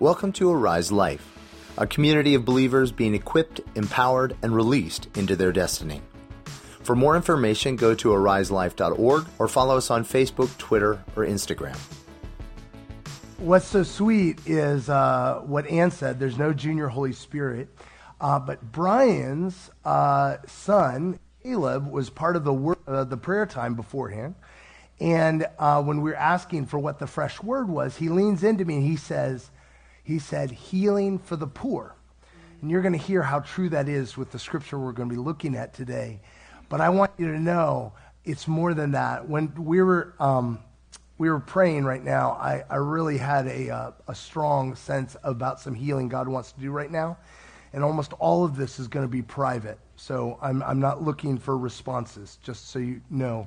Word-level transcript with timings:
Welcome 0.00 0.32
to 0.32 0.50
Arise 0.50 0.90
Life, 0.90 1.24
a 1.78 1.86
community 1.86 2.34
of 2.34 2.44
believers 2.44 2.90
being 2.90 3.14
equipped, 3.14 3.60
empowered, 3.76 4.36
and 4.42 4.52
released 4.52 5.06
into 5.16 5.36
their 5.36 5.52
destiny. 5.52 6.02
For 6.82 6.96
more 6.96 7.14
information, 7.14 7.76
go 7.76 7.94
to 7.94 8.08
ariselife.org 8.08 9.26
or 9.38 9.46
follow 9.46 9.76
us 9.76 9.92
on 9.92 10.04
Facebook, 10.04 10.58
Twitter, 10.58 11.04
or 11.14 11.24
Instagram. 11.24 11.76
What's 13.38 13.66
so 13.66 13.84
sweet 13.84 14.40
is 14.46 14.88
uh, 14.88 15.42
what 15.46 15.64
Ann 15.68 15.92
said 15.92 16.18
there's 16.18 16.38
no 16.38 16.52
junior 16.52 16.88
Holy 16.88 17.12
Spirit. 17.12 17.68
Uh, 18.20 18.40
but 18.40 18.72
Brian's 18.72 19.70
uh, 19.84 20.38
son, 20.46 21.20
Caleb, 21.44 21.88
was 21.88 22.10
part 22.10 22.34
of 22.34 22.42
the, 22.42 22.76
uh, 22.88 23.04
the 23.04 23.16
prayer 23.16 23.46
time 23.46 23.76
beforehand. 23.76 24.34
And 24.98 25.46
uh, 25.56 25.80
when 25.84 26.02
we 26.02 26.10
were 26.10 26.16
asking 26.16 26.66
for 26.66 26.80
what 26.80 26.98
the 26.98 27.06
fresh 27.06 27.40
word 27.40 27.68
was, 27.68 27.96
he 27.96 28.08
leans 28.08 28.42
into 28.42 28.64
me 28.64 28.74
and 28.76 28.84
he 28.84 28.96
says, 28.96 29.50
he 30.04 30.18
said, 30.18 30.50
healing 30.50 31.18
for 31.18 31.34
the 31.34 31.46
poor. 31.46 31.96
And 32.60 32.70
you're 32.70 32.82
going 32.82 32.92
to 32.92 32.98
hear 32.98 33.22
how 33.22 33.40
true 33.40 33.68
that 33.70 33.88
is 33.88 34.16
with 34.16 34.30
the 34.30 34.38
scripture 34.38 34.78
we're 34.78 34.92
going 34.92 35.08
to 35.08 35.14
be 35.14 35.20
looking 35.20 35.56
at 35.56 35.74
today. 35.74 36.20
But 36.68 36.80
I 36.80 36.90
want 36.90 37.12
you 37.18 37.32
to 37.32 37.38
know 37.38 37.92
it's 38.24 38.46
more 38.46 38.74
than 38.74 38.92
that. 38.92 39.28
When 39.28 39.52
we 39.54 39.82
were, 39.82 40.14
um, 40.20 40.60
we 41.18 41.30
were 41.30 41.40
praying 41.40 41.84
right 41.84 42.02
now, 42.02 42.32
I, 42.32 42.64
I 42.70 42.76
really 42.76 43.18
had 43.18 43.46
a, 43.46 43.70
uh, 43.70 43.90
a 44.06 44.14
strong 44.14 44.74
sense 44.74 45.16
about 45.24 45.60
some 45.60 45.74
healing 45.74 46.08
God 46.08 46.28
wants 46.28 46.52
to 46.52 46.60
do 46.60 46.70
right 46.70 46.90
now. 46.90 47.16
And 47.72 47.82
almost 47.82 48.12
all 48.14 48.44
of 48.44 48.56
this 48.56 48.78
is 48.78 48.88
going 48.88 49.04
to 49.04 49.10
be 49.10 49.22
private. 49.22 49.78
So 49.96 50.38
I'm, 50.40 50.62
I'm 50.62 50.80
not 50.80 51.02
looking 51.02 51.38
for 51.38 51.56
responses, 51.56 52.38
just 52.42 52.70
so 52.70 52.78
you 52.78 53.00
know. 53.10 53.46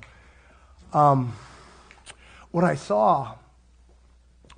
Um, 0.92 1.34
what 2.52 2.64
I 2.64 2.76
saw, 2.76 3.36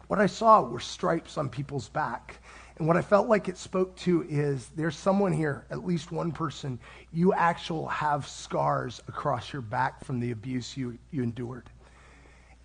what 0.09 0.19
I 0.19 0.25
saw 0.25 0.63
were 0.63 0.79
stripes 0.79 1.37
on 1.37 1.49
people's 1.49 1.87
back. 1.87 2.41
And 2.79 2.87
what 2.87 2.97
I 2.97 3.01
felt 3.03 3.27
like 3.27 3.47
it 3.47 3.59
spoke 3.59 3.95
to 3.97 4.25
is 4.27 4.69
there's 4.75 4.97
someone 4.97 5.31
here, 5.31 5.67
at 5.69 5.85
least 5.85 6.11
one 6.11 6.31
person, 6.31 6.79
you 7.13 7.31
actually 7.31 7.89
have 7.91 8.27
scars 8.27 9.03
across 9.07 9.53
your 9.53 9.61
back 9.61 10.03
from 10.03 10.19
the 10.19 10.31
abuse 10.31 10.75
you, 10.75 10.97
you 11.11 11.21
endured. 11.21 11.69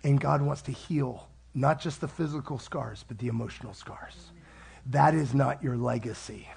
And 0.03 0.19
God 0.19 0.41
wants 0.41 0.63
to 0.63 0.71
heal 0.71 1.27
not 1.53 1.79
just 1.79 2.01
the 2.01 2.07
physical 2.07 2.57
scars, 2.57 3.05
but 3.07 3.19
the 3.19 3.27
emotional 3.27 3.75
scars. 3.75 4.31
That 4.87 5.13
is 5.13 5.35
not 5.35 5.63
your 5.63 5.77
legacy. 5.77 6.49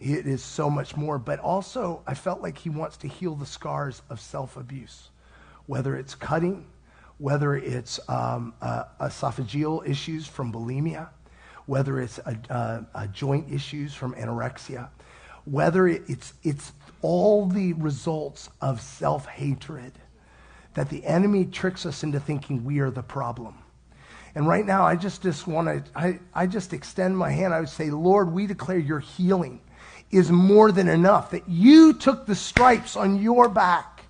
It 0.00 0.26
is 0.26 0.42
so 0.42 0.70
much 0.70 0.96
more. 0.96 1.18
But 1.18 1.38
also, 1.40 2.02
I 2.06 2.14
felt 2.14 2.40
like 2.40 2.56
He 2.56 2.70
wants 2.70 2.96
to 2.98 3.08
heal 3.08 3.34
the 3.34 3.44
scars 3.44 4.00
of 4.08 4.18
self 4.18 4.56
abuse, 4.56 5.10
whether 5.66 5.96
it's 5.96 6.14
cutting, 6.14 6.64
whether 7.20 7.54
it's 7.54 8.00
um, 8.08 8.54
uh, 8.62 8.84
esophageal 8.98 9.86
issues 9.86 10.26
from 10.26 10.50
bulimia, 10.50 11.10
whether 11.66 12.00
it's 12.00 12.18
a, 12.18 12.38
a, 12.48 13.02
a 13.02 13.08
joint 13.08 13.52
issues 13.52 13.92
from 13.92 14.14
anorexia, 14.14 14.88
whether 15.44 15.86
it's, 15.86 16.32
it's 16.42 16.72
all 17.02 17.44
the 17.44 17.74
results 17.74 18.48
of 18.62 18.80
self 18.80 19.26
hatred 19.26 19.92
that 20.72 20.88
the 20.88 21.04
enemy 21.04 21.44
tricks 21.44 21.84
us 21.84 22.02
into 22.02 22.18
thinking 22.18 22.64
we 22.64 22.78
are 22.78 22.90
the 22.90 23.02
problem. 23.02 23.54
And 24.34 24.48
right 24.48 24.64
now, 24.64 24.84
I 24.84 24.96
just, 24.96 25.22
just 25.22 25.46
want 25.46 25.68
to, 25.68 25.98
I, 25.98 26.20
I 26.32 26.46
just 26.46 26.72
extend 26.72 27.18
my 27.18 27.30
hand. 27.30 27.52
I 27.52 27.60
would 27.60 27.68
say, 27.68 27.90
Lord, 27.90 28.32
we 28.32 28.46
declare 28.46 28.78
your 28.78 29.00
healing 29.00 29.60
is 30.10 30.30
more 30.30 30.72
than 30.72 30.88
enough, 30.88 31.32
that 31.32 31.48
you 31.48 31.92
took 31.92 32.24
the 32.24 32.34
stripes 32.34 32.96
on 32.96 33.20
your 33.20 33.48
back 33.48 34.04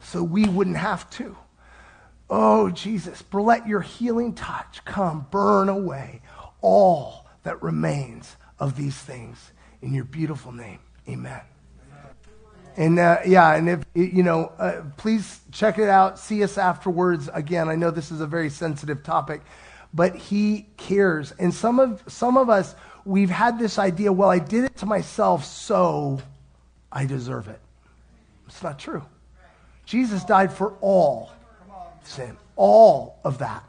so 0.00 0.22
we 0.22 0.46
wouldn't 0.46 0.78
have 0.78 1.10
to. 1.10 1.36
Oh, 2.30 2.70
Jesus, 2.70 3.24
let 3.32 3.66
your 3.66 3.80
healing 3.80 4.34
touch 4.34 4.84
come, 4.84 5.26
burn 5.30 5.68
away 5.68 6.20
all 6.60 7.26
that 7.44 7.62
remains 7.62 8.36
of 8.58 8.76
these 8.76 8.96
things. 8.96 9.52
In 9.80 9.94
your 9.94 10.04
beautiful 10.04 10.52
name, 10.52 10.80
amen. 11.08 11.40
And 12.76 12.98
uh, 12.98 13.18
yeah, 13.26 13.54
and 13.54 13.68
if, 13.68 13.84
you 13.94 14.22
know, 14.22 14.52
uh, 14.58 14.82
please 14.96 15.40
check 15.50 15.78
it 15.78 15.88
out. 15.88 16.18
See 16.18 16.44
us 16.44 16.58
afterwards. 16.58 17.28
Again, 17.32 17.68
I 17.68 17.74
know 17.74 17.90
this 17.90 18.12
is 18.12 18.20
a 18.20 18.26
very 18.26 18.50
sensitive 18.50 19.02
topic, 19.02 19.40
but 19.92 20.14
he 20.14 20.66
cares. 20.76 21.32
And 21.38 21.52
some 21.52 21.80
of, 21.80 22.02
some 22.06 22.36
of 22.36 22.50
us, 22.50 22.74
we've 23.04 23.30
had 23.30 23.58
this 23.58 23.78
idea 23.78 24.12
well, 24.12 24.30
I 24.30 24.38
did 24.38 24.64
it 24.64 24.76
to 24.76 24.86
myself, 24.86 25.44
so 25.44 26.20
I 26.92 27.06
deserve 27.06 27.48
it. 27.48 27.60
It's 28.46 28.62
not 28.62 28.78
true. 28.78 29.04
Jesus 29.84 30.22
died 30.24 30.52
for 30.52 30.74
all 30.80 31.32
sin, 32.08 32.36
all 32.56 33.20
of 33.24 33.38
that. 33.38 33.64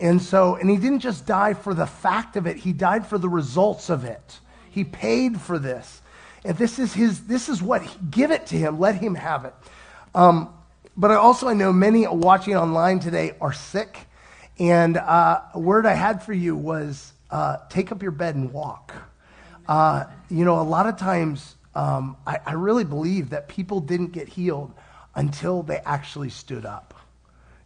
And 0.00 0.22
so, 0.22 0.54
and 0.54 0.70
he 0.70 0.76
didn't 0.76 1.00
just 1.00 1.26
die 1.26 1.54
for 1.54 1.74
the 1.74 1.86
fact 1.86 2.36
of 2.36 2.46
it, 2.46 2.56
he 2.56 2.72
died 2.72 3.06
for 3.06 3.18
the 3.18 3.28
results 3.28 3.90
of 3.90 4.04
it. 4.04 4.40
He 4.70 4.84
paid 4.84 5.40
for 5.40 5.58
this. 5.58 6.02
And 6.44 6.56
this 6.56 6.78
is 6.78 6.94
his, 6.94 7.26
this 7.26 7.48
is 7.48 7.60
what, 7.60 7.82
give 8.10 8.30
it 8.30 8.46
to 8.46 8.56
him, 8.56 8.78
let 8.78 8.94
him 8.94 9.14
have 9.16 9.44
it. 9.44 9.54
Um, 10.14 10.54
but 10.96 11.10
I 11.10 11.14
also, 11.16 11.48
I 11.48 11.54
know 11.54 11.72
many 11.72 12.06
watching 12.06 12.56
online 12.56 13.00
today 13.00 13.32
are 13.40 13.52
sick. 13.52 14.06
And 14.58 14.96
uh, 14.96 15.40
a 15.54 15.58
word 15.58 15.86
I 15.86 15.94
had 15.94 16.22
for 16.22 16.32
you 16.32 16.56
was 16.56 17.12
uh, 17.30 17.58
take 17.68 17.92
up 17.92 18.02
your 18.02 18.10
bed 18.10 18.34
and 18.34 18.52
walk. 18.52 18.92
Uh, 19.66 20.04
you 20.30 20.44
know, 20.44 20.60
a 20.60 20.62
lot 20.62 20.86
of 20.86 20.96
times, 20.96 21.56
um, 21.74 22.16
I, 22.26 22.38
I 22.46 22.52
really 22.54 22.84
believe 22.84 23.30
that 23.30 23.48
people 23.48 23.80
didn't 23.80 24.12
get 24.12 24.28
healed 24.28 24.72
until 25.14 25.62
they 25.62 25.78
actually 25.78 26.30
stood 26.30 26.64
up. 26.64 26.94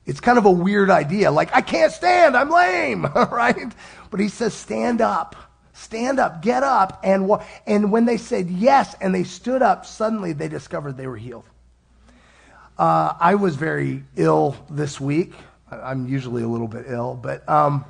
It's 0.05 0.21
kind 0.21 0.39
of 0.39 0.45
a 0.47 0.51
weird 0.51 0.91
idea. 0.91 1.31
Like, 1.31 1.55
I 1.55 1.61
can't 1.61 1.93
stand, 1.93 2.37
I'm 2.37 2.51
lame, 2.51 3.05
right? 3.15 3.73
But 4.11 4.21
he 4.21 4.29
says, 4.29 4.55
stand 4.55 5.01
up. 5.01 5.37
Stand 5.75 6.21
up, 6.21 6.43
get 6.43 6.63
up. 6.63 7.01
And, 7.03 7.31
and 7.67 7.91
when 7.91 8.05
they 8.05 8.17
said 8.17 8.51
yes 8.51 8.95
and 9.01 9.15
they 9.15 9.25
stood 9.25 9.63
up, 9.63 9.87
suddenly 9.87 10.33
they 10.33 10.49
discovered 10.49 10.97
they 10.97 11.07
were 11.07 11.17
healed. 11.17 11.45
Uh, 12.79 13.15
I 13.19 13.37
was 13.37 13.57
very 13.57 14.05
ill 14.17 14.57
this 14.71 15.01
week. 15.01 15.33
I'm 15.71 16.07
usually 16.07 16.43
a 16.43 16.49
little 16.49 16.69
bit 16.69 16.87
ill, 16.89 17.19
but 17.21 17.49
um, 17.49 17.85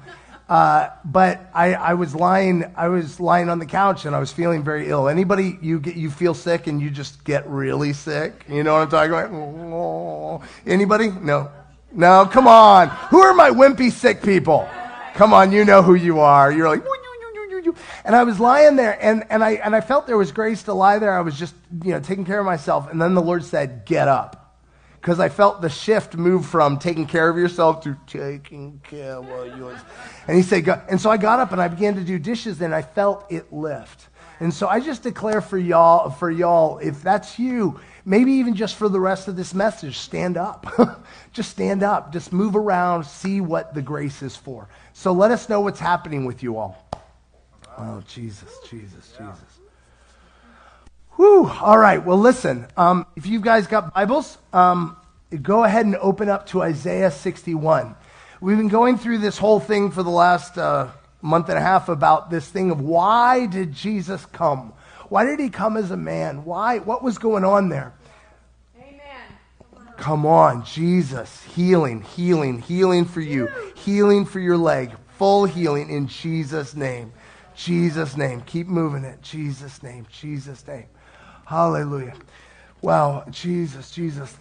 uh, 0.48 0.90
but 1.04 1.50
I, 1.54 1.74
I, 1.74 1.94
was 1.94 2.14
lying. 2.14 2.64
I 2.76 2.88
was 2.88 3.18
lying 3.18 3.48
on 3.48 3.58
the 3.58 3.66
couch 3.66 4.04
and 4.04 4.14
I 4.14 4.20
was 4.20 4.30
feeling 4.30 4.62
very 4.62 4.88
ill. 4.88 5.08
Anybody 5.08 5.58
you 5.62 5.80
get 5.80 5.96
you 5.96 6.10
feel 6.10 6.34
sick 6.34 6.66
and 6.66 6.80
you 6.80 6.90
just 6.90 7.24
get 7.24 7.48
really 7.48 7.92
sick? 7.92 8.44
You 8.48 8.62
know 8.62 8.74
what 8.74 8.82
I'm 8.82 9.10
talking 9.10 9.12
about? 9.12 10.42
Anybody? 10.66 11.10
No. 11.10 11.50
No, 11.94 12.26
come 12.26 12.46
on. 12.46 12.88
Who 13.10 13.20
are 13.20 13.34
my 13.34 13.50
wimpy 13.50 13.90
sick 13.92 14.22
people? 14.22 14.68
Come 15.14 15.34
on, 15.34 15.52
you 15.52 15.64
know 15.64 15.82
who 15.82 15.94
you 15.94 16.20
are. 16.20 16.50
You're 16.50 16.68
like, 16.68 16.82
and 18.04 18.16
I 18.16 18.24
was 18.24 18.40
lying 18.40 18.76
there, 18.76 18.98
and, 19.00 19.24
and, 19.30 19.44
I, 19.44 19.52
and 19.52 19.76
I 19.76 19.80
felt 19.80 20.06
there 20.06 20.18
was 20.18 20.32
grace 20.32 20.64
to 20.64 20.72
lie 20.72 20.98
there. 20.98 21.16
I 21.16 21.20
was 21.20 21.38
just, 21.38 21.54
you 21.84 21.92
know, 21.92 22.00
taking 22.00 22.24
care 22.24 22.40
of 22.40 22.46
myself. 22.46 22.90
And 22.90 23.00
then 23.00 23.14
the 23.14 23.22
Lord 23.22 23.44
said, 23.44 23.84
get 23.84 24.08
up. 24.08 24.56
Because 25.00 25.18
I 25.18 25.28
felt 25.28 25.60
the 25.60 25.68
shift 25.68 26.16
move 26.16 26.46
from 26.46 26.78
taking 26.78 27.06
care 27.06 27.28
of 27.28 27.36
yourself 27.36 27.82
to 27.82 27.96
taking 28.06 28.80
care 28.84 29.16
of 29.16 29.58
yours. 29.58 29.80
And 30.28 30.36
he 30.36 30.42
said, 30.42 30.64
go. 30.64 30.80
and 30.88 31.00
so 31.00 31.10
I 31.10 31.16
got 31.16 31.40
up 31.40 31.50
and 31.50 31.60
I 31.60 31.68
began 31.68 31.96
to 31.96 32.04
do 32.04 32.18
dishes, 32.18 32.60
and 32.60 32.74
I 32.74 32.82
felt 32.82 33.30
it 33.30 33.52
lift. 33.52 34.08
And 34.40 34.52
so 34.52 34.68
I 34.68 34.80
just 34.80 35.02
declare 35.02 35.40
for 35.40 35.58
y'all, 35.58 36.10
for 36.10 36.30
y'all, 36.30 36.78
if 36.78 37.02
that's 37.02 37.38
you, 37.38 37.80
maybe 38.04 38.32
even 38.32 38.54
just 38.54 38.76
for 38.76 38.88
the 38.88 39.00
rest 39.00 39.28
of 39.28 39.36
this 39.36 39.54
message, 39.54 39.98
stand 39.98 40.36
up. 40.36 40.66
just 41.32 41.50
stand 41.50 41.82
up. 41.82 42.12
Just 42.12 42.32
move 42.32 42.56
around, 42.56 43.04
see 43.04 43.40
what 43.40 43.74
the 43.74 43.82
grace 43.82 44.22
is 44.22 44.36
for. 44.36 44.68
So 44.92 45.12
let 45.12 45.30
us 45.30 45.48
know 45.48 45.60
what's 45.60 45.80
happening 45.80 46.24
with 46.24 46.42
you 46.42 46.58
all. 46.58 46.88
Oh, 47.78 48.02
Jesus, 48.06 48.58
Jesus, 48.68 49.14
Jesus. 49.18 49.60
Whew. 51.16 51.46
All 51.46 51.78
right. 51.78 52.04
Well, 52.04 52.18
listen. 52.18 52.66
Um, 52.76 53.06
if 53.16 53.26
you 53.26 53.40
guys 53.40 53.66
got 53.66 53.94
Bibles, 53.94 54.38
um, 54.52 54.96
go 55.40 55.64
ahead 55.64 55.86
and 55.86 55.96
open 55.96 56.28
up 56.28 56.46
to 56.48 56.62
Isaiah 56.62 57.10
61. 57.10 57.94
We've 58.40 58.56
been 58.56 58.68
going 58.68 58.98
through 58.98 59.18
this 59.18 59.38
whole 59.38 59.60
thing 59.60 59.90
for 59.90 60.02
the 60.02 60.10
last 60.10 60.58
uh, 60.58 60.88
month 61.22 61.48
and 61.48 61.56
a 61.56 61.62
half 61.62 61.88
about 61.88 62.28
this 62.30 62.46
thing 62.46 62.70
of 62.70 62.80
why 62.80 63.46
did 63.46 63.72
Jesus 63.72 64.26
come? 64.26 64.72
Why 65.08 65.24
did 65.24 65.40
he 65.40 65.48
come 65.48 65.76
as 65.76 65.90
a 65.90 65.96
man? 65.96 66.44
Why? 66.44 66.78
What 66.78 67.02
was 67.02 67.18
going 67.18 67.44
on 67.44 67.68
there? 67.68 67.94
Amen. 68.78 68.96
Come 69.96 70.26
on, 70.26 70.64
Jesus. 70.64 71.42
Healing, 71.54 72.02
healing, 72.02 72.60
healing 72.60 73.04
for 73.04 73.20
you. 73.20 73.48
Healing 73.74 74.24
for 74.24 74.40
your 74.40 74.56
leg. 74.56 74.92
Full 75.18 75.44
healing 75.44 75.90
in 75.90 76.08
Jesus' 76.08 76.74
name. 76.74 77.12
Jesus' 77.54 78.16
name. 78.16 78.40
Keep 78.42 78.66
moving 78.66 79.04
it. 79.04 79.22
Jesus' 79.22 79.82
name. 79.82 80.06
Jesus' 80.10 80.66
name. 80.66 80.86
Hallelujah. 81.46 82.14
Wow. 82.80 83.24
Jesus, 83.30 83.90
Jesus. 83.90 84.34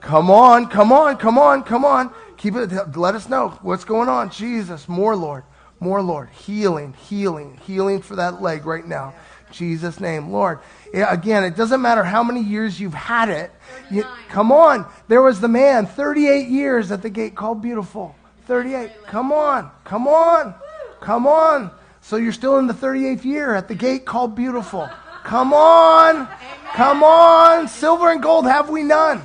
Come 0.00 0.30
on, 0.30 0.66
come 0.66 0.92
on, 0.92 1.16
come 1.16 1.38
on, 1.38 1.62
come 1.62 1.84
on. 1.86 2.12
Keep 2.36 2.56
it. 2.56 2.96
Let 2.96 3.14
us 3.14 3.28
know 3.30 3.58
what's 3.62 3.84
going 3.84 4.10
on. 4.10 4.28
Jesus, 4.28 4.86
more, 4.86 5.16
Lord. 5.16 5.44
More, 5.84 6.00
Lord. 6.00 6.30
Healing, 6.30 6.94
healing, 6.94 7.60
healing 7.66 8.00
for 8.00 8.16
that 8.16 8.40
leg 8.40 8.64
right 8.64 8.86
now. 8.86 9.12
Jesus' 9.52 10.00
name. 10.00 10.30
Lord, 10.30 10.60
again, 10.94 11.44
it 11.44 11.56
doesn't 11.56 11.82
matter 11.82 12.02
how 12.02 12.24
many 12.24 12.42
years 12.42 12.80
you've 12.80 12.94
had 12.94 13.28
it. 13.28 13.52
You, 13.90 14.04
come 14.30 14.50
on. 14.50 14.86
There 15.08 15.20
was 15.20 15.42
the 15.42 15.48
man, 15.48 15.84
38 15.84 16.48
years 16.48 16.90
at 16.90 17.02
the 17.02 17.10
gate 17.10 17.34
called 17.34 17.60
Beautiful. 17.60 18.16
38. 18.46 18.92
Come 19.06 19.30
on. 19.30 19.70
Come 19.84 20.08
on. 20.08 20.54
Come 21.02 21.26
on. 21.26 21.70
So 22.00 22.16
you're 22.16 22.32
still 22.32 22.56
in 22.56 22.66
the 22.66 22.72
38th 22.72 23.24
year 23.24 23.54
at 23.54 23.68
the 23.68 23.74
gate 23.74 24.06
called 24.06 24.34
beautiful. 24.34 24.88
Come 25.22 25.52
on. 25.52 26.26
Come 26.72 27.02
on. 27.02 27.68
Silver 27.68 28.10
and 28.10 28.22
gold 28.22 28.46
have 28.46 28.70
we 28.70 28.82
none. 28.82 29.20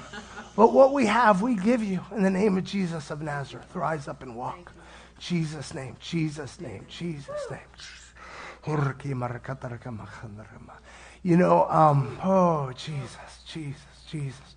But 0.57 0.73
what 0.73 0.91
we 0.91 1.05
have, 1.05 1.41
we 1.41 1.55
give 1.55 1.81
you 1.81 2.01
in 2.13 2.21
the 2.21 2.29
name 2.29 2.57
of 2.57 2.65
Jesus 2.65 3.11
of 3.11 3.21
Nazareth. 3.21 3.73
Rise 3.73 4.09
up 4.09 4.23
and 4.23 4.35
walk. 4.35 4.73
Jesus' 5.19 5.73
name, 5.73 5.95
Jesus' 5.99 6.59
name, 6.59 6.85
Jesus' 6.87 7.51
name. 7.51 7.59
You 11.23 11.37
know, 11.37 11.67
um, 11.69 12.17
oh, 12.23 12.71
Jesus, 12.73 13.43
Jesus, 13.45 13.81
Jesus. 14.09 14.55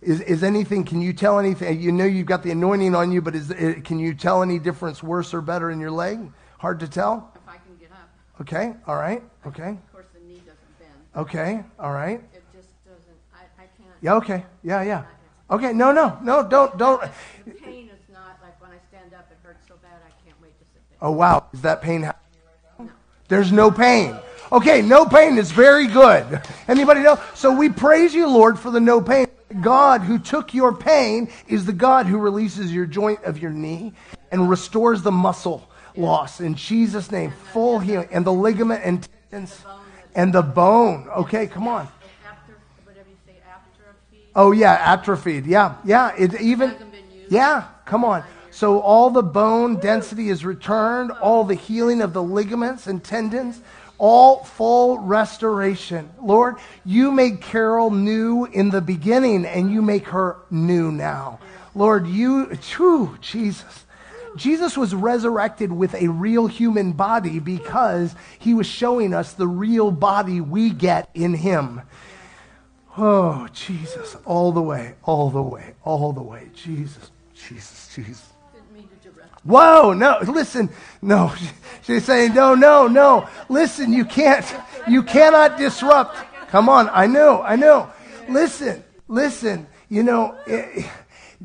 Is, 0.00 0.20
is 0.20 0.42
anything, 0.42 0.84
can 0.84 1.02
you 1.02 1.12
tell 1.12 1.38
anything? 1.38 1.80
You 1.80 1.92
know 1.92 2.04
you've 2.04 2.26
got 2.26 2.42
the 2.42 2.50
anointing 2.52 2.94
on 2.94 3.12
you, 3.12 3.20
but 3.20 3.34
is, 3.34 3.52
can 3.84 3.98
you 3.98 4.14
tell 4.14 4.42
any 4.42 4.58
difference 4.58 5.02
worse 5.02 5.34
or 5.34 5.42
better 5.42 5.70
in 5.70 5.80
your 5.80 5.90
leg? 5.90 6.20
Hard 6.58 6.80
to 6.80 6.88
tell? 6.88 7.30
If 7.34 7.48
I 7.48 7.56
can 7.56 7.76
get 7.78 7.90
up. 7.92 8.08
Okay, 8.40 8.74
all 8.86 8.96
right, 8.96 9.22
okay. 9.46 9.70
Of 9.70 9.92
course, 9.92 10.06
the 10.14 10.20
knee 10.20 10.40
doesn't 10.40 10.78
bend. 10.78 10.90
Okay, 11.16 11.62
all 11.78 11.92
right. 11.92 12.20
It 12.32 12.42
just 12.54 12.68
doesn't, 12.84 13.04
I, 13.34 13.42
I 13.62 13.66
can't. 13.76 13.96
Yeah, 14.00 14.14
okay, 14.14 14.44
yeah, 14.62 14.82
yeah. 14.82 15.04
Okay, 15.50 15.72
no, 15.72 15.92
no, 15.92 16.18
no, 16.22 16.46
don't, 16.46 16.76
don't. 16.76 17.00
The 17.44 17.50
pain 17.52 17.88
is 17.88 18.12
not, 18.12 18.38
like 18.42 18.60
when 18.60 18.70
I 18.70 18.78
stand 18.88 19.14
up, 19.14 19.28
it 19.30 19.38
hurts 19.42 19.66
so 19.66 19.74
bad, 19.82 19.92
I 20.06 20.10
can't 20.24 20.40
wait 20.42 20.58
to 20.58 20.64
sit 20.74 20.82
there. 20.90 20.98
Oh, 21.00 21.12
wow, 21.12 21.46
is 21.52 21.62
that 21.62 21.80
pain 21.80 22.02
happening 22.02 22.40
right 22.46 22.86
now? 22.86 22.92
There's 23.28 23.50
no 23.50 23.70
pain. 23.70 24.16
Okay, 24.50 24.82
no 24.82 25.04
pain 25.06 25.38
is 25.38 25.50
very 25.50 25.86
good. 25.86 26.42
Anybody 26.68 27.00
know? 27.00 27.20
So 27.34 27.54
we 27.54 27.68
praise 27.68 28.14
you, 28.14 28.28
Lord, 28.28 28.58
for 28.58 28.70
the 28.70 28.80
no 28.80 29.00
pain. 29.00 29.26
God 29.62 30.02
who 30.02 30.18
took 30.18 30.52
your 30.52 30.74
pain 30.74 31.30
is 31.46 31.64
the 31.64 31.72
God 31.72 32.06
who 32.06 32.18
releases 32.18 32.72
your 32.72 32.86
joint 32.86 33.22
of 33.24 33.38
your 33.38 33.50
knee 33.50 33.94
and 34.30 34.50
restores 34.50 35.02
the 35.02 35.12
muscle 35.12 35.68
loss. 35.96 36.40
In 36.40 36.54
Jesus' 36.54 37.10
name, 37.10 37.32
full 37.52 37.78
healing. 37.78 38.08
And 38.10 38.24
the 38.26 38.32
ligament 38.32 38.82
and 38.84 39.08
tendons 39.30 39.64
and 40.14 40.32
the 40.32 40.42
bone. 40.42 41.08
Okay, 41.16 41.46
come 41.46 41.66
on. 41.66 41.88
After, 42.26 42.58
whatever 42.84 43.08
you 43.08 43.16
say, 43.26 43.36
after 43.48 43.82
a 43.90 43.94
feed. 44.10 44.26
Oh, 44.38 44.52
yeah, 44.52 44.74
atrophied. 44.74 45.46
Yeah, 45.46 45.74
yeah. 45.84 46.14
It 46.16 46.40
even, 46.40 46.70
Hasn't 46.70 46.92
been 46.92 47.10
used. 47.10 47.32
yeah, 47.32 47.64
come 47.84 48.04
on. 48.04 48.22
So 48.52 48.80
all 48.80 49.10
the 49.10 49.22
bone 49.22 49.80
density 49.80 50.28
is 50.28 50.44
returned, 50.44 51.10
all 51.10 51.42
the 51.42 51.56
healing 51.56 52.00
of 52.00 52.12
the 52.12 52.22
ligaments 52.22 52.86
and 52.86 53.02
tendons, 53.02 53.60
all 53.98 54.44
full 54.44 54.98
restoration. 55.00 56.08
Lord, 56.22 56.54
you 56.84 57.10
made 57.10 57.40
Carol 57.40 57.90
new 57.90 58.44
in 58.44 58.70
the 58.70 58.80
beginning 58.80 59.44
and 59.44 59.72
you 59.72 59.82
make 59.82 60.06
her 60.06 60.36
new 60.52 60.92
now. 60.92 61.40
Lord, 61.74 62.06
you, 62.06 62.54
true, 62.56 63.18
Jesus. 63.20 63.86
Jesus 64.36 64.76
was 64.76 64.94
resurrected 64.94 65.72
with 65.72 65.94
a 65.94 66.06
real 66.08 66.46
human 66.46 66.92
body 66.92 67.40
because 67.40 68.14
he 68.38 68.54
was 68.54 68.68
showing 68.68 69.12
us 69.14 69.32
the 69.32 69.48
real 69.48 69.90
body 69.90 70.40
we 70.40 70.70
get 70.70 71.10
in 71.14 71.34
him. 71.34 71.82
Oh, 73.00 73.46
Jesus, 73.52 74.16
all 74.24 74.50
the 74.50 74.60
way, 74.60 74.94
all 75.04 75.30
the 75.30 75.40
way, 75.40 75.74
all 75.84 76.12
the 76.12 76.22
way. 76.22 76.48
Jesus, 76.52 77.12
Jesus, 77.32 77.94
Jesus. 77.94 78.28
Didn't 78.52 78.74
mean 78.74 78.88
to 78.88 79.08
direct. 79.08 79.30
Whoa, 79.44 79.92
no, 79.92 80.18
listen, 80.26 80.68
no. 81.00 81.32
She's 81.82 82.04
saying, 82.04 82.34
no, 82.34 82.56
no, 82.56 82.88
no. 82.88 83.28
Listen, 83.48 83.92
you 83.92 84.04
can't, 84.04 84.44
you 84.88 85.04
cannot 85.04 85.56
disrupt. 85.56 86.16
Come 86.48 86.68
on, 86.68 86.90
I 86.92 87.06
know, 87.06 87.40
I 87.40 87.54
know. 87.54 87.88
Listen, 88.28 88.82
listen, 89.06 89.68
you 89.88 90.02
know, 90.02 90.36
eh, 90.48 90.82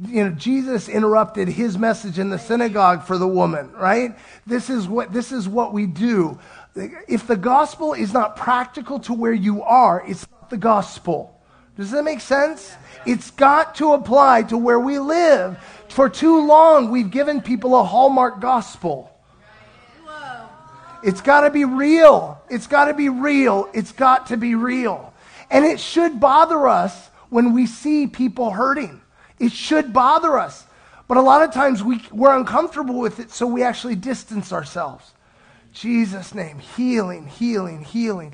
you 0.07 0.23
know, 0.23 0.31
Jesus 0.31 0.89
interrupted 0.89 1.47
his 1.47 1.77
message 1.77 2.17
in 2.17 2.31
the 2.31 2.39
synagogue 2.39 3.03
for 3.03 3.19
the 3.19 3.27
woman, 3.27 3.71
right? 3.73 4.17
This 4.47 4.71
is 4.71 4.87
what, 4.87 5.13
this 5.13 5.31
is 5.31 5.47
what 5.47 5.71
we 5.71 5.85
do. 5.85 6.39
If 6.75 7.27
the 7.27 7.37
gospel 7.37 7.93
is 7.93 8.11
not 8.11 8.35
practical 8.37 8.97
to 9.01 9.13
where 9.13 9.33
you 9.33 9.61
are, 9.61 10.03
it's 10.07 10.27
not 10.31 10.49
the 10.49 10.57
gospel. 10.57 11.32
Does 11.77 11.91
that 11.91 12.03
make 12.03 12.21
sense? 12.21 12.75
It's 13.05 13.31
got 13.31 13.75
to 13.75 13.93
apply 13.93 14.43
to 14.43 14.57
where 14.57 14.79
we 14.79 14.99
live. 14.99 15.57
For 15.89 16.09
too 16.09 16.45
long, 16.45 16.91
we've 16.91 17.09
given 17.09 17.41
people 17.41 17.75
a 17.75 17.83
hallmark 17.83 18.39
gospel. 18.39 19.09
It's 21.03 21.21
got 21.21 21.41
to 21.41 21.49
be 21.49 21.65
real. 21.65 22.41
It's 22.49 22.67
got 22.67 22.85
to 22.85 22.93
be 22.93 23.09
real. 23.09 23.69
It's 23.73 23.91
got 23.91 24.27
to 24.27 24.37
be 24.37 24.55
real. 24.55 25.13
And 25.51 25.65
it 25.65 25.79
should 25.79 26.19
bother 26.19 26.67
us 26.67 27.09
when 27.29 27.53
we 27.53 27.65
see 27.65 28.07
people 28.07 28.51
hurting. 28.51 29.01
It 29.39 29.51
should 29.51 29.91
bother 29.91 30.37
us. 30.37 30.65
But 31.07 31.17
a 31.17 31.21
lot 31.21 31.43
of 31.43 31.53
times 31.53 31.83
we, 31.83 32.01
we're 32.11 32.35
uncomfortable 32.35 32.99
with 32.99 33.19
it, 33.19 33.31
so 33.31 33.45
we 33.45 33.63
actually 33.63 33.95
distance 33.95 34.53
ourselves. 34.53 35.11
Jesus' 35.73 36.33
name, 36.33 36.59
healing, 36.59 37.27
healing, 37.27 37.83
healing. 37.83 38.33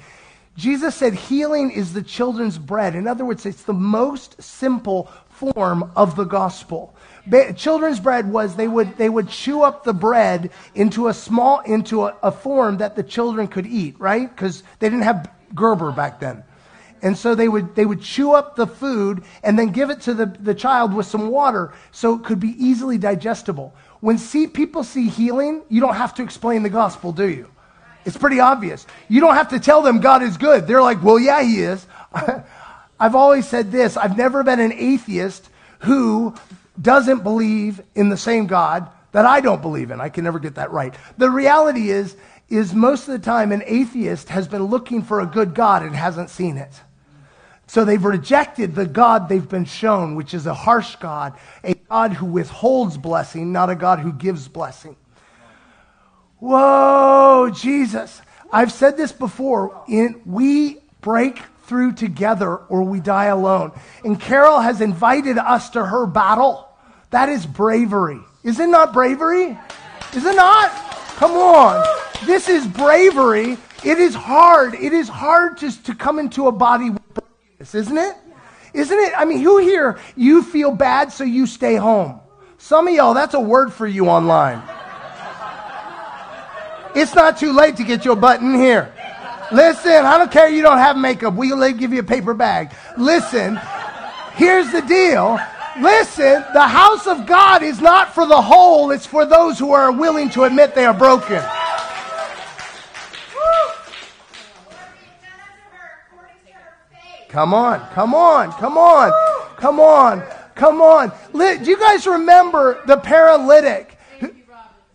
Jesus 0.60 0.94
said 0.94 1.14
healing 1.14 1.72
is 1.72 1.94
the 1.94 2.04
children's 2.04 2.58
bread. 2.58 2.94
In 2.94 3.08
other 3.08 3.24
words, 3.24 3.46
it's 3.46 3.64
the 3.64 3.72
most 3.72 4.42
simple 4.44 5.10
form 5.30 5.90
of 5.96 6.18
the 6.18 6.26
gospel. 6.26 6.94
Ba- 7.26 7.54
children's 7.54 8.02
bread 8.02 8.30
was 8.30 8.58
they 8.58 8.68
would, 8.68 8.98
they 8.98 9.08
would 9.08 9.30
chew 9.30 9.62
up 9.62 9.86
the 9.86 9.94
bread 9.94 10.52
into 10.76 11.08
a 11.08 11.14
small, 11.14 11.62
into 11.62 12.04
a, 12.04 12.18
a 12.22 12.32
form 12.32 12.78
that 12.78 12.98
the 12.98 13.04
children 13.04 13.48
could 13.48 13.66
eat, 13.66 13.96
right? 14.00 14.30
Because 14.30 14.64
they 14.80 14.90
didn't 14.90 15.06
have 15.06 15.32
Gerber 15.56 15.94
back 15.94 16.20
then. 16.20 16.44
And 17.02 17.18
so 17.18 17.36
they 17.36 17.48
would, 17.48 17.76
they 17.76 17.86
would 17.86 18.02
chew 18.02 18.34
up 18.34 18.58
the 18.58 18.68
food 18.68 19.24
and 19.42 19.58
then 19.58 19.70
give 19.70 19.90
it 19.90 20.02
to 20.02 20.14
the, 20.14 20.26
the 20.26 20.54
child 20.54 20.94
with 20.94 21.06
some 21.06 21.30
water 21.30 21.72
so 21.92 22.16
it 22.16 22.26
could 22.26 22.42
be 22.42 22.54
easily 22.62 22.98
digestible. 22.98 23.74
When 24.02 24.18
see, 24.18 24.46
people 24.46 24.84
see 24.84 25.08
healing, 25.08 25.64
you 25.70 25.80
don't 25.80 25.96
have 25.96 26.16
to 26.16 26.24
explain 26.24 26.64
the 26.64 26.70
gospel, 26.70 27.14
do 27.14 27.30
you? 27.30 27.48
It's 28.06 28.18
pretty 28.18 28.40
obvious. 28.40 28.88
You 29.08 29.22
don't 29.22 29.36
have 29.36 29.50
to 29.50 29.60
tell 29.60 29.82
them 29.82 30.00
God 30.00 30.24
is 30.24 30.38
good. 30.38 30.68
They're 30.68 30.82
like, 30.82 31.04
well, 31.04 31.20
yeah, 31.20 31.44
he 31.44 31.62
is. 31.62 31.86
I've 33.00 33.16
always 33.16 33.48
said 33.48 33.72
this 33.72 33.98
I've 33.98 34.18
never 34.18 34.44
been 34.44 34.60
an 34.60 34.74
atheist 34.74 35.50
who 35.80 36.36
doesn't 36.82 37.24
believe 37.24 37.82
in 37.96 38.10
the 38.10 38.18
same 38.18 38.48
God 38.48 38.90
that 39.12 39.26
I 39.26 39.42
don't 39.42 39.62
believe 39.62 39.92
in. 39.92 40.02
I 40.02 40.10
can 40.10 40.24
never 40.24 40.40
get 40.40 40.56
that 40.56 40.72
right. 40.72 40.94
The 41.18 41.30
reality 41.30 41.90
is, 41.90 42.16
is 42.50 42.74
most 42.74 43.08
of 43.08 43.14
the 43.14 43.26
time 43.26 43.52
an 43.52 43.64
atheist 43.66 44.30
has 44.30 44.48
been 44.48 44.64
looking 44.64 45.04
for 45.04 45.22
a 45.22 45.26
good 45.26 45.54
God 45.54 45.84
and 45.84 45.96
hasn't 45.96 46.30
seen 46.30 46.58
it. 46.58 46.72
So 47.68 47.86
they've 47.86 48.04
rejected 48.04 48.74
the 48.74 48.88
God 48.88 49.30
they've 49.30 49.48
been 49.48 49.66
shown, 49.66 50.16
which 50.16 50.34
is 50.34 50.48
a 50.48 50.54
harsh 50.54 50.96
God, 50.96 51.38
a 51.64 51.76
God 51.76 52.14
who 52.14 52.26
withholds 52.26 52.98
blessing, 52.98 53.52
not 53.52 53.70
a 53.70 53.76
God 53.76 54.00
who 54.00 54.12
gives 54.12 54.48
blessing. 54.48 54.96
Whoa, 56.40 57.52
Jesus. 57.54 58.22
I've 58.52 58.72
said 58.72 58.98
this 58.98 59.12
before. 59.12 59.84
In, 59.88 60.22
we 60.26 60.80
break 61.02 61.42
through 61.64 61.94
together 61.94 62.56
or 62.56 62.84
we 62.84 63.00
die 63.00 63.26
alone. 63.26 63.72
And 64.04 64.20
Carol 64.20 64.60
has 64.60 64.82
invited 64.82 65.38
us 65.38 65.70
to 65.72 65.86
her 65.86 66.06
battle. 66.06 66.68
That 67.12 67.30
is 67.30 67.46
bravery. 67.46 68.20
Is 68.44 68.60
it 68.60 68.70
not 68.70 68.94
bravery? 68.94 69.58
Is 70.14 70.26
it 70.26 70.36
not? 70.36 70.72
Come 71.18 71.32
on. 71.32 71.86
This 72.26 72.50
is 72.50 72.66
bravery. 72.68 73.58
It 73.84 74.00
is 74.00 74.16
hard. 74.16 74.74
It 74.76 74.94
is 74.94 75.08
hard 75.08 75.58
to, 75.58 75.84
to 75.84 75.96
come 75.96 76.20
into 76.20 76.48
a 76.48 76.52
body 76.52 76.90
with 76.90 77.14
brokenness, 77.14 77.76
isn't 77.76 77.98
it? 77.98 78.16
Isn't 78.74 79.00
it? 79.00 79.14
I 79.18 79.26
mean, 79.26 79.40
who 79.40 79.58
here, 79.58 80.00
you 80.16 80.44
feel 80.44 80.72
bad, 80.72 81.12
so 81.12 81.24
you 81.24 81.48
stay 81.48 81.76
home? 81.76 82.20
Some 82.58 82.88
of 82.88 82.94
y'all, 82.94 83.14
that's 83.14 83.34
a 83.34 83.40
word 83.40 83.74
for 83.74 83.88
you 83.88 84.08
online. 84.08 84.62
It's 87.00 87.16
not 87.16 87.38
too 87.38 87.54
late 87.54 87.78
to 87.78 87.86
get 87.86 88.04
your 88.04 88.18
button 88.18 88.54
here. 88.54 88.94
Listen, 89.54 90.06
I 90.06 90.18
don't 90.18 90.30
care 90.30 90.50
you 90.50 90.62
don't 90.62 90.80
have 90.80 90.98
makeup. 90.98 91.34
We'll 91.34 91.72
give 91.72 91.94
you 91.94 92.02
a 92.02 92.04
paper 92.04 92.34
bag. 92.34 92.72
Listen, 92.98 93.58
here's 94.34 94.70
the 94.74 94.82
deal. 94.82 95.40
Listen, 95.80 96.44
the 96.54 96.68
house 96.68 97.08
of 97.08 97.26
God 97.26 97.64
is 97.64 97.80
not 97.80 98.14
for 98.14 98.26
the 98.26 98.42
whole, 98.42 98.92
it's 98.92 99.06
for 99.06 99.26
those 99.26 99.58
who 99.58 99.72
are 99.72 99.94
willing 99.94 100.30
to 100.32 100.44
admit 100.44 100.76
they 100.76 100.86
are 100.86 100.94
broken. 100.94 101.42
Come 107.30 107.54
on, 107.54 107.80
come 107.92 108.14
on, 108.14 108.52
come 108.52 108.78
on, 108.78 109.12
come 109.56 109.80
on, 109.80 110.24
come 110.56 110.82
on. 110.82 111.14
Do 111.32 111.64
you 111.64 111.78
guys 111.80 112.06
remember 112.06 112.82
the 112.88 112.98
paralytic? 112.98 113.99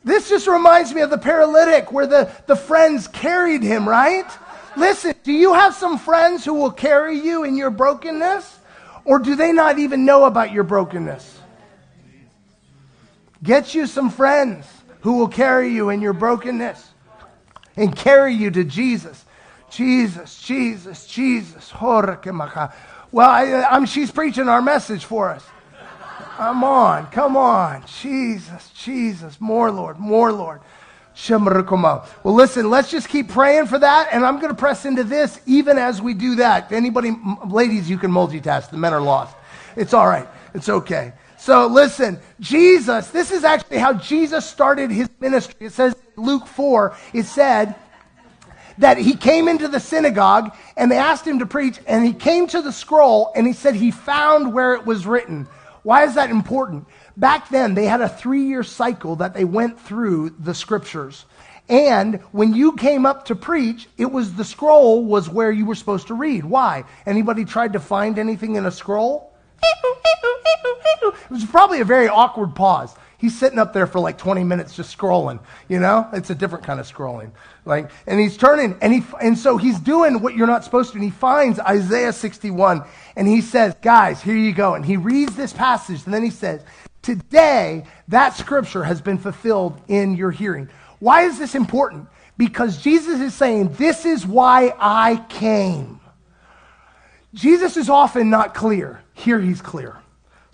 This 0.05 0.29
just 0.29 0.47
reminds 0.47 0.93
me 0.93 1.01
of 1.01 1.11
the 1.11 1.19
paralytic 1.19 1.91
where 1.91 2.07
the, 2.07 2.31
the 2.47 2.57
friends 2.57 3.09
carried 3.09 3.63
him, 3.63 3.89
right? 3.89 4.31
Listen, 4.77 5.15
do 5.23 5.33
you 5.33 5.55
have 5.55 5.75
some 5.75 5.99
friends 5.99 6.45
who 6.45 6.55
will 6.55 6.71
carry 6.71 7.19
you 7.19 7.45
in 7.45 7.57
your 7.57 7.71
brokenness? 7.71 8.59
Or 9.05 9.19
do 9.19 9.35
they 9.35 9.53
not 9.53 9.79
even 9.79 10.05
know 10.05 10.25
about 10.25 10.53
your 10.53 10.65
brokenness? 10.65 11.39
Get 13.43 13.75
you 13.75 13.87
some 13.87 14.11
friends 14.11 14.67
who 15.01 15.19
will 15.19 15.29
carry 15.29 15.69
you 15.69 15.91
in 15.91 16.01
your 16.01 16.15
brokenness 16.15 16.83
and 17.77 17.95
carry 17.95 18.35
you 18.35 18.51
to 18.51 18.65
Jesus. 18.65 19.25
Jesus, 19.71 20.41
Jesus, 20.43 21.07
Jesus. 21.07 21.73
Well, 21.79 22.71
I, 23.29 23.67
I'm, 23.71 23.87
she's 23.87 24.11
preaching 24.11 24.49
our 24.49 24.63
message 24.63 25.05
for 25.05 25.31
us. 25.31 25.45
Come 26.37 26.65
on, 26.65 27.07
come 27.13 27.37
on. 27.37 27.85
Jesus, 28.01 28.71
Jesus, 28.71 29.41
more 29.41 29.71
Lord, 29.71 30.01
more 30.01 30.33
Lord. 30.33 30.61
Well, 31.31 32.35
listen, 32.35 32.71
let's 32.71 32.91
just 32.91 33.09
keep 33.09 33.29
praying 33.29 33.67
for 33.67 33.79
that, 33.79 34.09
and 34.11 34.27
I'm 34.27 34.41
going 34.41 34.49
to 34.49 34.59
press 34.59 34.85
into 34.85 35.05
this 35.05 35.41
even 35.47 35.79
as 35.79 36.03
we 36.03 36.13
do 36.13 36.35
that. 36.37 36.73
Anybody, 36.73 37.13
ladies, 37.47 37.89
you 37.89 37.99
can 37.99 38.11
multitask. 38.11 38.71
The 38.71 38.79
men 38.79 38.93
are 38.93 39.01
lost. 39.01 39.37
It's 39.77 39.95
all 39.95 40.09
right. 40.09 40.27
It's 40.55 40.69
okay. 40.69 41.13
So 41.39 41.69
listen, 41.69 42.19
Jesus, 42.41 43.11
this 43.11 43.31
is 43.31 43.45
actually 43.45 43.79
how 43.79 43.93
Jesus 43.93 44.45
started 44.45 44.91
his 44.91 45.09
ministry. 45.21 45.67
It 45.67 45.73
says 45.73 45.95
Luke 46.17 46.49
4, 46.49 46.97
it 47.13 47.27
said 47.27 47.77
that 48.79 48.99
he 48.99 49.15
came 49.15 49.47
into 49.47 49.69
the 49.69 49.79
synagogue 49.79 50.53
and 50.77 50.91
they 50.91 50.97
asked 50.97 51.25
him 51.27 51.39
to 51.39 51.47
preach, 51.47 51.79
and 51.87 52.05
he 52.05 52.13
came 52.13 52.49
to 52.49 52.61
the 52.61 52.73
scroll 52.73 53.31
and 53.37 53.47
he 53.47 53.53
said 53.53 53.77
he 53.77 53.93
found 53.93 54.53
where 54.53 54.75
it 54.75 54.85
was 54.85 55.07
written. 55.07 55.47
Why 55.85 56.05
is 56.05 56.17
that 56.17 56.31
important? 56.31 56.87
Back 57.17 57.51
then, 57.51 57.75
they 57.75 57.85
had 57.85 58.01
a 58.01 58.09
three 58.09 58.43
year 58.43 58.65
cycle 58.65 59.17
that 59.17 59.35
they 59.35 59.45
went 59.45 59.79
through 59.79 60.31
the 60.41 60.55
scriptures. 60.55 61.27
And 61.69 62.17
when 62.33 62.55
you 62.55 62.75
came 62.75 63.07
up 63.07 63.27
to 63.27 63.37
preach, 63.37 63.89
it 63.97 64.11
was 64.11 64.35
the 64.35 64.45
scroll 64.45 65.05
was 65.05 65.31
where 65.31 65.53
you 65.53 65.65
were 65.65 65.75
supposed 65.75 66.09
to 66.09 66.15
read. 66.15 66.45
Why? 66.45 66.85
Anybody 67.07 67.45
tried 67.45 67.75
to 67.75 67.81
find 67.81 68.19
anything 68.19 68.57
in 68.57 68.67
a 68.67 68.73
scroll? 68.73 69.33
It 71.05 71.31
was 71.31 71.45
probably 71.45 71.81
a 71.81 71.85
very 71.85 72.09
awkward 72.09 72.55
pause. 72.55 72.95
He's 73.25 73.39
sitting 73.39 73.59
up 73.59 73.73
there 73.73 73.87
for 73.87 74.01
like 74.01 74.19
20 74.19 74.45
minutes 74.45 74.77
just 74.77 74.95
scrolling, 74.95 75.41
you 75.67 75.81
know? 75.81 76.07
It's 76.13 76.29
a 76.29 76.35
different 76.35 76.67
kind 76.67 76.79
of 76.79 76.87
scrolling. 76.87 77.31
Like, 77.65 77.91
and 78.07 78.21
he's 78.21 78.37
turning, 78.37 78.77
and 78.83 78.93
he, 78.93 79.03
and 79.19 79.39
so 79.39 79.57
he's 79.57 79.81
doing 79.81 80.21
what 80.21 80.37
you're 80.37 80.47
not 80.47 80.63
supposed 80.63 80.91
to, 80.91 80.97
and 80.97 81.05
he 81.05 81.09
finds 81.09 81.59
Isaiah 81.59 82.13
61, 82.13 82.85
and 83.17 83.27
he 83.27 83.41
says, 83.41 83.75
guys, 83.81 84.21
here 84.21 84.37
you 84.37 84.53
go. 84.53 84.75
And 84.75 84.85
he 84.85 84.99
reads 84.99 85.35
this 85.37 85.55
passage, 85.55 86.05
and 86.05 86.13
then 86.13 86.23
he 86.23 86.29
says, 86.29 86.61
Today, 87.01 87.85
that 88.09 88.35
scripture 88.35 88.85
has 88.85 89.01
been 89.01 89.17
fulfilled 89.17 89.81
in 89.89 90.17
your 90.17 90.31
hearing. 90.31 90.69
Why 90.99 91.23
is 91.23 91.39
this 91.39 91.55
important? 91.55 92.09
Because 92.37 92.77
Jesus 92.77 93.23
is 93.23 93.33
saying, 93.33 93.73
This 93.79 94.05
is 94.05 94.27
why 94.27 94.75
I 94.79 95.25
came. 95.31 95.99
Jesus 97.33 97.79
is 97.79 97.89
often 97.89 98.29
not 98.29 98.53
clear. 98.53 99.01
Here 99.15 99.41
he's 99.41 99.63
clear. 99.63 99.97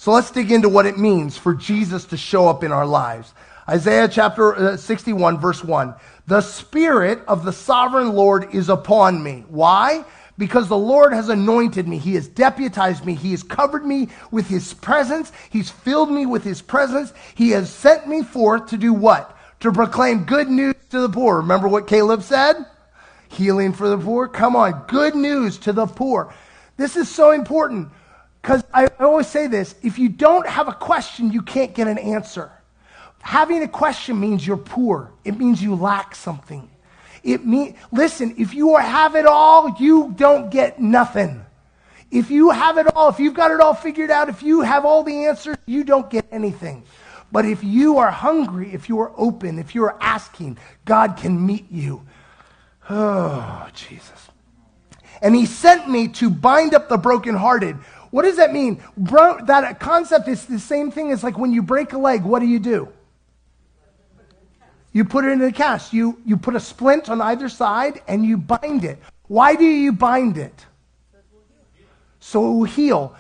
So 0.01 0.13
let's 0.13 0.31
dig 0.31 0.51
into 0.51 0.71
what 0.71 0.87
it 0.87 0.97
means 0.97 1.37
for 1.37 1.53
Jesus 1.53 2.07
to 2.07 2.17
show 2.17 2.49
up 2.49 2.65
in 2.65 2.73
our 2.73 2.87
lives. 2.87 3.35
Isaiah 3.69 4.09
chapter 4.09 4.57
uh, 4.57 4.77
61, 4.79 5.39
verse 5.39 5.63
1. 5.63 5.95
The 6.27 6.41
Spirit 6.41 7.21
of 7.29 7.45
the 7.45 7.53
sovereign 7.53 8.15
Lord 8.15 8.55
is 8.55 8.71
upon 8.71 9.23
me. 9.23 9.45
Why? 9.49 10.07
because 10.39 10.69
the 10.69 10.79
Lord 10.79 11.13
has 11.13 11.29
anointed 11.29 11.87
me. 11.87 11.99
He 11.99 12.15
has 12.15 12.27
deputized 12.27 13.05
me. 13.05 13.15
He 13.15 13.33
has 13.33 13.43
covered 13.43 13.85
me 13.85 14.09
with 14.31 14.49
his 14.49 14.73
presence. 14.73 15.33
He's 15.51 15.69
filled 15.69 16.11
me 16.11 16.25
with 16.25 16.45
his 16.45 16.63
presence. 16.63 17.13
He 17.35 17.51
has 17.51 17.69
sent 17.69 18.09
me 18.09 18.23
forth 18.23 18.69
to 18.69 18.79
do 18.79 18.95
what? 18.95 19.37
To 19.61 19.71
proclaim 19.71 20.25
good 20.25 20.49
news 20.49 20.77
to 20.89 21.01
the 21.01 21.11
poor. 21.11 21.43
Remember 21.43 21.69
what 21.69 21.87
Caleb 21.87 22.23
said? 22.23 22.57
Healing 23.29 23.75
for 23.75 23.91
the 23.91 23.99
poor. 23.99 24.29
Come 24.29 24.57
on, 24.57 24.83
good 24.89 25.15
news 25.15 25.59
to 25.59 25.75
the 25.75 25.85
poor. 25.85 26.33
This 26.79 26.97
is 26.97 27.11
so 27.11 27.33
important 27.33 27.91
because 28.43 28.65
I 28.73 28.87
always 28.99 29.27
say 29.27 29.47
this 29.47 29.75
if 29.83 29.99
you 29.99 30.09
don't 30.09 30.47
have 30.47 30.69
a 30.69 30.73
question, 30.73 31.33
you 31.33 31.43
can't 31.43 31.75
get 31.75 31.89
an 31.89 31.99
answer. 31.99 32.51
Having 33.23 33.63
a 33.63 33.69
question 33.69 34.19
means 34.19 34.47
you're 34.47 34.57
poor, 34.57 35.13
it 35.25 35.39
means 35.39 35.63
you 35.63 35.75
lack 35.75 36.15
something. 36.15 36.71
It 37.23 37.45
mean, 37.45 37.77
listen, 37.93 38.35
if 38.39 38.55
you 38.55 38.77
have 38.77 39.15
it 39.15 39.27
all, 39.27 39.77
you 39.79 40.15
don't 40.17 40.51
get 40.51 40.81
nothing. 40.81 41.45
If 42.11 42.31
you 42.31 42.51
have 42.51 42.79
it 42.79 42.87
all, 42.97 43.11
if 43.11 43.21
you've 43.21 43.35
got 43.35 43.51
it 43.51 43.61
all 43.61 43.75
figured 43.75 44.11
out, 44.11 44.29
if 44.29 44.43
you 44.43 44.63
have 44.63 44.85
all 44.85 45.03
the 45.03 45.27
answers, 45.27 45.59
you 45.67 45.85
don't 45.85 46.09
get 46.09 46.27
anything. 46.33 46.83
But 47.31 47.45
if 47.45 47.63
you 47.63 47.99
are 47.99 48.11
hungry, 48.11 48.73
if 48.73 48.89
you 48.89 48.99
are 49.01 49.13
open, 49.17 49.59
if 49.59 49.75
you 49.75 49.85
are 49.85 49.97
asking, 50.01 50.59
God 50.85 51.17
can 51.17 51.45
meet 51.45 51.71
you. 51.71 52.07
Oh, 52.93 53.69
Jesus. 53.73 54.31
And 55.23 55.37
he 55.37 55.47
sent 55.47 55.89
me 55.89 56.09
to 56.09 56.29
bind 56.29 56.75
up 56.75 56.89
the 56.89 56.97
brokenhearted. 56.97 57.77
What 58.11 58.23
does 58.23 58.37
that 58.37 58.53
mean? 58.53 58.83
Bro, 58.97 59.45
that 59.47 59.79
concept 59.79 60.29
is 60.29 60.47
the 60.47 60.59
same 60.59 60.91
thing 60.91 61.13
as 61.13 61.23
like 61.23 61.39
when 61.39 61.53
you 61.53 61.63
break 61.63 61.93
a 61.93 61.99
leg, 61.99 62.23
what 62.23 62.41
do 62.41 62.47
you 62.47 62.59
do? 62.59 62.89
You 64.93 65.05
put 65.05 65.25
it 65.25 65.33
in 65.33 65.43
a 65.43 65.53
cast. 65.53 65.93
You, 65.93 66.21
you 66.25 66.37
put 66.37 66.57
a 66.57 66.61
splint 66.61 67.09
on 67.09 67.21
either 67.21 67.49
side 67.49 68.03
and 68.09 68.25
you 68.25 68.37
bind 68.37 68.85
it. 68.85 68.99
Why 69.29 69.55
do 69.55 69.65
you 69.65 69.93
bind 69.93 70.37
it? 70.37 70.67
So 72.19 72.41
it 72.41 72.57
will 72.57 72.65
heal. 72.65 73.17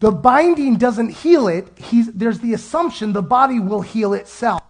The 0.00 0.10
binding 0.10 0.76
doesn't 0.76 1.10
heal 1.10 1.46
it. 1.46 1.68
He's, 1.78 2.10
there's 2.12 2.38
the 2.38 2.54
assumption 2.54 3.12
the 3.12 3.22
body 3.22 3.60
will 3.60 3.82
heal 3.82 4.14
itself. 4.14 4.62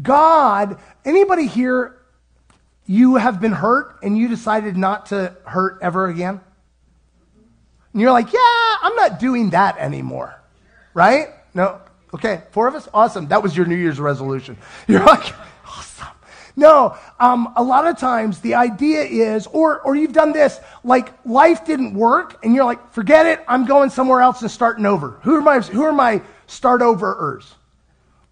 God, 0.00 0.78
anybody 1.04 1.46
here, 1.46 1.96
you 2.86 3.16
have 3.16 3.40
been 3.40 3.52
hurt 3.52 3.96
and 4.02 4.18
you 4.18 4.28
decided 4.28 4.76
not 4.76 5.06
to 5.06 5.34
hurt 5.46 5.78
ever 5.80 6.06
again? 6.06 6.40
And 7.94 8.02
you're 8.02 8.12
like, 8.12 8.30
yeah, 8.30 8.76
I'm 8.82 8.94
not 8.96 9.18
doing 9.18 9.50
that 9.50 9.78
anymore. 9.78 10.38
Right? 10.92 11.28
No, 11.54 11.80
Okay, 12.14 12.42
four 12.52 12.68
of 12.68 12.76
us? 12.76 12.88
Awesome. 12.94 13.26
That 13.26 13.42
was 13.42 13.56
your 13.56 13.66
New 13.66 13.74
Year's 13.74 13.98
resolution. 13.98 14.56
You're 14.86 15.04
like, 15.04 15.34
awesome. 15.66 16.06
No, 16.54 16.96
um, 17.18 17.52
a 17.56 17.62
lot 17.62 17.88
of 17.88 17.98
times 17.98 18.40
the 18.40 18.54
idea 18.54 19.02
is, 19.02 19.48
or, 19.48 19.80
or 19.80 19.96
you've 19.96 20.12
done 20.12 20.32
this, 20.32 20.60
like 20.84 21.12
life 21.26 21.66
didn't 21.66 21.94
work, 21.94 22.38
and 22.44 22.54
you're 22.54 22.64
like, 22.64 22.92
forget 22.92 23.26
it, 23.26 23.44
I'm 23.48 23.66
going 23.66 23.90
somewhere 23.90 24.20
else 24.20 24.42
and 24.42 24.50
starting 24.50 24.86
over. 24.86 25.18
Who 25.22 25.34
are 25.34 25.42
my, 25.42 25.58
who 25.58 25.82
are 25.82 25.92
my 25.92 26.22
start 26.46 26.80
overers 26.80 27.52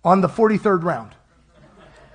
on 0.04 0.21
the 0.21 0.28
43rd 0.28 0.85
round? 0.85 1.16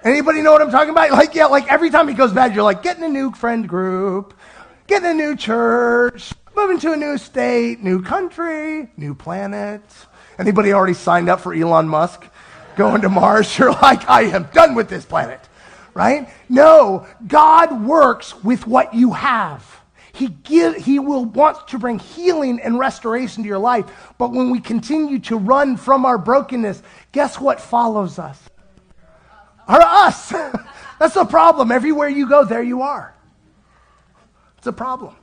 Anybody 0.06 0.42
know 0.42 0.54
what 0.54 0.62
I'm 0.62 0.72
talking 0.72 0.92
about? 0.92 1.12
Like, 1.12 1.36
yeah, 1.36 1.48
like 1.48 1.70
every 1.70 1.90
time 1.90 2.08
he 2.08 2.14
goes 2.14 2.32
bad, 2.32 2.56
you're 2.56 2.64
like, 2.64 2.82
getting 2.82 3.04
a 3.04 3.10
new 3.10 3.34
friend 3.34 3.68
group, 3.68 4.34
getting 4.88 5.10
a 5.10 5.14
new 5.14 5.36
church, 5.36 6.32
moving 6.58 6.80
to 6.80 6.92
a 6.92 6.98
new 6.98 7.20
state, 7.20 7.84
new 7.84 8.02
country, 8.02 8.90
new 8.98 9.14
planet. 9.14 9.82
Anybody 10.40 10.74
already 10.74 10.96
signed 10.96 11.30
up 11.30 11.40
for 11.40 11.54
Elon 11.54 11.88
Musk 11.88 12.26
going 12.76 13.02
to 13.04 13.10
Mars? 13.10 13.56
You're 13.60 13.74
like, 13.74 14.10
I 14.10 14.24
am 14.24 14.50
done 14.54 14.74
with 14.74 14.90
this 14.90 15.06
planet, 15.06 15.40
right? 15.94 16.28
No, 16.50 17.06
God 17.28 17.86
works 17.86 18.44
with 18.44 18.66
what 18.66 18.96
you 18.96 19.14
have. 19.14 19.64
He, 20.14 20.30
give, 20.30 20.78
he 20.78 20.98
will 20.98 21.26
want 21.26 21.68
to 21.68 21.78
bring 21.78 22.00
healing 22.00 22.60
and 22.60 22.80
restoration 22.80 23.44
to 23.44 23.48
your 23.48 23.60
life. 23.60 23.86
But 24.18 24.32
when 24.32 24.50
we 24.50 24.60
continue 24.60 25.20
to 25.20 25.38
run 25.38 25.78
from 25.78 26.08
our 26.08 26.18
brokenness, 26.18 26.82
guess 27.12 27.40
what 27.40 27.62
follows 27.62 28.18
us? 28.18 28.42
Are 29.68 29.80
us. 29.80 30.30
That's 31.00 31.14
the 31.14 31.26
problem. 31.26 31.72
Everywhere 31.72 32.10
you 32.10 32.28
go, 32.28 32.46
there 32.46 32.64
you 32.64 32.82
are. 32.82 33.14
It's 34.58 34.66
a 34.66 34.74
problem. 34.74 35.16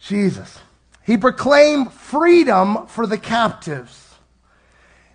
Jesus. 0.00 0.58
He 1.04 1.16
proclaimed 1.16 1.92
freedom 1.92 2.86
for 2.86 3.06
the 3.06 3.18
captives. 3.18 4.14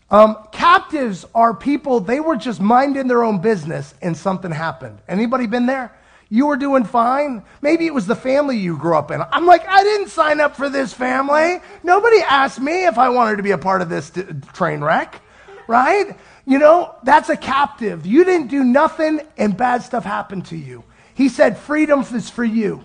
Um, 0.09 0.37
captives 0.51 1.25
are 1.33 1.53
people, 1.53 2.01
they 2.01 2.19
were 2.19 2.35
just 2.35 2.59
minding 2.59 3.07
their 3.07 3.23
own 3.23 3.39
business 3.39 3.93
and 4.01 4.15
something 4.15 4.51
happened. 4.51 4.99
Anybody 5.07 5.47
been 5.47 5.65
there? 5.65 5.97
You 6.29 6.47
were 6.47 6.57
doing 6.57 6.85
fine. 6.85 7.43
Maybe 7.61 7.85
it 7.85 7.93
was 7.93 8.07
the 8.07 8.15
family 8.15 8.57
you 8.57 8.77
grew 8.77 8.95
up 8.95 9.11
in. 9.11 9.21
I'm 9.21 9.45
like, 9.45 9.67
I 9.67 9.83
didn't 9.83 10.09
sign 10.09 10.39
up 10.39 10.55
for 10.55 10.69
this 10.69 10.93
family. 10.93 11.59
Nobody 11.83 12.19
asked 12.21 12.59
me 12.59 12.85
if 12.85 12.97
I 12.97 13.09
wanted 13.09 13.37
to 13.37 13.43
be 13.43 13.51
a 13.51 13.57
part 13.57 13.81
of 13.81 13.89
this 13.89 14.09
t- 14.09 14.23
train 14.53 14.81
wreck, 14.81 15.21
right? 15.67 16.17
You 16.45 16.57
know, 16.57 16.95
that's 17.03 17.29
a 17.29 17.35
captive. 17.35 18.05
You 18.05 18.23
didn't 18.23 18.47
do 18.47 18.63
nothing 18.63 19.21
and 19.37 19.55
bad 19.55 19.83
stuff 19.83 20.05
happened 20.05 20.45
to 20.47 20.57
you. 20.57 20.85
He 21.13 21.27
said, 21.27 21.57
freedom 21.57 21.99
is 21.99 22.29
for 22.29 22.45
you. 22.45 22.81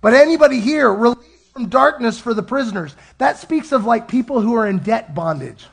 But 0.00 0.14
anybody 0.14 0.60
here, 0.60 0.92
release 0.92 1.18
from 1.52 1.68
darkness 1.68 2.18
for 2.18 2.32
the 2.32 2.42
prisoners. 2.42 2.94
That 3.18 3.38
speaks 3.38 3.72
of 3.72 3.84
like 3.84 4.08
people 4.08 4.40
who 4.40 4.54
are 4.54 4.66
in 4.66 4.78
debt 4.78 5.14
bondage. 5.14 5.66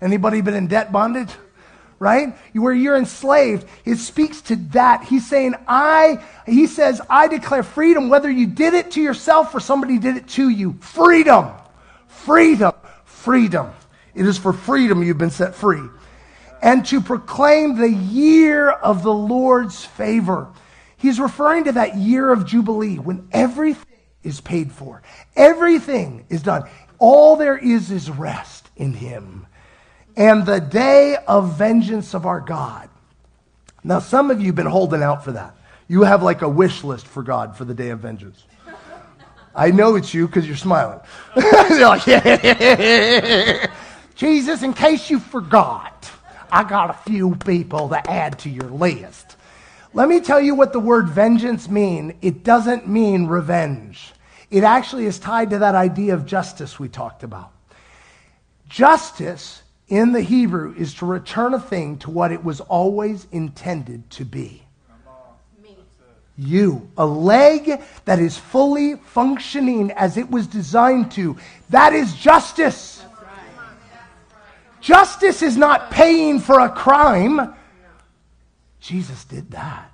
Anybody 0.00 0.40
been 0.40 0.54
in 0.54 0.66
debt 0.66 0.92
bondage? 0.92 1.30
Right? 1.98 2.34
Where 2.54 2.72
you're 2.72 2.96
enslaved, 2.96 3.66
it 3.84 3.96
speaks 3.96 4.40
to 4.42 4.56
that. 4.72 5.04
He's 5.04 5.28
saying, 5.28 5.54
I, 5.68 6.24
he 6.46 6.66
says, 6.66 7.00
I 7.10 7.28
declare 7.28 7.62
freedom, 7.62 8.08
whether 8.08 8.30
you 8.30 8.46
did 8.46 8.72
it 8.72 8.92
to 8.92 9.02
yourself 9.02 9.54
or 9.54 9.60
somebody 9.60 9.98
did 9.98 10.16
it 10.16 10.26
to 10.28 10.48
you. 10.48 10.78
Freedom. 10.80 11.50
Freedom. 12.08 12.72
Freedom. 13.04 13.70
It 14.14 14.26
is 14.26 14.38
for 14.38 14.54
freedom 14.54 15.02
you've 15.02 15.18
been 15.18 15.30
set 15.30 15.54
free. 15.54 15.82
And 16.62 16.86
to 16.86 17.02
proclaim 17.02 17.76
the 17.76 17.90
year 17.90 18.70
of 18.70 19.02
the 19.02 19.12
Lord's 19.12 19.84
favor. 19.84 20.48
He's 21.00 21.18
referring 21.18 21.64
to 21.64 21.72
that 21.72 21.96
year 21.96 22.30
of 22.30 22.46
Jubilee 22.46 22.98
when 22.98 23.28
everything 23.32 23.86
is 24.22 24.40
paid 24.40 24.70
for, 24.70 25.02
everything 25.34 26.26
is 26.28 26.42
done. 26.42 26.64
All 26.98 27.36
there 27.36 27.56
is 27.56 27.90
is 27.90 28.10
rest 28.10 28.68
in 28.76 28.92
Him 28.92 29.46
and 30.16 30.44
the 30.44 30.60
day 30.60 31.16
of 31.26 31.56
vengeance 31.56 32.14
of 32.14 32.26
our 32.26 32.40
God. 32.40 32.90
Now, 33.82 34.00
some 34.00 34.30
of 34.30 34.40
you 34.40 34.48
have 34.48 34.54
been 34.54 34.66
holding 34.66 35.02
out 35.02 35.24
for 35.24 35.32
that. 35.32 35.54
You 35.88 36.02
have 36.02 36.22
like 36.22 36.42
a 36.42 36.48
wish 36.48 36.84
list 36.84 37.06
for 37.06 37.22
God 37.22 37.56
for 37.56 37.64
the 37.64 37.72
day 37.72 37.88
of 37.88 38.00
vengeance. 38.00 38.44
I 39.54 39.70
know 39.70 39.96
it's 39.96 40.12
you 40.12 40.26
because 40.26 40.46
you're 40.46 40.56
smiling. 40.56 41.00
you're 41.36 41.88
like, 41.88 42.06
yeah. 42.06 43.72
Jesus, 44.14 44.62
in 44.62 44.74
case 44.74 45.08
you 45.08 45.18
forgot, 45.18 46.10
I 46.52 46.64
got 46.64 46.90
a 46.90 47.10
few 47.10 47.34
people 47.36 47.88
to 47.88 48.10
add 48.10 48.38
to 48.40 48.50
your 48.50 48.68
list. 48.68 49.36
Let 49.92 50.08
me 50.08 50.20
tell 50.20 50.40
you 50.40 50.54
what 50.54 50.72
the 50.72 50.80
word 50.80 51.08
vengeance 51.08 51.68
mean. 51.68 52.16
It 52.22 52.44
doesn't 52.44 52.86
mean 52.86 53.26
revenge. 53.26 54.12
It 54.50 54.62
actually 54.62 55.06
is 55.06 55.18
tied 55.18 55.50
to 55.50 55.58
that 55.58 55.74
idea 55.74 56.14
of 56.14 56.26
justice 56.26 56.78
we 56.78 56.88
talked 56.88 57.22
about. 57.22 57.52
Justice 58.68 59.62
in 59.88 60.12
the 60.12 60.20
Hebrew 60.20 60.74
is 60.76 60.94
to 60.94 61.06
return 61.06 61.54
a 61.54 61.60
thing 61.60 61.98
to 61.98 62.10
what 62.10 62.30
it 62.30 62.44
was 62.44 62.60
always 62.60 63.26
intended 63.32 64.08
to 64.10 64.24
be. 64.24 64.62
You, 66.38 66.90
a 66.96 67.04
leg 67.04 67.82
that 68.06 68.18
is 68.18 68.38
fully 68.38 68.94
functioning 68.94 69.90
as 69.90 70.16
it 70.16 70.30
was 70.30 70.46
designed 70.46 71.10
to. 71.12 71.36
That 71.68 71.92
is 71.92 72.14
justice. 72.14 73.04
Justice 74.80 75.42
is 75.42 75.56
not 75.56 75.90
paying 75.90 76.38
for 76.38 76.60
a 76.60 76.70
crime. 76.70 77.54
Jesus 78.80 79.24
did 79.24 79.50
that. 79.50 79.90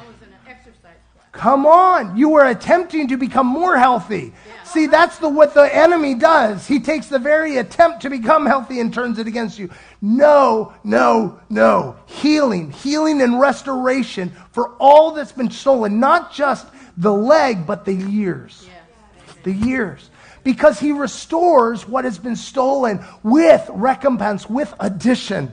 I 0.00 0.06
was 0.06 0.16
in 0.22 0.28
an 0.28 0.38
exercise 0.48 0.80
class. 0.82 1.26
Come 1.32 1.66
on, 1.66 2.16
you 2.16 2.30
were 2.30 2.46
attempting 2.46 3.08
to 3.08 3.16
become 3.16 3.46
more 3.46 3.76
healthy. 3.76 4.32
See, 4.64 4.86
that's 4.86 5.18
the 5.18 5.28
what 5.28 5.54
the 5.54 5.74
enemy 5.74 6.14
does. 6.14 6.66
He 6.66 6.80
takes 6.80 7.06
the 7.06 7.18
very 7.18 7.58
attempt 7.58 8.02
to 8.02 8.10
become 8.10 8.46
healthy 8.46 8.80
and 8.80 8.92
turns 8.92 9.18
it 9.18 9.26
against 9.26 9.58
you. 9.58 9.70
No, 10.00 10.74
no, 10.82 11.40
no. 11.48 11.96
Healing, 12.06 12.72
healing 12.72 13.22
and 13.22 13.38
restoration 13.38 14.32
for 14.52 14.70
all 14.78 15.12
that's 15.12 15.32
been 15.32 15.50
stolen, 15.50 16.00
not 16.00 16.32
just 16.32 16.66
the 16.96 17.12
leg, 17.12 17.66
but 17.66 17.84
the 17.84 17.94
years. 17.94 18.66
Yes. 18.66 19.36
The 19.44 19.52
years. 19.52 20.10
Because 20.42 20.80
he 20.80 20.92
restores 20.92 21.86
what 21.86 22.04
has 22.04 22.18
been 22.18 22.36
stolen 22.36 23.04
with 23.22 23.68
recompense, 23.72 24.48
with 24.48 24.72
addition. 24.80 25.52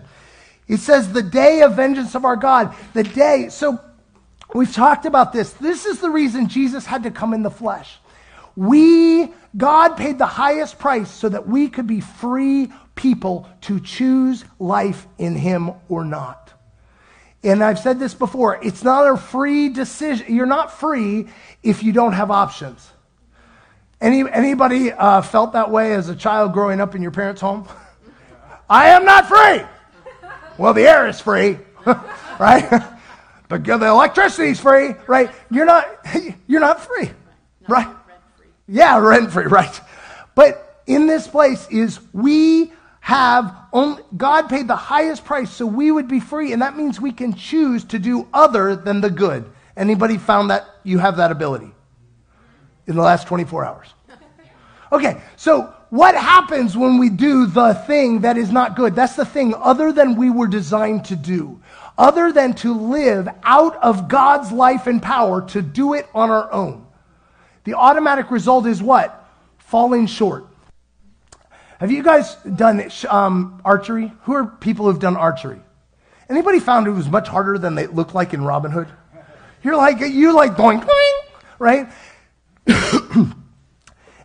He 0.68 0.78
says, 0.78 1.12
the 1.12 1.24
day 1.24 1.62
of 1.62 1.76
vengeance 1.76 2.16
of 2.16 2.26
our 2.26 2.36
God, 2.36 2.76
the 2.94 3.04
day. 3.04 3.50
So 3.50 3.80
we've 4.54 4.74
talked 4.74 5.06
about 5.06 5.34
this. 5.34 5.52
This 5.54 5.86
is 5.86 6.00
the 6.00 6.10
reason 6.10 6.48
Jesus 6.48 6.86
had 6.86 7.04
to 7.04 7.12
come 7.12 7.34
in 7.34 7.44
the 7.44 7.52
flesh. 7.52 7.98
We, 8.56 9.32
God 9.58 9.98
paid 9.98 10.20
the 10.20 10.26
highest 10.26 10.80
price 10.80 11.10
so 11.10 11.28
that 11.30 11.48
we 11.48 11.70
could 11.70 11.88
be 11.88 12.02
free 12.02 12.72
people 12.96 13.50
to 13.62 13.80
choose 13.80 14.46
life 14.60 15.08
in 15.18 15.36
Him 15.36 15.72
or 15.90 16.06
not. 16.06 16.54
And 17.44 17.64
I've 17.64 17.80
said 17.80 18.00
this 18.00 18.14
before 18.14 18.64
it's 18.64 18.84
not 18.84 19.12
a 19.12 19.18
free 19.18 19.70
decision. 19.70 20.34
You're 20.34 20.46
not 20.46 20.72
free 20.72 21.28
if 21.62 21.84
you 21.84 21.92
don't 21.92 22.14
have 22.14 22.32
options. 22.32 22.90
Any, 24.00 24.30
anybody 24.30 24.92
uh, 24.92 25.22
felt 25.22 25.54
that 25.54 25.72
way 25.72 25.94
as 25.94 26.10
a 26.10 26.16
child 26.16 26.54
growing 26.54 26.80
up 26.80 26.96
in 26.96 27.02
your 27.02 27.12
parents' 27.12 27.42
home? 27.42 27.68
I 28.70 28.90
am 28.90 29.04
not 29.06 29.28
free. 29.28 29.66
Well, 30.58 30.74
the 30.74 30.88
air 30.88 31.08
is 31.08 31.20
free, 31.20 31.58
right? 32.40 32.70
the, 33.50 33.58
the 33.58 33.88
electricity's 33.88 34.60
free, 34.60 34.94
right? 35.08 35.32
You're 35.50 35.66
not, 35.66 35.88
you're 36.48 36.62
not 36.62 36.82
free, 36.82 37.10
right? 37.68 37.88
Rent 37.88 37.98
free. 38.38 38.48
Yeah, 38.68 39.00
rent 39.00 39.32
free, 39.32 39.46
right. 39.46 39.82
But 40.36 40.82
in 40.86 41.08
this 41.08 41.28
place 41.28 41.68
is 41.70 42.00
we 42.14 42.72
have 43.00 43.54
only, 43.74 44.04
God 44.16 44.48
paid 44.48 44.68
the 44.68 44.76
highest 44.76 45.26
price 45.26 45.52
so 45.52 45.66
we 45.66 45.92
would 45.92 46.08
be 46.08 46.20
free, 46.20 46.54
and 46.54 46.62
that 46.62 46.78
means 46.78 47.02
we 47.02 47.12
can 47.12 47.34
choose 47.34 47.84
to 47.86 48.00
do 48.00 48.28
other 48.34 48.76
than 48.76 49.02
the 49.02 49.10
good. 49.10 49.52
Anybody 49.76 50.18
found 50.18 50.52
that 50.52 50.68
you 50.84 51.00
have 51.00 51.18
that 51.18 51.32
ability 51.32 51.72
in 52.88 52.96
the 52.96 53.02
last 53.02 53.28
24 53.28 53.66
hours? 53.66 53.88
Okay, 54.92 55.20
so 55.38 55.74
what 55.94 56.16
happens 56.16 56.76
when 56.76 56.98
we 56.98 57.08
do 57.08 57.46
the 57.46 57.76
thing 57.76 58.22
that 58.22 58.36
is 58.36 58.52
not 58.52 58.76
good? 58.76 58.96
That's 58.96 59.16
the 59.16 59.26
thing 59.26 59.54
other 59.54 59.92
than 59.92 60.16
we 60.16 60.32
were 60.32 60.48
designed 60.48 61.06
to 61.06 61.16
do, 61.16 61.62
other 62.00 62.32
than 62.32 62.56
to 62.56 62.74
live 62.74 63.30
out 63.44 63.76
of 63.76 64.08
God's 64.08 64.52
life 64.52 64.88
and 64.88 65.00
power 65.00 65.44
to 65.50 65.62
do 65.62 65.94
it 65.94 66.08
on 66.16 66.32
our 66.32 66.52
own. 66.52 66.88
The 67.66 67.76
automatic 67.76 68.32
result 68.32 68.66
is 68.66 68.82
what? 68.82 69.24
Falling 69.60 70.08
short. 70.08 70.48
Have 71.80 71.92
you 71.92 72.02
guys 72.02 72.38
done 72.38 72.90
um, 73.08 73.62
archery? 73.64 74.12
Who 74.24 74.34
are 74.34 74.48
people 74.48 74.88
who've 74.88 75.00
done 75.00 75.16
archery? 75.16 75.62
Anybody 76.28 76.60
found 76.60 76.88
it 76.88 76.92
was 76.92 77.08
much 77.08 77.28
harder 77.28 77.60
than 77.60 77.76
they 77.76 77.86
looked 77.86 78.16
like 78.16 78.34
in 78.34 78.44
Robin 78.44 78.72
Hood? 78.72 78.88
You're 79.62 79.78
like, 79.78 80.00
you 80.00 80.34
like 80.34 80.58
going, 80.58 80.80
"Boing," 80.80 81.20
right? 81.60 81.88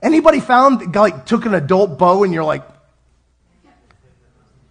Anybody 0.02 0.40
found, 0.40 0.94
like, 0.94 1.26
took 1.26 1.46
an 1.46 1.54
adult 1.54 1.98
bow 1.98 2.22
and 2.24 2.32
you're 2.32 2.44
like, 2.44 2.64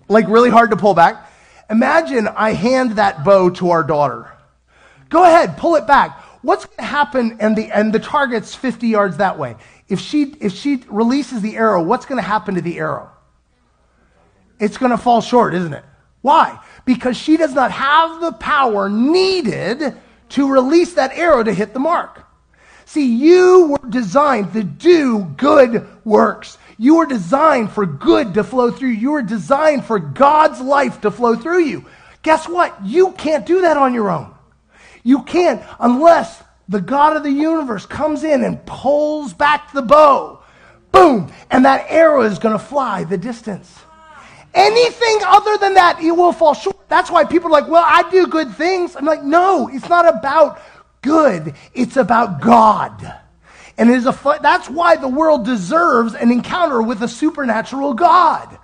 like 0.08 0.28
really 0.28 0.50
hard 0.50 0.72
to 0.72 0.78
pull 0.78 0.94
back? 0.94 1.30
Imagine 1.70 2.28
I 2.28 2.54
hand 2.54 2.94
that 2.94 3.24
bow 3.24 3.50
to 3.52 3.72
our 3.72 3.84
daughter. 3.84 4.32
Go 5.10 5.24
ahead, 5.24 5.58
pull 5.58 5.76
it 5.76 5.86
back. 5.86 6.22
What's 6.42 6.66
going 6.66 6.78
to 6.78 6.84
happen? 6.84 7.38
And 7.40 7.56
the 7.58 7.72
and 7.72 7.92
the 7.92 8.00
target's 8.00 8.56
50 8.56 8.88
yards 8.88 9.18
that 9.18 9.38
way. 9.38 9.56
If 9.90 10.00
she 10.00 10.34
if 10.40 10.54
she 10.54 10.84
releases 10.88 11.42
the 11.42 11.58
arrow, 11.58 11.82
what's 11.82 12.06
going 12.06 12.22
to 12.22 12.28
happen 12.28 12.56
to 12.56 12.62
the 12.62 12.78
arrow? 12.78 13.10
It's 14.60 14.78
going 14.78 14.92
to 14.92 14.98
fall 14.98 15.22
short, 15.22 15.54
isn't 15.54 15.74
it? 15.74 15.84
Why? 16.22 16.60
Because 16.86 17.18
she 17.18 17.38
does 17.38 17.54
not 17.54 17.72
have 17.72 18.22
the 18.22 18.32
power 18.32 18.90
needed 18.90 19.96
to 20.30 20.52
release 20.52 20.94
that 20.94 21.12
arrow 21.14 21.44
to 21.44 21.54
hit 21.54 21.74
the 21.74 21.80
mark. 21.80 22.27
See, 22.88 23.18
you 23.18 23.68
were 23.68 23.90
designed 23.90 24.54
to 24.54 24.64
do 24.64 25.26
good 25.36 25.86
works. 26.06 26.58
You 26.78 26.96
were 26.96 27.06
designed 27.06 27.70
for 27.70 27.86
good 27.86 28.36
to 28.36 28.46
flow 28.46 28.72
through. 28.72 28.92
You 28.92 29.12
were 29.12 29.22
designed 29.22 29.84
for 29.84 30.00
God's 30.00 30.62
life 30.62 31.02
to 31.02 31.12
flow 31.12 31.36
through 31.36 31.66
you. 31.66 31.86
Guess 32.22 32.48
what? 32.48 32.74
You 32.86 33.12
can't 33.12 33.46
do 33.46 33.60
that 33.64 33.76
on 33.76 33.94
your 33.94 34.10
own. 34.10 34.34
You 35.04 35.24
can't 35.24 35.62
unless 35.82 36.42
the 36.70 36.80
God 36.80 37.18
of 37.18 37.24
the 37.24 37.32
universe 37.32 37.86
comes 37.86 38.24
in 38.24 38.46
and 38.46 38.66
pulls 38.66 39.34
back 39.34 39.74
the 39.74 39.82
bow. 39.82 40.40
Boom! 40.94 41.30
And 41.52 41.66
that 41.66 41.88
arrow 41.90 42.22
is 42.22 42.40
going 42.40 42.58
to 42.58 42.64
fly 42.64 43.04
the 43.04 43.18
distance. 43.18 43.78
Anything 44.54 45.20
other 45.26 45.58
than 45.58 45.74
that, 45.74 46.02
it 46.02 46.12
will 46.12 46.32
fall 46.32 46.54
short. 46.54 46.88
That's 46.88 47.12
why 47.12 47.26
people 47.26 47.50
are 47.50 47.62
like, 47.62 47.68
well, 47.68 47.84
I 47.86 48.10
do 48.10 48.28
good 48.28 48.56
things. 48.56 48.96
I'm 48.96 49.06
like, 49.06 49.24
no, 49.24 49.68
it's 49.68 49.90
not 49.90 50.08
about 50.08 50.62
good, 51.02 51.56
it's 51.74 51.98
about 51.98 52.42
God. 52.42 53.14
And 53.78 53.90
it 53.90 53.98
is 53.98 54.06
a 54.06 54.14
fu- 54.14 54.40
that's 54.42 54.70
why 54.70 54.96
the 54.96 55.08
world 55.08 55.46
deserves 55.46 56.16
an 56.16 56.32
encounter 56.32 56.82
with 56.82 57.02
a 57.04 57.08
supernatural 57.08 57.94
God. 57.94 58.58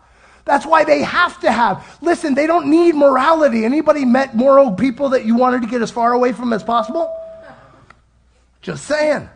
That's 0.46 0.65
why 0.65 0.84
they 0.84 1.04
have 1.04 1.39
to 1.41 1.52
have. 1.52 1.98
Listen, 2.02 2.34
they 2.34 2.48
don't 2.48 2.67
need 2.67 2.96
morality. 2.96 3.63
Anybody 3.63 4.06
met 4.06 4.36
moral 4.36 4.74
people 4.74 5.10
that 5.10 5.26
you 5.26 5.36
wanted 5.36 5.62
to 5.62 5.67
get 5.67 5.82
as 5.82 5.91
far 5.91 6.13
away 6.13 6.34
from 6.34 6.52
as 6.52 6.63
possible? 6.63 7.13
Just 8.62 8.86
saying. 8.86 9.30